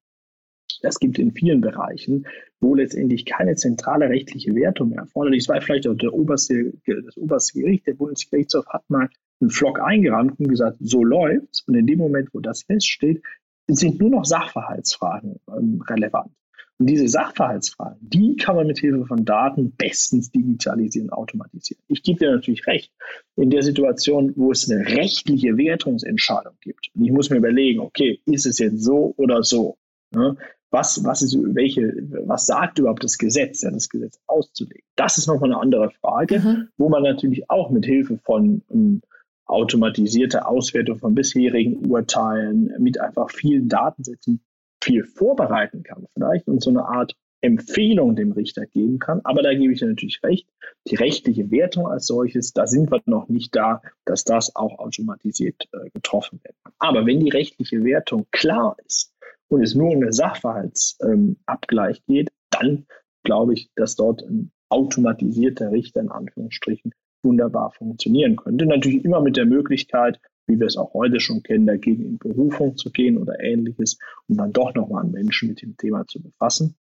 Das 0.81 0.99
gibt 0.99 1.19
in 1.19 1.31
vielen 1.31 1.61
Bereichen, 1.61 2.27
wo 2.61 2.75
letztendlich 2.75 3.25
keine 3.25 3.55
zentrale 3.55 4.09
rechtliche 4.09 4.53
Wertung 4.55 4.89
mehr 4.89 4.99
erforderlich 4.99 5.39
ist, 5.39 5.49
weil 5.49 5.61
vielleicht 5.61 5.87
auch 5.87 5.95
der 5.95 6.13
oberste, 6.13 6.73
das 6.85 7.17
oberste 7.17 7.59
Gericht, 7.59 7.87
der 7.87 7.95
Bundesgerichtshof 7.95 8.65
hat 8.67 8.89
mal 8.89 9.09
einen 9.41 9.49
Flock 9.49 9.79
eingerannt 9.79 10.39
und 10.39 10.49
gesagt, 10.49 10.77
so 10.79 11.03
läuft's. 11.03 11.61
Und 11.67 11.75
in 11.75 11.87
dem 11.87 11.99
Moment, 11.99 12.29
wo 12.33 12.39
das 12.39 12.63
feststeht, 12.63 13.21
sind 13.67 13.99
nur 13.99 14.09
noch 14.09 14.25
Sachverhaltsfragen 14.25 15.39
ähm, 15.47 15.81
relevant. 15.87 16.31
Und 16.79 16.89
diese 16.89 17.09
Sachverhaltsfragen, 17.09 17.97
die 18.01 18.37
kann 18.37 18.55
man 18.55 18.65
mit 18.65 18.79
Hilfe 18.79 19.05
von 19.05 19.25
Daten 19.25 19.71
bestens 19.75 20.31
digitalisieren, 20.31 21.09
automatisieren. 21.09 21.83
Ich 21.87 22.03
gebe 22.03 22.19
dir 22.19 22.31
natürlich 22.31 22.65
recht, 22.67 22.93
in 23.35 23.49
der 23.49 23.63
Situation, 23.63 24.31
wo 24.37 24.51
es 24.51 24.69
eine 24.69 24.85
rechtliche 24.85 25.57
Wertungsentscheidung 25.57 26.53
gibt, 26.61 26.89
und 26.95 27.03
ich 27.03 27.11
muss 27.11 27.29
mir 27.29 27.37
überlegen, 27.37 27.81
okay, 27.81 28.21
ist 28.25 28.45
es 28.45 28.59
jetzt 28.59 28.81
so 28.81 29.13
oder 29.17 29.43
so? 29.43 29.77
Ne? 30.11 30.37
Was, 30.71 31.03
was 31.03 31.21
ist, 31.21 31.37
welche, 31.53 31.93
was 32.25 32.45
sagt 32.45 32.79
überhaupt 32.79 33.03
das 33.03 33.17
Gesetz, 33.17 33.63
ja, 33.63 33.71
das 33.71 33.89
Gesetz 33.89 34.17
auszulegen? 34.27 34.83
Das 34.95 35.17
ist 35.17 35.27
nochmal 35.27 35.51
eine 35.51 35.59
andere 35.59 35.91
Frage, 35.91 36.39
mhm. 36.39 36.69
wo 36.77 36.87
man 36.87 37.03
natürlich 37.03 37.49
auch 37.49 37.71
mit 37.71 37.85
Hilfe 37.85 38.19
von 38.23 38.61
um, 38.69 38.79
ähm, 38.79 39.01
automatisierte 39.49 40.45
Auswertung 40.45 40.99
von 40.99 41.15
bisherigen 41.15 41.89
Urteilen 41.89 42.73
mit 42.79 42.99
einfach 42.99 43.31
vielen 43.31 43.67
Datensätzen 43.67 44.41
viel 44.81 45.03
vorbereiten 45.03 45.83
kann 45.83 46.07
vielleicht 46.13 46.47
und 46.47 46.61
so 46.61 46.69
eine 46.69 46.85
Art 46.85 47.15
Empfehlung 47.41 48.15
dem 48.15 48.33
Richter 48.33 48.65
geben 48.65 48.99
kann. 48.99 49.21
Aber 49.23 49.41
da 49.41 49.53
gebe 49.53 49.73
ich 49.73 49.81
natürlich 49.81 50.21
recht. 50.23 50.47
Die 50.87 50.95
rechtliche 50.95 51.49
Wertung 51.51 51.87
als 51.87 52.05
solches, 52.05 52.53
da 52.53 52.67
sind 52.67 52.91
wir 52.91 53.01
noch 53.05 53.29
nicht 53.29 53.55
da, 53.55 53.81
dass 54.05 54.23
das 54.23 54.55
auch 54.55 54.77
automatisiert 54.79 55.67
äh, 55.71 55.89
getroffen 55.91 56.41
werden 56.43 56.57
kann. 56.63 56.73
Aber 56.79 57.05
wenn 57.05 57.19
die 57.19 57.29
rechtliche 57.29 57.83
Wertung 57.83 58.27
klar 58.31 58.75
ist 58.85 59.13
und 59.47 59.63
es 59.63 59.73
nur 59.73 59.89
um 59.91 60.01
den 60.01 60.11
Sachverhaltsabgleich 60.11 61.97
ähm, 61.97 62.03
geht, 62.07 62.31
dann 62.49 62.85
glaube 63.23 63.53
ich, 63.53 63.69
dass 63.75 63.95
dort 63.95 64.21
ein 64.21 64.51
automatisierter 64.69 65.71
Richter 65.71 66.01
in 66.01 66.09
Anführungsstrichen 66.09 66.93
wunderbar 67.23 67.71
funktionieren 67.71 68.35
könnte. 68.35 68.65
Natürlich 68.65 69.03
immer 69.03 69.21
mit 69.21 69.37
der 69.37 69.45
Möglichkeit, 69.45 70.19
wie 70.47 70.59
wir 70.59 70.67
es 70.67 70.77
auch 70.77 70.93
heute 70.93 71.19
schon 71.19 71.43
kennen, 71.43 71.67
dagegen 71.67 72.03
in 72.03 72.17
Berufung 72.17 72.75
zu 72.75 72.91
gehen 72.91 73.17
oder 73.17 73.39
ähnliches, 73.39 73.99
um 74.27 74.37
dann 74.37 74.51
doch 74.51 74.73
nochmal 74.73 75.03
einen 75.03 75.13
Menschen 75.13 75.49
mit 75.49 75.61
dem 75.61 75.77
Thema 75.77 76.05
zu 76.07 76.21
befassen. 76.21 76.75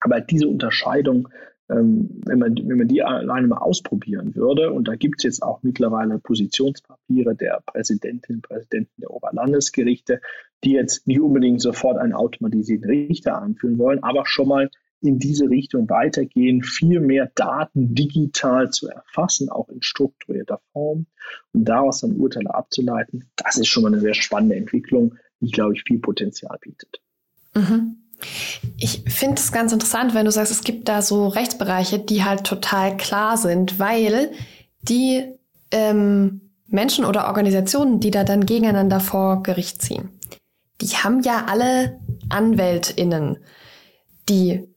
Aber 0.00 0.20
diese 0.20 0.48
Unterscheidung, 0.48 1.28
ähm, 1.70 2.20
wenn, 2.24 2.38
man, 2.38 2.56
wenn 2.56 2.78
man 2.78 2.88
die 2.88 3.02
alleine 3.02 3.46
mal 3.46 3.58
ausprobieren 3.58 4.34
würde, 4.34 4.72
und 4.72 4.88
da 4.88 4.96
gibt 4.96 5.16
es 5.18 5.24
jetzt 5.24 5.42
auch 5.42 5.62
mittlerweile 5.62 6.18
Positionspapiere 6.18 7.34
der 7.34 7.62
Präsidentinnen 7.66 8.38
und 8.38 8.48
Präsidenten 8.48 9.00
der 9.00 9.10
Oberlandesgerichte, 9.10 10.20
die 10.64 10.72
jetzt 10.72 11.06
nicht 11.06 11.20
unbedingt 11.20 11.60
sofort 11.60 11.98
einen 11.98 12.14
automatisierten 12.14 12.88
Richter 12.88 13.40
einführen 13.40 13.78
wollen, 13.78 14.02
aber 14.02 14.26
schon 14.26 14.48
mal 14.48 14.70
in 15.00 15.18
diese 15.18 15.48
Richtung 15.48 15.88
weitergehen, 15.88 16.62
viel 16.62 17.00
mehr 17.00 17.30
Daten 17.34 17.94
digital 17.94 18.70
zu 18.70 18.88
erfassen, 18.88 19.48
auch 19.48 19.68
in 19.68 19.82
strukturierter 19.82 20.60
Form 20.72 21.06
und 21.52 21.64
daraus 21.64 22.00
dann 22.00 22.16
Urteile 22.16 22.52
abzuleiten. 22.54 23.30
Das 23.36 23.56
ist 23.56 23.68
schon 23.68 23.84
mal 23.84 23.92
eine 23.92 24.00
sehr 24.00 24.14
spannende 24.14 24.56
Entwicklung, 24.56 25.14
die, 25.40 25.50
glaube 25.50 25.74
ich, 25.74 25.84
viel 25.84 26.00
Potenzial 26.00 26.58
bietet. 26.60 27.00
Mhm. 27.54 27.96
Ich 28.76 29.04
finde 29.06 29.36
es 29.36 29.52
ganz 29.52 29.72
interessant, 29.72 30.14
wenn 30.14 30.24
du 30.24 30.32
sagst, 30.32 30.50
es 30.50 30.64
gibt 30.64 30.88
da 30.88 31.02
so 31.02 31.28
Rechtsbereiche, 31.28 32.00
die 32.00 32.24
halt 32.24 32.44
total 32.44 32.96
klar 32.96 33.36
sind, 33.36 33.78
weil 33.78 34.32
die 34.82 35.24
ähm, 35.70 36.40
Menschen 36.66 37.04
oder 37.04 37.28
Organisationen, 37.28 38.00
die 38.00 38.10
da 38.10 38.24
dann 38.24 38.44
gegeneinander 38.44 38.98
vor 38.98 39.44
Gericht 39.44 39.82
ziehen, 39.82 40.10
die 40.80 40.88
haben 40.88 41.22
ja 41.22 41.46
alle 41.46 42.00
AnwältInnen, 42.28 43.38
die 44.28 44.68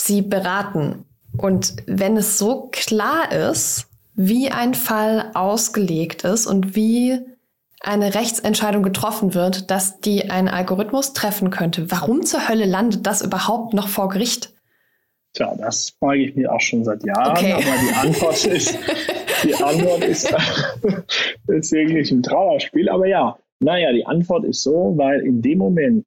sie 0.00 0.22
beraten. 0.22 1.04
Und 1.36 1.76
wenn 1.86 2.16
es 2.16 2.38
so 2.38 2.68
klar 2.72 3.32
ist, 3.32 3.88
wie 4.14 4.50
ein 4.50 4.74
Fall 4.74 5.30
ausgelegt 5.34 6.24
ist 6.24 6.46
und 6.46 6.74
wie 6.74 7.18
eine 7.80 8.14
Rechtsentscheidung 8.14 8.82
getroffen 8.82 9.34
wird, 9.34 9.70
dass 9.70 10.00
die 10.00 10.30
einen 10.30 10.48
Algorithmus 10.48 11.14
treffen 11.14 11.50
könnte, 11.50 11.90
warum 11.90 12.22
zur 12.22 12.48
Hölle 12.48 12.66
landet 12.66 13.06
das 13.06 13.22
überhaupt 13.22 13.72
noch 13.72 13.88
vor 13.88 14.10
Gericht? 14.10 14.52
Tja, 15.32 15.54
das 15.56 15.90
frage 15.98 16.24
ich 16.24 16.36
mir 16.36 16.52
auch 16.52 16.60
schon 16.60 16.84
seit 16.84 17.04
Jahren, 17.04 17.30
okay. 17.30 17.52
aber 17.52 17.62
die 17.62 18.08
Antwort 18.08 18.44
ist, 18.44 18.78
die 19.44 19.54
Antwort 19.54 20.04
ist, 20.04 20.28
ist 21.46 21.72
wirklich 21.72 22.10
ein 22.10 22.22
Trauerspiel. 22.22 22.88
Aber 22.88 23.06
ja, 23.06 23.38
naja, 23.60 23.92
die 23.92 24.04
Antwort 24.04 24.44
ist 24.44 24.62
so, 24.62 24.94
weil 24.96 25.20
in 25.20 25.40
dem 25.40 25.58
Moment, 25.58 26.04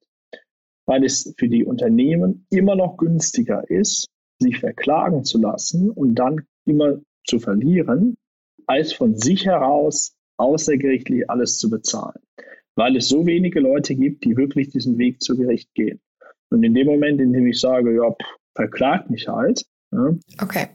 weil 0.85 1.03
es 1.03 1.33
für 1.37 1.47
die 1.47 1.65
Unternehmen 1.65 2.45
immer 2.49 2.75
noch 2.75 2.97
günstiger 2.97 3.69
ist, 3.69 4.09
sich 4.39 4.59
verklagen 4.59 5.23
zu 5.23 5.39
lassen 5.39 5.89
und 5.89 6.15
dann 6.15 6.45
immer 6.65 6.99
zu 7.25 7.39
verlieren, 7.39 8.15
als 8.65 8.93
von 8.93 9.15
sich 9.15 9.45
heraus 9.45 10.15
außergerichtlich 10.37 11.29
alles 11.29 11.57
zu 11.57 11.69
bezahlen. 11.69 12.21
Weil 12.75 12.97
es 12.97 13.07
so 13.07 13.25
wenige 13.25 13.59
Leute 13.59 13.95
gibt, 13.95 14.25
die 14.25 14.35
wirklich 14.35 14.69
diesen 14.69 14.97
Weg 14.97 15.21
zu 15.21 15.37
Gericht 15.37 15.73
gehen. 15.73 16.01
Und 16.49 16.63
in 16.63 16.73
dem 16.73 16.87
Moment, 16.87 17.21
in 17.21 17.33
dem 17.33 17.47
ich 17.47 17.59
sage, 17.59 17.95
ja, 17.95 18.11
pff, 18.11 18.37
verklagt 18.55 19.09
mich 19.09 19.27
halt, 19.27 19.65
ja, 19.91 20.15
okay. 20.41 20.67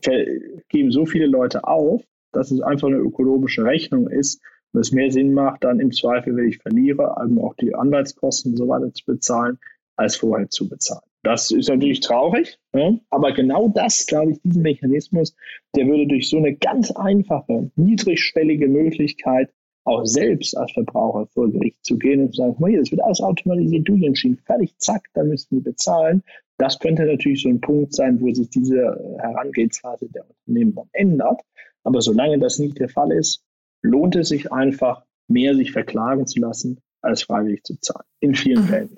geben 0.68 0.90
so 0.90 1.06
viele 1.06 1.26
Leute 1.26 1.64
auf, 1.64 2.02
dass 2.32 2.50
es 2.50 2.60
einfach 2.60 2.88
eine 2.88 2.98
ökonomische 2.98 3.64
Rechnung 3.64 4.08
ist 4.08 4.40
und 4.72 4.80
es 4.80 4.92
mehr 4.92 5.10
Sinn 5.10 5.32
macht, 5.32 5.64
dann 5.64 5.80
im 5.80 5.92
Zweifel, 5.92 6.36
wenn 6.36 6.48
ich 6.48 6.58
verliere, 6.58 7.16
also 7.16 7.42
auch 7.42 7.54
die 7.54 7.74
Anwaltskosten 7.74 8.52
und 8.52 8.58
so 8.58 8.68
weiter 8.68 8.92
zu 8.92 9.04
bezahlen, 9.06 9.58
als 9.98 10.16
vorher 10.16 10.48
zu 10.48 10.68
bezahlen. 10.68 11.02
Das 11.24 11.50
ist 11.50 11.68
natürlich 11.68 12.00
traurig, 12.00 12.58
ja? 12.72 12.92
aber 13.10 13.32
genau 13.32 13.68
das, 13.68 14.06
glaube 14.06 14.32
ich, 14.32 14.42
diesen 14.42 14.62
Mechanismus, 14.62 15.34
der 15.74 15.86
würde 15.86 16.06
durch 16.06 16.30
so 16.30 16.38
eine 16.38 16.54
ganz 16.54 16.90
einfache, 16.92 17.70
niedrigschwellige 17.76 18.68
Möglichkeit 18.68 19.50
auch 19.84 20.04
selbst 20.04 20.56
als 20.56 20.72
Verbraucher 20.72 21.26
vor 21.26 21.50
Gericht 21.50 21.84
zu 21.84 21.98
gehen 21.98 22.20
und 22.20 22.34
zu 22.34 22.42
sagen, 22.42 22.66
hier, 22.66 22.80
das 22.80 22.90
wird 22.90 23.02
alles 23.02 23.20
automatisiert 23.20 23.88
durchentschieden, 23.88 24.38
fertig, 24.38 24.74
zack, 24.78 25.08
dann 25.14 25.28
müssten 25.28 25.56
wir 25.56 25.64
bezahlen. 25.64 26.22
Das 26.58 26.78
könnte 26.78 27.04
natürlich 27.04 27.42
so 27.42 27.48
ein 27.48 27.60
Punkt 27.60 27.94
sein, 27.94 28.20
wo 28.20 28.32
sich 28.32 28.50
diese 28.50 29.16
Herangehensweise 29.18 30.08
der 30.10 30.24
Unternehmen 30.28 30.74
dann 30.74 30.88
ändert. 30.92 31.40
Aber 31.84 32.00
solange 32.00 32.38
das 32.38 32.58
nicht 32.58 32.78
der 32.78 32.88
Fall 32.88 33.12
ist, 33.12 33.42
lohnt 33.82 34.14
es 34.16 34.28
sich 34.28 34.52
einfach, 34.52 35.04
mehr 35.28 35.54
sich 35.54 35.72
verklagen 35.72 36.26
zu 36.26 36.40
lassen, 36.40 36.80
als 37.00 37.22
freiwillig 37.22 37.62
zu 37.64 37.78
zahlen. 37.80 38.04
In 38.20 38.34
vielen 38.34 38.62
mhm. 38.62 38.68
Fällen. 38.68 38.96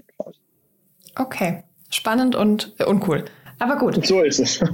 Okay, 1.17 1.65
spannend 1.91 2.35
und 2.35 2.75
äh, 2.79 2.85
uncool. 2.85 3.25
Aber 3.59 3.77
gut. 3.77 4.05
So 4.07 4.23
ist 4.23 4.41
es. 4.41 4.61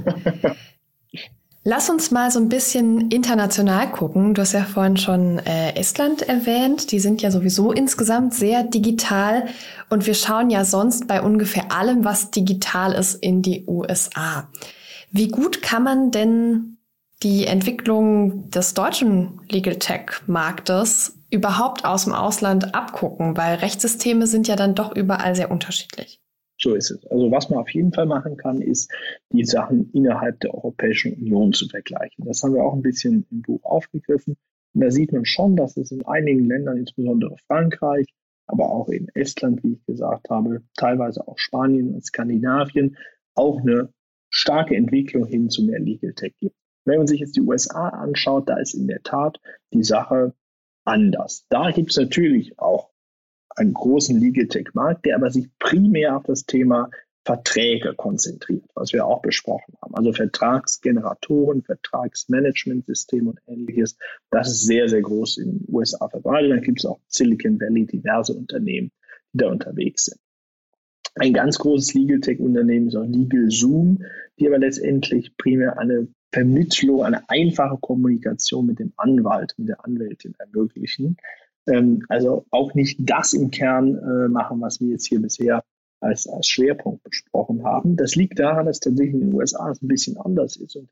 Lass 1.69 1.89
uns 1.89 2.11
mal 2.11 2.31
so 2.31 2.39
ein 2.39 2.47
bisschen 2.47 3.11
international 3.11 3.91
gucken. 3.91 4.33
Du 4.33 4.41
hast 4.41 4.53
ja 4.53 4.63
vorhin 4.63 4.95
schon 4.95 5.39
äh, 5.39 5.75
Estland 5.75 6.21
erwähnt. 6.21 6.93
Die 6.93 6.99
sind 7.01 7.21
ja 7.21 7.29
sowieso 7.29 7.73
insgesamt 7.73 8.33
sehr 8.33 8.63
digital. 8.63 9.47
Und 9.89 10.07
wir 10.07 10.13
schauen 10.13 10.49
ja 10.49 10.63
sonst 10.63 11.09
bei 11.09 11.21
ungefähr 11.21 11.73
allem, 11.73 12.05
was 12.05 12.31
digital 12.31 12.93
ist, 12.93 13.15
in 13.15 13.41
die 13.41 13.65
USA. 13.67 14.47
Wie 15.11 15.27
gut 15.27 15.61
kann 15.61 15.83
man 15.83 16.11
denn 16.11 16.77
die 17.21 17.45
Entwicklung 17.45 18.49
des 18.49 18.73
deutschen 18.73 19.41
Legal 19.49 19.75
Tech 19.75 20.21
Marktes 20.25 21.17
überhaupt 21.29 21.83
aus 21.83 22.05
dem 22.05 22.13
Ausland 22.13 22.75
abgucken? 22.75 23.35
Weil 23.35 23.55
Rechtssysteme 23.55 24.25
sind 24.25 24.47
ja 24.47 24.55
dann 24.55 24.73
doch 24.73 24.95
überall 24.95 25.35
sehr 25.35 25.51
unterschiedlich. 25.51 26.21
So 26.59 26.73
ist 26.73 26.91
es. 26.91 27.05
Also 27.07 27.31
was 27.31 27.49
man 27.49 27.59
auf 27.59 27.69
jeden 27.69 27.93
Fall 27.93 28.05
machen 28.05 28.37
kann, 28.37 28.61
ist, 28.61 28.91
die 29.31 29.45
Sachen 29.45 29.91
innerhalb 29.93 30.39
der 30.39 30.53
Europäischen 30.53 31.13
Union 31.13 31.53
zu 31.53 31.67
vergleichen. 31.67 32.25
Das 32.25 32.41
haben 32.43 32.53
wir 32.53 32.63
auch 32.63 32.73
ein 32.73 32.81
bisschen 32.81 33.25
im 33.31 33.41
Buch 33.41 33.63
aufgegriffen. 33.63 34.37
Und 34.73 34.81
da 34.81 34.91
sieht 34.91 35.11
man 35.11 35.25
schon, 35.25 35.55
dass 35.55 35.77
es 35.77 35.91
in 35.91 36.05
einigen 36.05 36.47
Ländern, 36.47 36.77
insbesondere 36.77 37.35
Frankreich, 37.47 38.07
aber 38.47 38.71
auch 38.71 38.89
in 38.89 39.09
Estland, 39.13 39.63
wie 39.63 39.73
ich 39.73 39.85
gesagt 39.85 40.29
habe, 40.29 40.63
teilweise 40.75 41.27
auch 41.27 41.37
Spanien 41.37 41.93
und 41.93 42.05
Skandinavien, 42.05 42.97
auch 43.35 43.61
eine 43.61 43.89
starke 44.29 44.75
Entwicklung 44.75 45.25
hin 45.25 45.49
zu 45.49 45.63
mehr 45.63 45.79
Legal 45.79 46.13
Tech 46.13 46.33
gibt. 46.39 46.55
Wenn 46.85 46.99
man 46.99 47.07
sich 47.07 47.19
jetzt 47.19 47.35
die 47.35 47.41
USA 47.41 47.89
anschaut, 47.89 48.49
da 48.49 48.57
ist 48.57 48.73
in 48.73 48.87
der 48.87 49.03
Tat 49.03 49.39
die 49.73 49.83
Sache 49.83 50.33
anders. 50.85 51.45
Da 51.49 51.71
gibt 51.71 51.91
es 51.91 51.97
natürlich 51.97 52.57
auch 52.57 52.89
einen 53.57 53.73
großen 53.73 54.19
Legal 54.19 54.47
Tech 54.47 54.73
Markt, 54.73 55.05
der 55.05 55.15
aber 55.15 55.31
sich 55.31 55.47
primär 55.59 56.17
auf 56.17 56.23
das 56.23 56.45
Thema 56.45 56.89
Verträge 57.25 57.93
konzentriert, 57.93 58.63
was 58.73 58.93
wir 58.93 59.05
auch 59.05 59.21
besprochen 59.21 59.73
haben. 59.81 59.95
Also 59.95 60.13
Vertragsgeneratoren, 60.13 61.61
Vertragsmanagementsystem 61.61 63.27
und 63.27 63.39
ähnliches. 63.47 63.97
Das 64.31 64.49
ist 64.49 64.65
sehr, 64.65 64.87
sehr 64.87 65.01
groß 65.01 65.37
in 65.37 65.59
den 65.59 65.65
USA 65.67 66.07
verbreitet. 66.07 66.51
Dann 66.51 66.61
gibt 66.61 66.79
es 66.79 66.85
auch 66.85 66.99
Silicon 67.07 67.59
Valley 67.59 67.85
diverse 67.85 68.33
Unternehmen, 68.33 68.91
die 69.33 69.39
da 69.39 69.49
unterwegs 69.49 70.05
sind. 70.05 70.21
Ein 71.15 71.33
ganz 71.33 71.57
großes 71.57 71.95
Legal 71.95 72.21
Tech 72.21 72.39
Unternehmen 72.39 72.87
ist 72.87 72.95
auch 72.95 73.05
Legal 73.05 73.49
Zoom, 73.49 74.05
die 74.39 74.47
aber 74.47 74.59
letztendlich 74.59 75.35
primär 75.35 75.77
eine 75.77 76.07
Vermittlung, 76.31 77.03
eine 77.03 77.29
einfache 77.29 77.77
Kommunikation 77.81 78.67
mit 78.67 78.79
dem 78.79 78.93
Anwalt, 78.95 79.53
mit 79.57 79.67
der 79.67 79.83
Anwältin 79.83 80.35
ermöglichen. 80.37 81.17
Ähm, 81.67 82.03
also 82.09 82.45
auch 82.51 82.73
nicht 82.73 82.97
das 82.99 83.33
im 83.33 83.51
Kern 83.51 83.95
äh, 83.95 84.27
machen, 84.29 84.61
was 84.61 84.79
wir 84.79 84.89
jetzt 84.89 85.07
hier 85.07 85.21
bisher 85.21 85.63
als, 85.99 86.27
als 86.27 86.47
Schwerpunkt 86.47 87.03
besprochen 87.03 87.63
haben. 87.63 87.95
Das 87.95 88.15
liegt 88.15 88.39
daran, 88.39 88.65
dass 88.65 88.79
tatsächlich 88.79 89.15
in 89.15 89.29
den 89.29 89.33
USA 89.33 89.71
es 89.71 89.81
ein 89.81 89.87
bisschen 89.87 90.17
anders 90.17 90.55
ist. 90.57 90.75
Und 90.75 90.89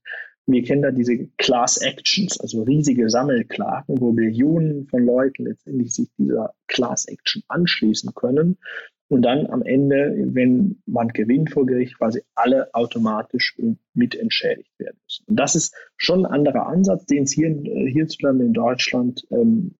wir 0.47 0.63
kennen 0.63 0.82
da 0.82 0.91
diese 0.91 1.28
Class 1.38 1.78
Actions, 1.78 2.39
also 2.39 2.63
riesige 2.63 3.09
Sammelklagen, 3.09 3.99
wo 3.99 4.11
Millionen 4.11 4.88
von 4.88 5.05
Leuten 5.05 5.45
letztendlich 5.45 5.93
sich 5.93 6.07
dieser 6.17 6.53
Class 6.67 7.07
Action 7.07 7.43
anschließen 7.47 8.13
können. 8.13 8.57
Und 9.07 9.21
dann 9.21 9.45
am 9.47 9.61
Ende, 9.61 10.15
wenn 10.34 10.82
man 10.88 11.09
gewinnt 11.09 11.51
vor 11.51 11.67
Gericht, 11.67 11.99
quasi 11.99 12.21
alle 12.34 12.73
automatisch 12.73 13.55
mit 13.93 14.15
entschädigt 14.15 14.71
werden 14.80 14.97
müssen. 15.03 15.26
Und 15.28 15.39
das 15.39 15.55
ist 15.55 15.76
schon 15.95 16.26
ein 16.26 16.32
anderer 16.32 16.65
Ansatz, 16.65 17.05
den 17.05 17.23
es 17.23 17.32
hier 17.32 17.49
äh, 17.49 17.91
hierzulande 17.91 18.45
in 18.45 18.53
Deutschland 18.53 19.28
ähm, 19.30 19.76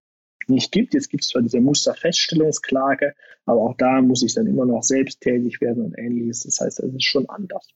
nicht 0.48 0.72
gibt. 0.72 0.94
Jetzt 0.94 1.10
gibt 1.10 1.22
es 1.22 1.30
zwar 1.30 1.42
diese 1.42 1.60
Musterfeststellungsklage, 1.60 3.14
Aber 3.46 3.60
auch 3.60 3.74
da 3.78 4.02
muss 4.02 4.22
ich 4.22 4.34
dann 4.34 4.46
immer 4.46 4.64
noch 4.64 4.82
selbst 4.82 5.20
tätig 5.20 5.60
werden 5.60 5.84
und 5.84 5.98
ähnliches. 5.98 6.40
Das 6.40 6.60
heißt, 6.60 6.80
es 6.80 6.94
ist 6.94 7.04
schon 7.04 7.28
anders. 7.28 7.66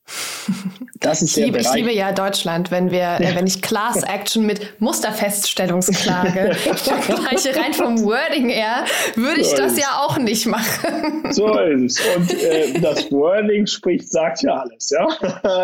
Das 1.00 1.22
ist 1.22 1.36
ich, 1.36 1.44
liebe, 1.46 1.58
ich 1.58 1.72
liebe 1.74 1.92
ja 1.92 2.12
Deutschland, 2.12 2.70
wenn 2.70 2.90
wir, 2.90 3.18
äh, 3.20 3.34
wenn 3.34 3.46
ich 3.46 3.62
Class 3.62 4.02
Action 4.02 4.44
mit 4.44 4.80
Musterfeststellungsklage 4.80 6.54
vergleiche, 6.54 7.56
rein 7.56 7.72
vom 7.72 8.02
Wording 8.04 8.50
her, 8.50 8.84
würde 9.14 9.40
ich 9.40 9.48
so 9.48 9.56
das 9.56 9.78
ja 9.78 10.02
auch 10.04 10.18
nicht 10.18 10.46
machen. 10.46 11.24
So 11.30 11.58
ist 11.58 11.98
es. 11.98 12.16
Und 12.16 12.42
äh, 12.42 12.80
das 12.80 13.10
Wording 13.12 13.66
spricht, 13.66 14.10
sagt 14.10 14.42
ja 14.42 14.56
alles, 14.56 14.90
ja. 14.90 15.06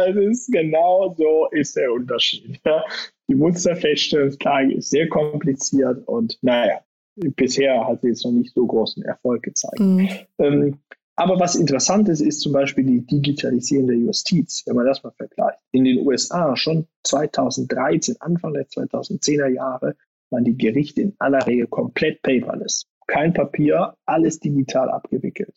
Es 0.07 0.17
ist 0.17 0.53
genau 0.53 1.15
so 1.19 1.49
ist 1.51 1.77
der 1.77 1.93
Unterschied. 1.93 2.61
Ja? 2.65 2.83
Die 3.29 3.35
Musterfeststellungsklage 3.35 4.75
ist 4.75 4.91
sehr 4.91 5.09
kompliziert 5.09 6.07
und 6.07 6.39
naja, 6.43 6.81
bisher 7.17 7.87
hat 7.87 8.01
sie 8.03 8.09
jetzt 8.09 8.25
noch 8.25 8.33
nicht 8.33 8.55
so 8.55 8.67
großen 8.67 9.03
Erfolg 9.03 9.43
gezeigt. 9.43 9.81
Mhm. 9.81 10.09
Ähm, 10.39 10.79
aber 11.17 11.41
was 11.41 11.57
interessant 11.57 12.09
ist, 12.11 12.21
ist 12.21 12.41
zum 12.41 12.53
Beispiel 12.53 12.85
die 12.85 13.07
Digitalisierung 13.07 13.87
der 13.87 13.97
Justiz, 13.97 14.63
wenn 14.67 14.77
man 14.77 14.85
das 14.85 15.03
mal 15.03 15.13
vergleicht. 15.17 15.59
In 15.73 15.85
den 15.85 16.07
USA 16.07 16.55
schon 16.57 16.87
2013, 17.05 18.17
Anfang 18.21 18.53
der 18.53 18.69
2010er 18.69 19.49
Jahre, 19.49 19.97
waren 20.31 20.45
die 20.45 20.59
Gerichte 20.59 21.01
in 21.01 21.15
aller 21.19 21.47
Regel 21.47 21.69
komplett 21.69 22.21
paperless. 22.23 22.87
Kein 23.07 23.33
Papier, 23.33 23.95
alles 24.05 24.41
digital 24.41 24.91
abgewickelt. 24.91 25.55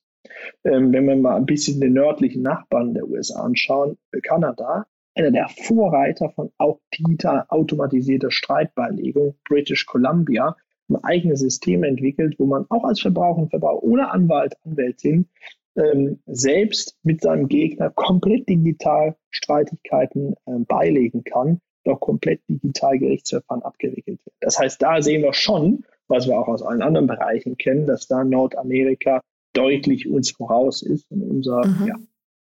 Ähm, 0.64 0.94
wenn 0.94 1.06
wir 1.06 1.16
mal 1.16 1.36
ein 1.36 1.46
bisschen 1.46 1.82
den 1.82 1.94
nördlichen 1.94 2.44
Nachbarn 2.44 2.94
der 2.94 3.08
USA 3.10 3.42
anschauen, 3.42 3.98
Kanada, 4.24 4.86
einer 5.16 5.32
der 5.32 5.50
Vorreiter 5.50 6.30
von 6.30 6.52
auch 6.58 6.80
digital 6.98 7.46
automatisierter 7.50 8.32
Streitbeilegung, 8.32 9.36
British 9.44 9.86
Columbia, 9.86 10.56
ein 10.90 11.04
eigenes 11.04 11.40
System 11.40 11.84
entwickelt, 11.84 12.36
wo 12.38 12.46
man 12.46 12.66
auch 12.70 12.84
als 12.84 13.00
Verbraucher 13.00 13.42
und 13.42 13.50
Verbraucher 13.50 13.84
ohne 13.84 14.12
Anwalt, 14.12 14.56
Anwältin 14.66 15.28
ähm, 15.76 16.20
selbst 16.26 16.98
mit 17.04 17.22
seinem 17.22 17.48
Gegner 17.48 17.90
komplett 17.92 18.50
digital 18.50 19.16
Streitigkeiten 19.30 20.34
äh, 20.46 20.60
beilegen 20.68 21.24
kann, 21.24 21.62
doch 21.84 22.00
komplett 22.00 22.42
digital 22.50 23.00
Gerichtsverfahren 23.00 23.64
abgewickelt 23.64 24.26
wird. 24.26 24.36
Das 24.42 24.60
heißt, 24.60 24.82
da 24.82 25.02
sehen 25.02 25.24
wir 25.24 25.34
schon, 25.34 25.86
was 26.08 26.28
wir 26.28 26.38
auch 26.38 26.48
aus 26.48 26.64
allen 26.64 26.82
anderen 26.82 27.08
Bereichen 27.08 27.58
kennen, 27.58 27.86
dass 27.86 28.08
da 28.08 28.24
Nordamerika 28.24 29.22
deutlich 29.54 30.10
uns 30.10 30.32
voraus 30.32 30.82
ist 30.82 31.10
und 31.12 31.24
unser 31.24 31.66
mhm. 31.66 31.88
ja, 31.88 31.96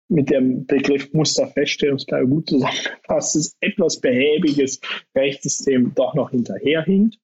mit 0.09 0.31
dem 0.31 0.67
Begriff 0.67 1.13
Musterfeststellungsklage 1.13 2.27
gut 2.27 2.49
zusammengefasst 2.49 3.57
etwas 3.61 4.01
behäbiges 4.01 4.81
Rechtssystem 5.15 5.93
doch 5.95 6.15
noch 6.15 6.31
hinterherhinkt. 6.31 7.19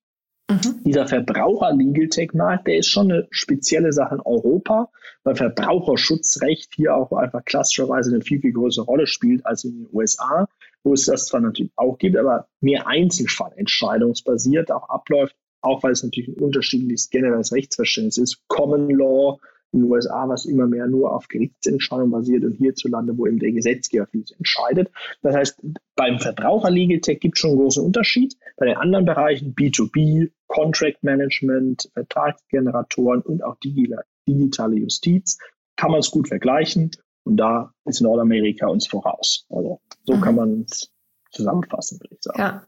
Mhm. 0.54 0.84
Dieser 0.84 1.06
Verbraucher-Legal-Tech-Markt, 1.06 2.66
der 2.66 2.78
ist 2.78 2.88
schon 2.88 3.10
eine 3.10 3.26
spezielle 3.30 3.92
Sache 3.92 4.16
in 4.16 4.20
Europa, 4.20 4.90
weil 5.24 5.36
Verbraucherschutzrecht 5.36 6.74
hier 6.74 6.94
auch 6.94 7.12
einfach 7.12 7.44
klassischerweise 7.44 8.14
eine 8.14 8.22
viel, 8.22 8.40
viel 8.40 8.52
größere 8.52 8.84
Rolle 8.84 9.06
spielt 9.06 9.44
als 9.46 9.64
in 9.64 9.84
den 9.84 9.88
USA, 9.92 10.48
wo 10.82 10.92
es 10.92 11.06
das 11.06 11.26
zwar 11.26 11.40
natürlich 11.40 11.72
auch 11.76 11.98
gibt, 11.98 12.16
aber 12.16 12.48
mehr 12.60 12.86
Einzelfallentscheidungsbasiert 12.86 14.70
auch 14.70 14.88
abläuft, 14.88 15.36
auch 15.60 15.82
weil 15.82 15.92
es 15.92 16.02
natürlich 16.02 16.28
ein 16.28 16.42
unterschiedliches 16.42 17.10
generelles 17.10 17.52
Rechtsverständnis 17.52 18.18
ist. 18.18 18.42
Common 18.48 18.90
Law 18.90 19.38
in 19.74 19.80
den 19.80 19.90
USA, 19.90 20.28
was 20.28 20.46
immer 20.46 20.66
mehr 20.66 20.86
nur 20.86 21.14
auf 21.14 21.28
Gerichtsentscheidungen 21.28 22.12
basiert 22.12 22.44
und 22.44 22.54
hierzulande, 22.54 23.18
wo 23.18 23.26
eben 23.26 23.38
der 23.38 23.52
Gesetzgeber 23.52 24.06
vieles 24.06 24.30
entscheidet. 24.30 24.90
Das 25.22 25.34
heißt, 25.34 25.60
beim 25.96 26.18
Verbraucher 26.18 26.70
Legal 26.70 27.00
Tech 27.00 27.20
gibt 27.20 27.36
es 27.36 27.40
schon 27.40 27.50
einen 27.50 27.60
großen 27.60 27.84
Unterschied. 27.84 28.36
Bei 28.56 28.66
den 28.66 28.76
anderen 28.76 29.04
Bereichen 29.04 29.54
B2B, 29.54 30.30
Contract 30.46 31.02
Management, 31.02 31.90
Vertragsgeneratoren 31.92 33.20
und 33.20 33.42
auch 33.42 33.56
digitale 33.58 34.76
Justiz 34.76 35.38
kann 35.76 35.90
man 35.90 36.00
es 36.00 36.10
gut 36.10 36.28
vergleichen. 36.28 36.92
Und 37.24 37.36
da 37.38 37.72
ist 37.84 38.00
Nordamerika 38.00 38.68
uns 38.68 38.86
voraus. 38.86 39.46
Also 39.48 39.80
so 40.04 40.14
mhm. 40.14 40.20
kann 40.20 40.34
man 40.36 40.60
es 40.68 40.90
zusammenfassen, 41.32 41.98
würde 42.00 42.14
ich 42.14 42.22
sagen. 42.22 42.38
Ja. 42.38 42.62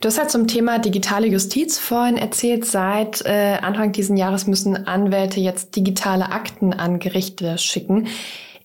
Du 0.00 0.08
hast 0.08 0.18
halt 0.18 0.30
zum 0.30 0.46
Thema 0.46 0.78
digitale 0.78 1.26
Justiz 1.26 1.78
vorhin 1.78 2.16
erzählt, 2.16 2.64
seit 2.64 3.24
äh, 3.24 3.58
Anfang 3.60 3.92
dieses 3.92 4.18
Jahres 4.18 4.46
müssen 4.46 4.86
Anwälte 4.86 5.40
jetzt 5.40 5.76
digitale 5.76 6.30
Akten 6.30 6.72
an 6.72 6.98
Gerichte 6.98 7.58
schicken. 7.58 8.08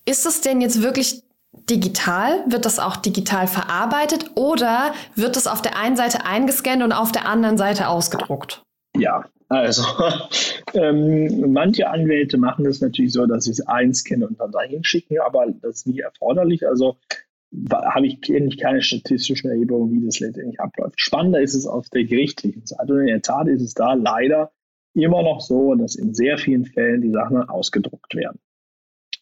Ist 0.05 0.25
es 0.25 0.41
denn 0.41 0.61
jetzt 0.61 0.81
wirklich 0.81 1.23
digital? 1.69 2.43
Wird 2.47 2.65
das 2.65 2.79
auch 2.79 2.95
digital 2.95 3.47
verarbeitet 3.47 4.31
oder 4.35 4.93
wird 5.15 5.37
es 5.37 5.47
auf 5.47 5.61
der 5.61 5.77
einen 5.77 5.95
Seite 5.95 6.25
eingescannt 6.25 6.83
und 6.83 6.91
auf 6.91 7.11
der 7.11 7.27
anderen 7.27 7.57
Seite 7.57 7.87
ausgedruckt? 7.87 8.63
Ja, 8.97 9.25
also 9.49 9.83
ähm, 10.73 11.51
manche 11.51 11.89
Anwälte 11.89 12.37
machen 12.37 12.65
das 12.65 12.81
natürlich 12.81 13.13
so, 13.13 13.25
dass 13.25 13.45
sie 13.45 13.51
es 13.51 13.65
einscannen 13.67 14.27
und 14.27 14.39
dann 14.39 14.51
dahin 14.51 14.83
schicken, 14.83 15.19
aber 15.19 15.47
das 15.61 15.77
ist 15.77 15.87
nie 15.87 15.99
erforderlich. 15.99 16.67
Also 16.67 16.97
habe 17.71 18.07
ich 18.07 18.21
kenne 18.21 18.49
keine 18.55 18.81
statistischen 18.81 19.49
Erhebungen, 19.49 19.91
wie 19.91 20.05
das 20.05 20.19
letztendlich 20.19 20.59
abläuft. 20.59 20.99
Spannender 20.99 21.41
ist 21.41 21.55
es 21.55 21.65
auf 21.65 21.89
der 21.89 22.03
gerichtlichen 22.03 22.65
Seite. 22.65 22.93
Und 22.93 23.01
in 23.01 23.07
der 23.07 23.21
Tat 23.21 23.47
ist 23.47 23.61
es 23.61 23.73
da 23.73 23.93
leider 23.93 24.51
immer 24.93 25.23
noch 25.23 25.41
so, 25.41 25.73
dass 25.75 25.95
in 25.95 26.13
sehr 26.13 26.37
vielen 26.37 26.65
Fällen 26.65 27.01
die 27.01 27.11
Sachen 27.11 27.37
ausgedruckt 27.37 28.15
werden 28.15 28.39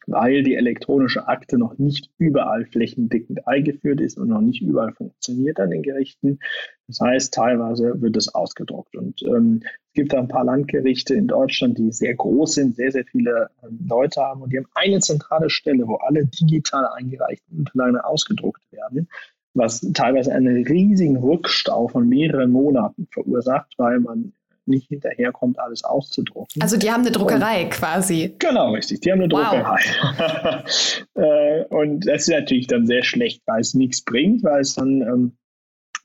weil 0.07 0.41
die 0.41 0.55
elektronische 0.55 1.27
Akte 1.27 1.57
noch 1.57 1.77
nicht 1.77 2.09
überall 2.17 2.65
flächendeckend 2.65 3.47
eingeführt 3.47 3.99
ist 3.99 4.17
und 4.17 4.29
noch 4.29 4.41
nicht 4.41 4.61
überall 4.61 4.93
funktioniert 4.93 5.59
an 5.59 5.69
den 5.69 5.83
Gerichten. 5.83 6.39
Das 6.87 7.01
heißt, 7.01 7.33
teilweise 7.33 8.01
wird 8.01 8.15
es 8.15 8.33
ausgedruckt. 8.33 8.95
Und 8.95 9.21
ähm, 9.23 9.61
es 9.63 9.93
gibt 9.93 10.15
ein 10.15 10.29
paar 10.29 10.45
Landgerichte 10.45 11.13
in 11.13 11.27
Deutschland, 11.27 11.77
die 11.77 11.91
sehr 11.91 12.15
groß 12.15 12.55
sind, 12.55 12.75
sehr, 12.77 12.91
sehr 12.91 13.03
viele 13.03 13.49
ähm, 13.61 13.79
Leute 13.87 14.21
haben 14.21 14.41
und 14.41 14.53
die 14.53 14.57
haben 14.57 14.69
eine 14.73 14.99
zentrale 14.99 15.49
Stelle, 15.49 15.87
wo 15.87 15.95
alle 15.95 16.25
digital 16.25 16.87
eingereichten 16.95 17.59
Unterlagen 17.59 17.97
ausgedruckt 17.97 18.63
werden 18.71 19.09
was 19.57 19.81
teilweise 19.93 20.31
einen 20.33 20.67
riesigen 20.67 21.17
Rückstau 21.17 21.87
von 21.87 22.07
mehreren 22.07 22.51
Monaten 22.51 23.07
verursacht, 23.11 23.73
weil 23.77 23.99
man 23.99 24.33
nicht 24.67 24.87
hinterherkommt, 24.87 25.59
alles 25.59 25.83
auszudrucken. 25.83 26.61
Also 26.61 26.77
die 26.77 26.91
haben 26.91 27.01
eine 27.01 27.11
Druckerei 27.11 27.63
und, 27.63 27.71
quasi. 27.71 28.35
Genau, 28.39 28.73
richtig. 28.73 29.01
Die 29.01 29.11
haben 29.11 29.19
eine 29.19 29.29
Druckerei. 29.29 29.79
Wow. 30.01 31.03
Äh, 31.15 31.63
und 31.69 32.05
das 32.05 32.23
ist 32.23 32.29
natürlich 32.29 32.67
dann 32.67 32.85
sehr 32.85 33.03
schlecht, 33.03 33.41
weil 33.47 33.61
es 33.61 33.73
nichts 33.73 34.03
bringt, 34.03 34.43
weil 34.43 34.61
es 34.61 34.75
dann 34.75 35.01
ähm, 35.01 35.37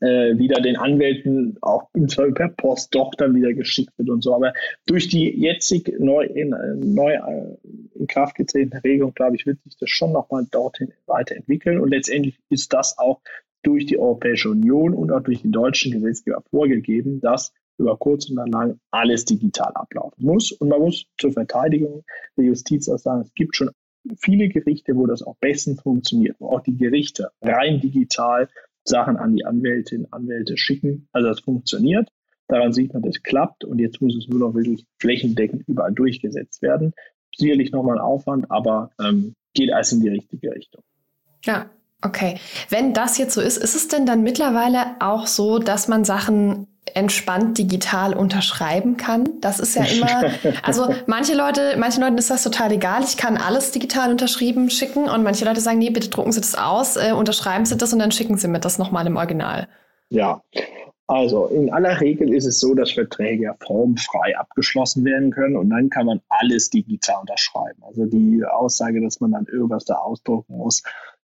äh, 0.03 0.37
wieder 0.37 0.61
den 0.61 0.77
Anwälten 0.77 1.59
auch 1.61 1.89
per 1.93 2.49
Post 2.49 2.95
doch 2.95 3.15
dann 3.15 3.35
wieder 3.35 3.53
geschickt 3.53 3.93
wird 3.99 4.11
und 4.11 4.23
so. 4.23 4.35
Aber 4.35 4.53
durch 4.87 5.09
die 5.09 5.31
jetzig 5.31 5.95
neu 5.99 6.25
in, 6.25 6.53
äh, 6.53 6.75
neu 6.75 7.13
äh, 7.13 7.57
in 7.95 8.07
Kraft 8.09 8.35
getretene 8.35 8.83
Regelung, 8.83 9.15
glaube 9.15 9.37
ich, 9.37 9.47
wird 9.47 9.63
sich 9.63 9.77
das 9.77 9.91
schon 9.91 10.13
nochmal 10.13 10.47
dorthin 10.51 10.93
weiterentwickeln. 11.07 11.79
Und 11.81 11.91
letztendlich 11.91 12.41
ist 12.51 12.73
das 12.73 12.99
auch 12.99 13.21
durch 13.63 13.87
die 13.87 13.99
Europäische 13.99 14.51
Union 14.51 14.93
und 14.93 15.13
auch 15.13 15.23
durch 15.23 15.43
den 15.43 15.53
deutschen 15.53 15.93
Gesetzgeber 15.93 16.43
vorgegeben, 16.51 17.21
dass 17.21 17.53
über 17.83 17.97
kurz 17.97 18.31
oder 18.31 18.47
lang 18.47 18.79
alles 18.91 19.25
digital 19.25 19.73
ablaufen 19.75 20.25
muss. 20.25 20.53
Und 20.53 20.69
man 20.69 20.81
muss 20.81 21.07
zur 21.19 21.33
Verteidigung 21.33 22.05
der 22.37 22.47
Justiz 22.47 22.89
auch 22.89 22.99
sagen, 22.99 23.23
es 23.23 23.35
gibt 23.35 23.57
schon 23.57 23.71
viele 24.19 24.49
Gerichte, 24.49 24.97
wo 24.97 25.07
das 25.07 25.23
auch 25.23 25.37
bestens 25.37 25.81
funktioniert, 25.83 26.37
wo 26.39 26.49
auch 26.49 26.61
die 26.61 26.77
Gerichte 26.77 27.31
rein 27.41 27.81
digital 27.81 28.49
Sachen 28.85 29.17
an 29.17 29.37
die 29.37 29.45
Anwältinnen 29.45 30.07
und 30.07 30.13
Anwälte 30.13 30.57
schicken. 30.57 31.09
Also 31.13 31.29
das 31.29 31.41
funktioniert. 31.41 32.09
Daran 32.49 32.73
sieht 32.73 32.93
man, 32.93 33.03
das 33.03 33.23
klappt 33.23 33.65
und 33.65 33.79
jetzt 33.79 34.01
muss 34.01 34.17
es 34.17 34.29
nur 34.29 34.41
noch 34.41 34.55
wirklich 34.55 34.85
flächendeckend 34.99 35.67
überall 35.69 35.93
durchgesetzt 35.93 36.61
werden. 36.63 36.93
Sicherlich 37.35 37.73
nochmal 37.73 37.97
ein 37.97 38.05
Aufwand, 38.05 38.51
aber 38.51 38.91
ähm, 39.01 39.35
geht 39.55 39.73
alles 39.73 39.93
in 39.93 40.01
die 40.01 40.09
richtige 40.09 40.51
Richtung. 40.51 40.83
Ja, 41.45 41.71
okay. 42.03 42.39
Wenn 42.69 42.93
das 42.93 43.19
jetzt 43.19 43.35
so 43.35 43.41
ist, 43.41 43.57
ist 43.57 43.75
es 43.75 43.89
denn 43.89 44.07
dann 44.07 44.23
mittlerweile 44.23 44.97
auch 45.01 45.27
so, 45.27 45.59
dass 45.59 45.89
man 45.89 46.05
Sachen 46.05 46.67
entspannt 46.95 47.59
digital 47.59 48.15
unterschreiben 48.15 48.97
kann. 48.97 49.41
Das 49.41 49.61
ist 49.61 49.77
ja 49.77 49.85
immer, 49.85 50.33
also 50.63 50.89
manche 51.07 51.35
Leute, 51.35 51.77
manchen 51.79 52.03
Leuten 52.03 52.19
ist 52.19 52.31
das 52.31 52.43
total 52.43 52.73
egal. 52.73 53.03
Ich 53.05 53.17
kann 53.17 53.37
alles 53.37 53.71
digital 53.71 54.11
unterschrieben 54.11 54.69
schicken 54.69 55.09
und 55.09 55.23
manche 55.23 55.45
Leute 55.45 55.61
sagen, 55.61 55.79
nee, 55.79 55.91
bitte 55.91 56.11
drucken 56.11 56.33
Sie 56.33 56.41
das 56.41 56.55
aus, 56.55 56.97
äh, 56.97 57.13
unterschreiben 57.13 57.65
Sie 57.65 57.77
das 57.77 57.93
und 57.93 57.99
dann 57.99 58.13
schicken 58.13 58.37
Sie 58.37 58.49
mir 58.49 58.61
das 58.61 58.79
nochmal 58.79 59.07
im 59.07 59.17
Original. 59.17 59.69
Ja, 60.11 60.43
also 61.07 61.47
in 61.47 61.73
aller 61.73 62.01
Regel 62.01 62.33
ist 62.33 62.47
es 62.47 62.61
so, 62.61 62.75
dass 62.75 62.93
Verträge 62.93 63.45
ja 63.45 63.57
formfrei 63.65 64.37
abgeschlossen 64.39 65.05
werden 65.05 65.31
können 65.31 65.57
und 65.57 65.71
dann 65.71 65.91
kann 65.91 66.07
man 66.07 66.21
alles 66.29 66.71
digital 66.71 67.21
unterschreiben. 67.21 67.83
Also 67.87 68.07
die 68.07 68.43
Aussage, 68.45 69.01
dass 69.01 69.21
man 69.21 69.33
dann 69.33 69.47
irgendwas 69.47 69.85
da 69.85 69.95
ausdrucken 69.95 70.57
muss, 70.57 70.83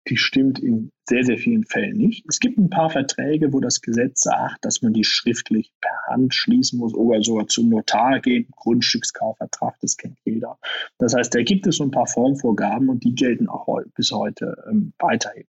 die 0.09 0.17
stimmt 0.17 0.59
in 0.59 0.91
sehr, 1.09 1.25
sehr 1.25 1.39
vielen 1.39 1.65
Fällen 1.65 1.97
nicht. 1.97 2.25
Es 2.29 2.39
gibt 2.39 2.59
ein 2.59 2.71
paar 2.71 2.91
Verträge, 2.91 3.53
wo 3.53 3.61
das 3.61 3.81
Gesetz 3.81 4.23
sagt, 4.23 4.65
dass 4.65 4.83
man 4.83 4.93
die 4.93 5.05
schriftlich 5.05 5.73
per 5.81 5.97
Hand 6.09 6.35
schließen 6.35 6.79
muss 6.79 6.95
oder 6.95 7.23
sogar 7.23 7.47
zum 7.47 7.69
Notar 7.69 8.21
gehen. 8.21 8.49
Grundstückskaufvertrag, 8.57 9.77
das 9.81 9.97
kennt 9.97 10.19
jeder. 10.25 10.59
Das 10.99 11.15
heißt, 11.15 11.35
da 11.35 11.43
gibt 11.43 11.67
es 11.67 11.77
so 11.77 11.85
ein 11.85 11.91
paar 11.91 12.07
Formvorgaben 12.07 12.89
und 12.89 13.05
die 13.05 13.15
gelten 13.15 13.49
auch 13.49 13.69
bis 13.95 14.13
heute 14.13 14.65
ähm, 14.71 14.93
weiterhin. 14.99 15.45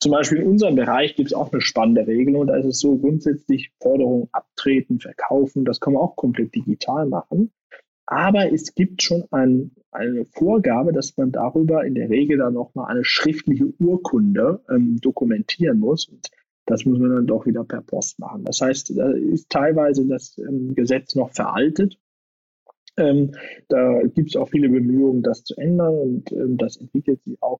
Zum 0.00 0.12
Beispiel 0.12 0.38
in 0.38 0.48
unserem 0.48 0.74
Bereich 0.74 1.16
gibt 1.16 1.30
es 1.30 1.34
auch 1.34 1.52
eine 1.52 1.60
spannende 1.60 2.06
Regelung. 2.06 2.46
Da 2.46 2.56
ist 2.56 2.66
es 2.66 2.80
so 2.80 2.98
grundsätzlich 2.98 3.70
Forderungen 3.80 4.28
abtreten, 4.32 5.00
verkaufen. 5.00 5.64
Das 5.64 5.80
kann 5.80 5.94
man 5.94 6.02
auch 6.02 6.16
komplett 6.16 6.54
digital 6.54 7.06
machen. 7.06 7.52
Aber 8.06 8.52
es 8.52 8.74
gibt 8.74 9.02
schon 9.02 9.24
ein, 9.30 9.70
eine 9.90 10.24
Vorgabe, 10.26 10.92
dass 10.92 11.16
man 11.16 11.32
darüber 11.32 11.84
in 11.84 11.94
der 11.94 12.10
Regel 12.10 12.38
dann 12.38 12.54
noch 12.54 12.74
mal 12.74 12.86
eine 12.86 13.04
schriftliche 13.04 13.72
Urkunde 13.80 14.62
ähm, 14.68 14.98
dokumentieren 15.00 15.78
muss. 15.78 16.06
Und 16.06 16.30
das 16.66 16.84
muss 16.84 16.98
man 16.98 17.10
dann 17.10 17.26
doch 17.26 17.46
wieder 17.46 17.64
per 17.64 17.82
Post 17.82 18.18
machen. 18.18 18.44
Das 18.44 18.60
heißt, 18.60 18.96
da 18.96 19.10
ist 19.10 19.48
teilweise 19.50 20.06
das 20.06 20.38
ähm, 20.38 20.74
Gesetz 20.74 21.14
noch 21.14 21.30
veraltet. 21.32 21.98
Ähm, 22.96 23.32
da 23.68 24.02
gibt 24.02 24.30
es 24.30 24.36
auch 24.36 24.48
viele 24.48 24.68
Bemühungen, 24.68 25.22
das 25.22 25.42
zu 25.44 25.56
ändern 25.56 25.94
und 25.94 26.32
ähm, 26.32 26.56
das 26.56 26.76
entwickelt 26.76 27.22
sich 27.24 27.42
auch 27.42 27.58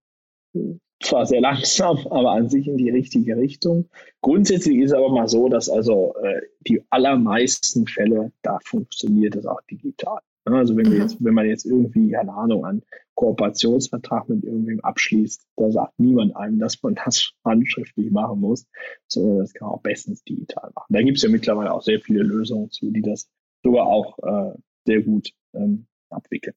äh, 0.55 0.78
zwar 1.03 1.26
sehr 1.26 1.40
langsam, 1.40 1.99
aber 2.09 2.32
an 2.32 2.49
sich 2.49 2.68
in 2.68 2.76
die 2.76 2.90
richtige 2.90 3.36
Richtung. 3.36 3.88
Grundsätzlich 4.20 4.78
ist 4.78 4.92
aber 4.92 5.09
mal 5.09 5.26
so, 5.26 5.49
dass 5.49 5.68
also 5.68 6.14
äh, 6.22 6.42
die 6.61 6.82
allermeisten 6.90 7.86
Fälle, 7.86 8.32
da 8.42 8.59
funktioniert 8.64 9.34
es 9.34 9.47
auch 9.47 9.61
digital. 9.62 10.20
Also 10.45 10.76
wenn, 10.76 10.90
mhm. 10.90 11.01
jetzt, 11.01 11.24
wenn 11.24 11.34
man 11.34 11.47
jetzt 11.47 11.64
irgendwie, 11.64 12.11
keine 12.11 12.34
Ahnung, 12.34 12.64
einen 12.64 12.82
Kooperationsvertrag 13.14 14.28
mit 14.28 14.45
irgendwem 14.45 14.80
abschließt, 14.80 15.47
da 15.57 15.70
sagt 15.70 15.99
niemand 15.99 16.36
einem, 16.36 16.59
dass 16.59 16.82
man 16.82 16.95
das 16.97 17.32
handschriftlich 17.45 18.11
machen 18.11 18.40
muss, 18.40 18.66
sondern 19.07 19.38
das 19.38 19.55
kann 19.55 19.68
man 19.68 19.76
auch 19.76 19.82
bestens 19.82 20.22
digital 20.24 20.70
machen. 20.74 20.92
Da 20.92 21.03
gibt 21.03 21.16
es 21.16 21.22
ja 21.22 21.30
mittlerweile 21.30 21.72
auch 21.72 21.82
sehr 21.82 22.01
viele 22.01 22.22
Lösungen 22.22 22.70
zu, 22.70 22.90
die 22.90 23.03
das 23.03 23.28
sogar 23.62 23.86
auch 23.86 24.18
äh, 24.18 24.59
sehr 24.84 25.03
gut 25.03 25.30
ähm, 25.55 25.86
abwickeln. 26.11 26.55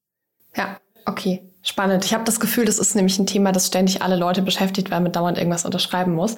Ja, 0.56 0.80
okay, 1.06 1.42
spannend. 1.62 2.04
Ich 2.04 2.14
habe 2.14 2.26
das 2.26 2.40
Gefühl, 2.40 2.66
das 2.66 2.80
ist 2.80 2.96
nämlich 2.96 3.18
ein 3.20 3.28
Thema, 3.28 3.54
das 3.54 3.68
ständig 3.68 4.02
alle 4.02 4.18
Leute 4.18 4.42
beschäftigt, 4.42 4.92
weil 4.92 5.02
man 5.02 5.14
dauernd 5.14 5.38
irgendwas 5.38 5.66
unterschreiben 5.66 6.14
muss. 6.14 6.38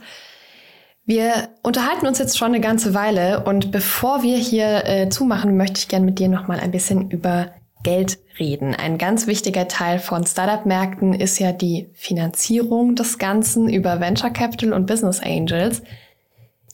Wir 1.10 1.50
unterhalten 1.64 2.06
uns 2.06 2.20
jetzt 2.20 2.38
schon 2.38 2.50
eine 2.50 2.62
ganze 2.62 2.94
Weile 2.94 3.44
und 3.44 3.72
bevor 3.72 4.22
wir 4.22 4.38
hier 4.38 4.86
äh, 4.86 5.10
zumachen, 5.10 5.58
möchte 5.58 5.80
ich 5.80 5.88
gerne 5.88 6.06
mit 6.06 6.20
dir 6.20 6.28
noch 6.28 6.48
mal 6.48 6.60
ein 6.60 6.70
bisschen 6.70 7.10
über 7.10 7.52
Geld 7.84 8.20
reden. 8.38 8.76
Ein 8.76 9.00
ganz 9.00 9.26
wichtiger 9.26 9.68
Teil 9.68 9.98
von 9.98 10.24
Startup-Märkten 10.24 11.16
ist 11.16 11.40
ja 11.40 11.52
die 11.52 11.90
Finanzierung 11.94 12.94
des 12.94 13.18
Ganzen 13.18 13.70
über 13.70 14.00
Venture 14.00 14.30
Capital 14.30 14.72
und 14.72 14.86
Business 14.86 15.20
Angels. 15.20 15.82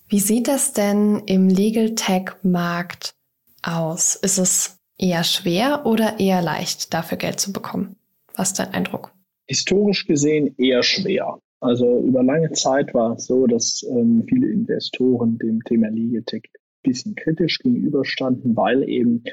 Wie 0.09 0.19
sieht 0.19 0.49
das 0.49 0.73
denn 0.73 1.23
im 1.27 1.47
Legal 1.47 1.95
Tech-Markt 1.95 3.15
aus? 3.63 4.15
Ist 4.15 4.37
es 4.37 4.79
eher 4.97 5.23
schwer 5.23 5.85
oder 5.85 6.19
eher 6.19 6.41
leicht, 6.41 6.93
dafür 6.93 7.17
Geld 7.17 7.39
zu 7.39 7.53
bekommen? 7.53 7.95
Was 8.35 8.49
ist 8.49 8.59
dein 8.59 8.73
Eindruck? 8.73 9.13
Historisch 9.47 10.05
gesehen 10.05 10.53
eher 10.57 10.83
schwer. 10.83 11.39
Also 11.65 12.01
über 12.01 12.23
lange 12.23 12.51
Zeit 12.51 12.93
war 12.93 13.15
es 13.15 13.25
so, 13.25 13.47
dass 13.47 13.83
ähm, 13.89 14.23
viele 14.29 14.49
Investoren 14.49 15.39
dem 15.39 15.63
Thema 15.63 15.89
Legatech 15.89 16.43
ein 16.53 16.81
bisschen 16.83 17.15
kritisch 17.15 17.57
gegenüberstanden, 17.59 18.55
weil 18.55 18.87
eben 18.87 19.23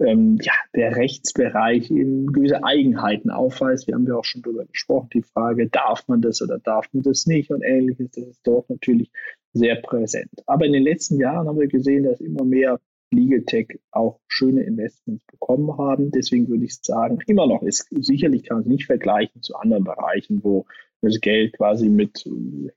ähm, 0.00 0.38
ja, 0.40 0.54
der 0.74 0.96
Rechtsbereich 0.96 1.90
eben 1.90 2.32
gewisse 2.32 2.64
Eigenheiten 2.64 3.30
aufweist. 3.30 3.86
Wir 3.86 3.94
haben 3.94 4.06
ja 4.06 4.14
auch 4.16 4.24
schon 4.24 4.40
darüber 4.40 4.64
gesprochen, 4.64 5.10
die 5.12 5.22
Frage, 5.22 5.68
darf 5.68 6.08
man 6.08 6.22
das 6.22 6.40
oder 6.40 6.58
darf 6.58 6.88
man 6.92 7.02
das 7.02 7.26
nicht 7.26 7.50
und 7.50 7.62
ähnliches, 7.62 8.10
das 8.12 8.28
ist 8.28 8.40
dort 8.44 8.70
natürlich 8.70 9.10
sehr 9.52 9.76
präsent. 9.76 10.42
Aber 10.46 10.64
in 10.64 10.72
den 10.72 10.82
letzten 10.82 11.18
Jahren 11.18 11.46
haben 11.46 11.60
wir 11.60 11.68
gesehen, 11.68 12.04
dass 12.04 12.20
immer 12.20 12.44
mehr 12.44 12.80
Legal 13.10 13.42
Tech 13.42 13.78
auch 13.92 14.20
schöne 14.26 14.62
Investments 14.62 15.24
bekommen 15.26 15.76
haben. 15.78 16.10
Deswegen 16.10 16.48
würde 16.48 16.64
ich 16.64 16.74
sagen, 16.82 17.18
immer 17.26 17.46
noch 17.46 17.62
ist 17.62 17.86
sicherlich 17.90 18.44
kann 18.44 18.56
man 18.56 18.62
es 18.62 18.68
nicht 18.68 18.86
vergleichen 18.86 19.42
zu 19.42 19.54
anderen 19.54 19.84
Bereichen, 19.84 20.42
wo 20.42 20.66
das 21.04 21.20
Geld 21.20 21.56
quasi 21.56 21.88
mit 21.88 22.24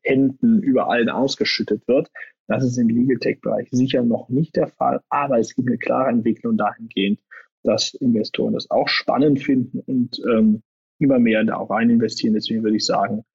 Händen 0.04 0.62
überall 0.62 1.10
ausgeschüttet 1.10 1.88
wird. 1.88 2.10
Das 2.48 2.64
ist 2.64 2.78
im 2.78 2.88
Legal 2.88 3.18
Tech-Bereich 3.18 3.68
sicher 3.72 4.04
noch 4.04 4.30
nicht 4.30 4.56
der 4.56 4.68
Fall, 4.68 5.02
aber 5.10 5.40
es 5.40 5.54
gibt 5.54 5.68
eine 5.68 5.78
klare 5.78 6.10
Entwicklung 6.10 6.58
dahingehend, 6.58 7.20
dass 7.64 7.94
Investoren 7.94 8.54
das 8.54 8.72
auch 8.72 8.88
spannend 8.88 9.44
finden 9.44 9.80
und 9.80 10.22
ähm, 10.26 10.64
immer 11.00 11.20
mehr 11.20 11.44
da 11.44 11.58
auch 11.58 11.70
rein 11.70 11.90
investieren. 11.90 12.34
Deswegen 12.34 12.64
würde 12.64 12.78
ich 12.78 12.86
sagen, 12.86 13.26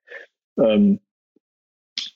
ähm, 0.59 1.01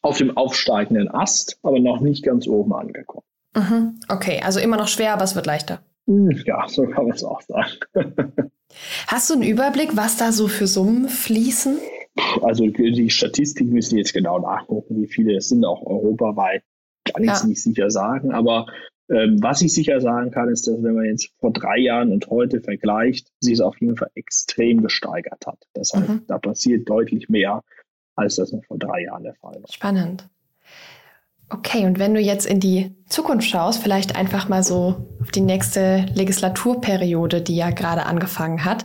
auf 0.02 0.18
dem 0.18 0.36
aufsteigenden 0.36 1.10
Ast, 1.10 1.58
aber 1.62 1.80
noch 1.80 2.00
nicht 2.00 2.24
ganz 2.24 2.46
oben 2.46 2.72
angekommen. 2.72 3.26
Mhm. 3.54 4.00
Okay, 4.08 4.40
also 4.42 4.60
immer 4.60 4.76
noch 4.76 4.88
schwer, 4.88 5.12
aber 5.12 5.24
es 5.24 5.34
wird 5.34 5.46
leichter. 5.46 5.82
Hm, 6.06 6.30
ja, 6.44 6.66
so 6.68 6.84
kann 6.84 7.06
man 7.06 7.16
es 7.16 7.24
auch 7.24 7.40
sagen. 7.42 7.78
Hast 9.06 9.30
du 9.30 9.34
einen 9.34 9.42
Überblick, 9.42 9.96
was 9.96 10.16
da 10.16 10.32
so 10.32 10.48
für 10.48 10.66
Summen 10.66 11.08
fließen? 11.08 11.78
Also 12.42 12.66
die 12.66 13.10
Statistik 13.10 13.68
müssen 13.68 13.98
jetzt 13.98 14.14
genau 14.14 14.38
nachgucken, 14.38 15.02
wie 15.02 15.06
viele 15.06 15.36
es 15.36 15.48
sind, 15.48 15.64
auch 15.64 15.84
europaweit. 15.84 16.62
Kann 17.04 17.22
ich 17.22 17.30
es 17.30 17.42
ja. 17.42 17.48
nicht 17.48 17.62
sicher 17.62 17.90
sagen. 17.90 18.32
Aber 18.32 18.66
ähm, 19.08 19.40
was 19.40 19.62
ich 19.62 19.72
sicher 19.72 20.00
sagen 20.00 20.30
kann, 20.30 20.48
ist, 20.48 20.66
dass 20.66 20.82
wenn 20.82 20.94
man 20.94 21.04
jetzt 21.04 21.30
vor 21.38 21.52
drei 21.52 21.78
Jahren 21.78 22.12
und 22.12 22.28
heute 22.28 22.60
vergleicht, 22.60 23.28
sich 23.40 23.54
es 23.54 23.60
auf 23.60 23.80
jeden 23.80 23.96
Fall 23.96 24.10
extrem 24.14 24.82
gesteigert 24.82 25.46
hat. 25.46 25.58
Das 25.74 25.92
heißt, 25.92 26.08
mhm. 26.08 26.22
da 26.26 26.38
passiert 26.38 26.88
deutlich 26.88 27.28
mehr, 27.28 27.62
als 28.16 28.36
das 28.36 28.52
noch 28.52 28.64
vor 28.64 28.78
drei 28.78 29.04
Jahren 29.04 29.22
der 29.22 29.34
Fall 29.34 29.54
war. 29.54 29.72
Spannend. 29.72 30.28
Okay, 31.48 31.86
und 31.86 32.00
wenn 32.00 32.14
du 32.14 32.20
jetzt 32.20 32.46
in 32.46 32.58
die 32.58 32.96
Zukunft 33.08 33.48
schaust, 33.48 33.80
vielleicht 33.80 34.16
einfach 34.16 34.48
mal 34.48 34.64
so 34.64 35.06
auf 35.20 35.30
die 35.30 35.40
nächste 35.40 36.06
Legislaturperiode, 36.12 37.40
die 37.40 37.54
ja 37.54 37.70
gerade 37.70 38.04
angefangen 38.06 38.64
hat, 38.64 38.84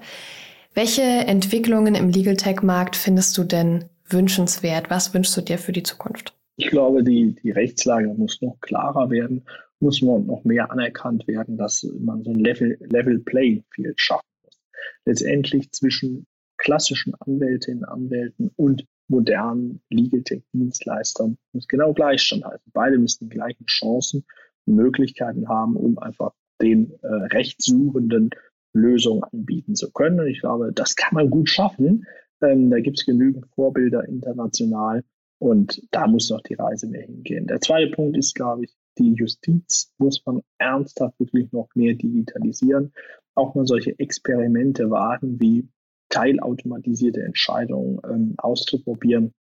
welche 0.73 1.01
Entwicklungen 1.01 1.95
im 1.95 2.09
Legal 2.09 2.37
Tech-Markt 2.37 2.95
findest 2.95 3.37
du 3.37 3.43
denn 3.43 3.85
wünschenswert? 4.07 4.89
Was 4.89 5.13
wünschst 5.13 5.35
du 5.35 5.41
dir 5.41 5.57
für 5.57 5.71
die 5.71 5.83
Zukunft? 5.83 6.33
Ich 6.57 6.67
glaube, 6.67 7.03
die, 7.03 7.35
die 7.43 7.51
Rechtslage 7.51 8.07
muss 8.13 8.41
noch 8.41 8.59
klarer 8.61 9.09
werden, 9.09 9.43
muss 9.79 10.01
noch 10.01 10.43
mehr 10.43 10.71
anerkannt 10.71 11.27
werden, 11.27 11.57
dass 11.57 11.85
man 11.99 12.23
so 12.23 12.31
ein 12.31 12.39
Level, 12.39 12.77
Level 12.81 13.19
Playing 13.19 13.63
Field 13.71 13.99
schaffen 13.99 14.27
muss. 14.43 14.59
Letztendlich 15.05 15.71
zwischen 15.71 16.27
klassischen 16.57 17.15
Anwältinnen, 17.19 17.83
Anwälten 17.83 18.51
und 18.55 18.85
modernen 19.07 19.81
Legal 19.89 20.21
Tech 20.21 20.43
Dienstleistern 20.53 21.37
muss 21.53 21.67
genau 21.67 21.93
gleich 21.93 22.21
standhalten. 22.21 22.71
Beide 22.73 22.97
müssen 22.97 23.27
die 23.27 23.35
gleichen 23.35 23.65
Chancen 23.65 24.23
und 24.65 24.75
Möglichkeiten 24.75 25.49
haben, 25.49 25.75
um 25.75 25.97
einfach 25.97 26.33
den 26.61 26.93
äh, 27.01 27.07
Rechtssuchenden 27.07 28.29
Lösungen 28.73 29.23
anbieten 29.23 29.75
zu 29.75 29.91
können. 29.91 30.19
Und 30.19 30.27
ich 30.27 30.41
glaube, 30.41 30.71
das 30.73 30.95
kann 30.95 31.13
man 31.13 31.29
gut 31.29 31.49
schaffen. 31.49 32.05
Ähm, 32.41 32.69
da 32.69 32.79
gibt 32.79 32.99
es 32.99 33.05
genügend 33.05 33.45
Vorbilder 33.55 34.07
international 34.07 35.03
und 35.39 35.81
da 35.91 36.07
muss 36.07 36.29
noch 36.29 36.41
die 36.41 36.53
Reise 36.53 36.87
mehr 36.87 37.03
hingehen. 37.03 37.47
Der 37.47 37.61
zweite 37.61 37.91
Punkt 37.91 38.17
ist, 38.17 38.35
glaube 38.35 38.65
ich, 38.65 38.75
die 38.97 39.13
Justiz 39.13 39.93
muss 39.97 40.21
man 40.25 40.41
ernsthaft 40.57 41.19
wirklich 41.19 41.51
noch 41.51 41.69
mehr 41.75 41.93
digitalisieren. 41.93 42.93
Auch 43.35 43.55
mal 43.55 43.65
solche 43.65 43.97
Experimente 43.97 44.89
wagen, 44.89 45.39
wie 45.39 45.67
teilautomatisierte 46.09 47.23
Entscheidungen 47.23 47.99
ähm, 48.07 48.35
auszuprobieren. 48.37 49.33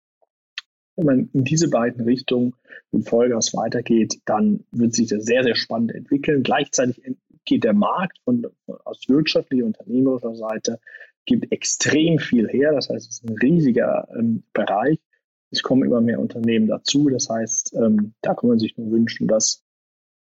Wenn 0.96 1.06
man 1.06 1.30
in 1.32 1.44
diese 1.44 1.68
beiden 1.68 2.04
Richtungen 2.04 2.54
mit 2.92 3.08
Vollgas 3.08 3.52
weitergeht, 3.54 4.20
dann 4.24 4.64
wird 4.70 4.94
sich 4.94 5.08
das 5.08 5.24
sehr, 5.24 5.42
sehr 5.42 5.56
spannend 5.56 5.94
entwickeln. 5.94 6.42
Gleichzeitig 6.42 7.02
geht 7.44 7.64
der 7.64 7.74
Markt 7.74 8.18
von, 8.24 8.46
aus 8.84 9.08
wirtschaftlicher, 9.08 9.66
unternehmerischer 9.66 10.34
Seite, 10.34 10.80
gibt 11.26 11.52
extrem 11.52 12.18
viel 12.18 12.48
her. 12.48 12.72
Das 12.72 12.88
heißt, 12.88 13.08
es 13.08 13.20
ist 13.20 13.28
ein 13.28 13.36
riesiger 13.38 14.08
ähm, 14.16 14.44
Bereich. 14.52 14.98
Es 15.50 15.62
kommen 15.62 15.84
immer 15.84 16.00
mehr 16.00 16.20
Unternehmen 16.20 16.66
dazu. 16.66 17.08
Das 17.08 17.28
heißt, 17.28 17.74
ähm, 17.74 18.14
da 18.22 18.34
kann 18.34 18.48
man 18.48 18.58
sich 18.58 18.76
nur 18.76 18.90
wünschen, 18.90 19.26
dass 19.26 19.64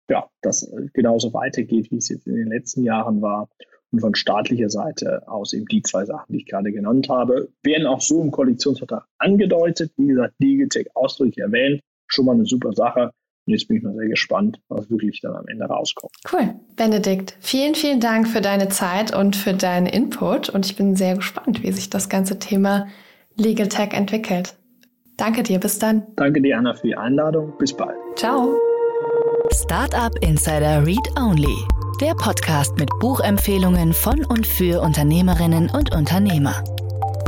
ja, 0.08 0.28
das 0.40 0.70
genauso 0.92 1.32
weitergeht, 1.32 1.90
wie 1.90 1.96
es 1.96 2.08
jetzt 2.08 2.26
in 2.26 2.36
den 2.36 2.48
letzten 2.48 2.84
Jahren 2.84 3.22
war. 3.22 3.48
Und 3.92 4.00
von 4.00 4.14
staatlicher 4.14 4.68
Seite 4.68 5.26
aus 5.28 5.52
eben 5.52 5.66
die 5.66 5.82
zwei 5.82 6.04
Sachen, 6.04 6.32
die 6.32 6.38
ich 6.40 6.46
gerade 6.46 6.72
genannt 6.72 7.08
habe, 7.08 7.52
werden 7.62 7.86
auch 7.86 8.00
so 8.00 8.20
im 8.20 8.30
Koalitionsvertrag 8.30 9.06
angedeutet. 9.18 9.92
Wie 9.96 10.08
gesagt, 10.08 10.34
Digitech 10.40 10.94
ausdrücklich 10.94 11.38
erwähnt. 11.38 11.82
Schon 12.08 12.26
mal 12.26 12.34
eine 12.34 12.46
super 12.46 12.72
Sache. 12.72 13.12
Und 13.46 13.52
jetzt 13.52 13.68
bin 13.68 13.76
ich 13.76 13.82
mal 13.84 13.94
sehr 13.94 14.08
gespannt, 14.08 14.60
was 14.68 14.90
wirklich 14.90 15.20
dann 15.20 15.36
am 15.36 15.46
Ende 15.46 15.66
rauskommt. 15.66 16.12
Cool. 16.32 16.54
Benedikt, 16.74 17.36
vielen, 17.40 17.74
vielen 17.74 18.00
Dank 18.00 18.26
für 18.26 18.40
deine 18.40 18.68
Zeit 18.68 19.14
und 19.14 19.36
für 19.36 19.54
deinen 19.54 19.86
Input. 19.86 20.48
Und 20.48 20.66
ich 20.66 20.76
bin 20.76 20.96
sehr 20.96 21.14
gespannt, 21.14 21.62
wie 21.62 21.70
sich 21.72 21.88
das 21.88 22.08
ganze 22.08 22.38
Thema 22.38 22.88
Legal 23.36 23.68
Tech 23.68 23.92
entwickelt. 23.92 24.56
Danke 25.16 25.42
dir, 25.42 25.60
bis 25.60 25.78
dann. 25.78 26.06
Danke 26.16 26.42
dir, 26.42 26.58
Anna, 26.58 26.74
für 26.74 26.88
die 26.88 26.96
Einladung. 26.96 27.52
Bis 27.58 27.72
bald. 27.72 27.96
Ciao. 28.16 28.54
Startup 29.52 30.12
Insider 30.22 30.84
Read 30.84 31.08
Only. 31.18 31.56
Der 32.00 32.14
Podcast 32.14 32.76
mit 32.76 32.90
Buchempfehlungen 33.00 33.92
von 33.92 34.24
und 34.26 34.46
für 34.46 34.82
Unternehmerinnen 34.82 35.70
und 35.70 35.94
Unternehmer. 35.94 36.62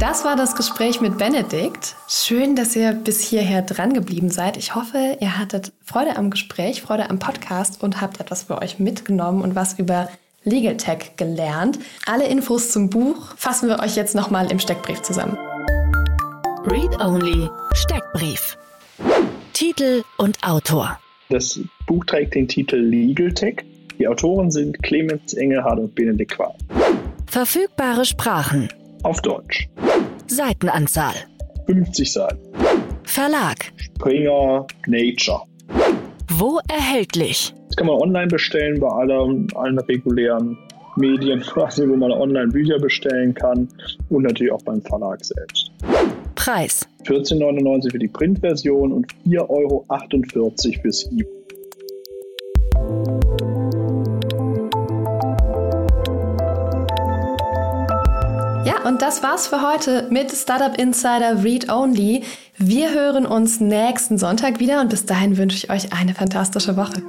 Das 0.01 0.25
war 0.25 0.37
das 0.37 0.55
Gespräch 0.55 1.01
mit 1.01 1.19
Benedikt. 1.19 1.97
Schön, 2.09 2.55
dass 2.55 2.77
ihr 2.77 2.93
bis 2.93 3.21
hierher 3.21 3.63
dran 3.63 3.95
geblieben 3.95 4.31
seid. 4.31 4.57
Ich 4.57 4.77
hoffe, 4.77 5.17
ihr 5.21 5.39
hattet 5.39 5.73
Freude 5.85 6.17
am 6.17 6.31
Gespräch, 6.31 6.83
Freude 6.83 7.11
am 7.11 7.19
Podcast 7.19 7.83
und 7.83 8.01
habt 8.01 8.21
etwas 8.21 8.45
für 8.45 8.63
euch 8.63 8.79
mitgenommen 8.79 9.43
und 9.43 9.57
was 9.57 9.77
über 9.77 10.09
Legal 10.45 10.77
Tech 10.77 11.17
gelernt. 11.17 11.81
Alle 12.07 12.29
Infos 12.29 12.71
zum 12.71 12.91
Buch 12.91 13.35
fassen 13.37 13.69
wir 13.69 13.81
euch 13.81 13.97
jetzt 13.97 14.15
nochmal 14.15 14.53
im 14.53 14.61
Steckbrief 14.61 15.03
zusammen. 15.03 15.37
Read 16.67 17.01
Only 17.01 17.49
Steckbrief. 17.73 18.57
Titel 19.53 20.05
und 20.17 20.39
Autor. 20.47 21.01
Das 21.29 21.59
Buch 21.89 22.05
trägt 22.05 22.37
den 22.37 22.47
Titel 22.47 22.77
Legal 22.77 23.33
Tech 23.33 23.65
Die 23.99 24.07
Autoren 24.07 24.53
sind 24.53 24.81
Clemens 24.85 25.35
Engelhardt 25.35 25.81
und 25.81 25.95
Benedikt 25.97 26.37
Qual. 26.37 26.55
Verfügbare 27.27 28.05
Sprachen. 28.05 28.69
Auf 29.03 29.21
Deutsch. 29.23 29.69
Seitenanzahl. 30.27 31.15
50 31.67 32.13
Seiten. 32.13 32.39
Verlag. 33.05 33.73
Springer 33.77 34.67
Nature. 34.87 35.43
Wo 36.33 36.61
erhältlich? 36.69 37.55
Das 37.69 37.77
kann 37.77 37.87
man 37.87 37.97
online 37.97 38.27
bestellen 38.27 38.81
bei 38.81 38.89
allen, 38.89 39.49
allen 39.55 39.79
regulären 39.79 40.59
Medien, 40.97 41.41
quasi, 41.41 41.89
wo 41.89 41.97
man 41.97 42.11
online 42.11 42.49
Bücher 42.49 42.79
bestellen 42.79 43.35
kann 43.35 43.69
und 44.09 44.23
natürlich 44.25 44.53
auch 44.53 44.63
beim 44.63 44.83
Verlag 44.83 45.25
selbst. 45.25 45.71
Preis. 46.35 46.89
14,99 47.05 47.93
für 47.93 47.99
die 47.99 48.09
Printversion 48.09 48.93
und 48.93 49.07
4,48 49.27 49.49
Euro 49.49 50.53
fürs 50.83 51.11
E-Book. 51.13 51.39
Ja, 58.69 58.87
und 58.87 59.01
das 59.01 59.23
war's 59.23 59.47
für 59.47 59.63
heute 59.63 60.09
mit 60.11 60.31
Startup 60.31 60.77
Insider 60.79 61.43
Read 61.43 61.73
Only. 61.73 62.23
Wir 62.59 62.93
hören 62.93 63.25
uns 63.25 63.61
nächsten 63.61 64.19
Sonntag 64.19 64.61
wieder 64.61 64.83
und 64.83 64.91
bis 64.91 65.07
dahin 65.07 65.39
wünsche 65.39 65.57
ich 65.57 65.71
euch 65.71 65.95
eine 65.95 66.13
fantastische 66.13 66.77
Woche. 66.77 67.03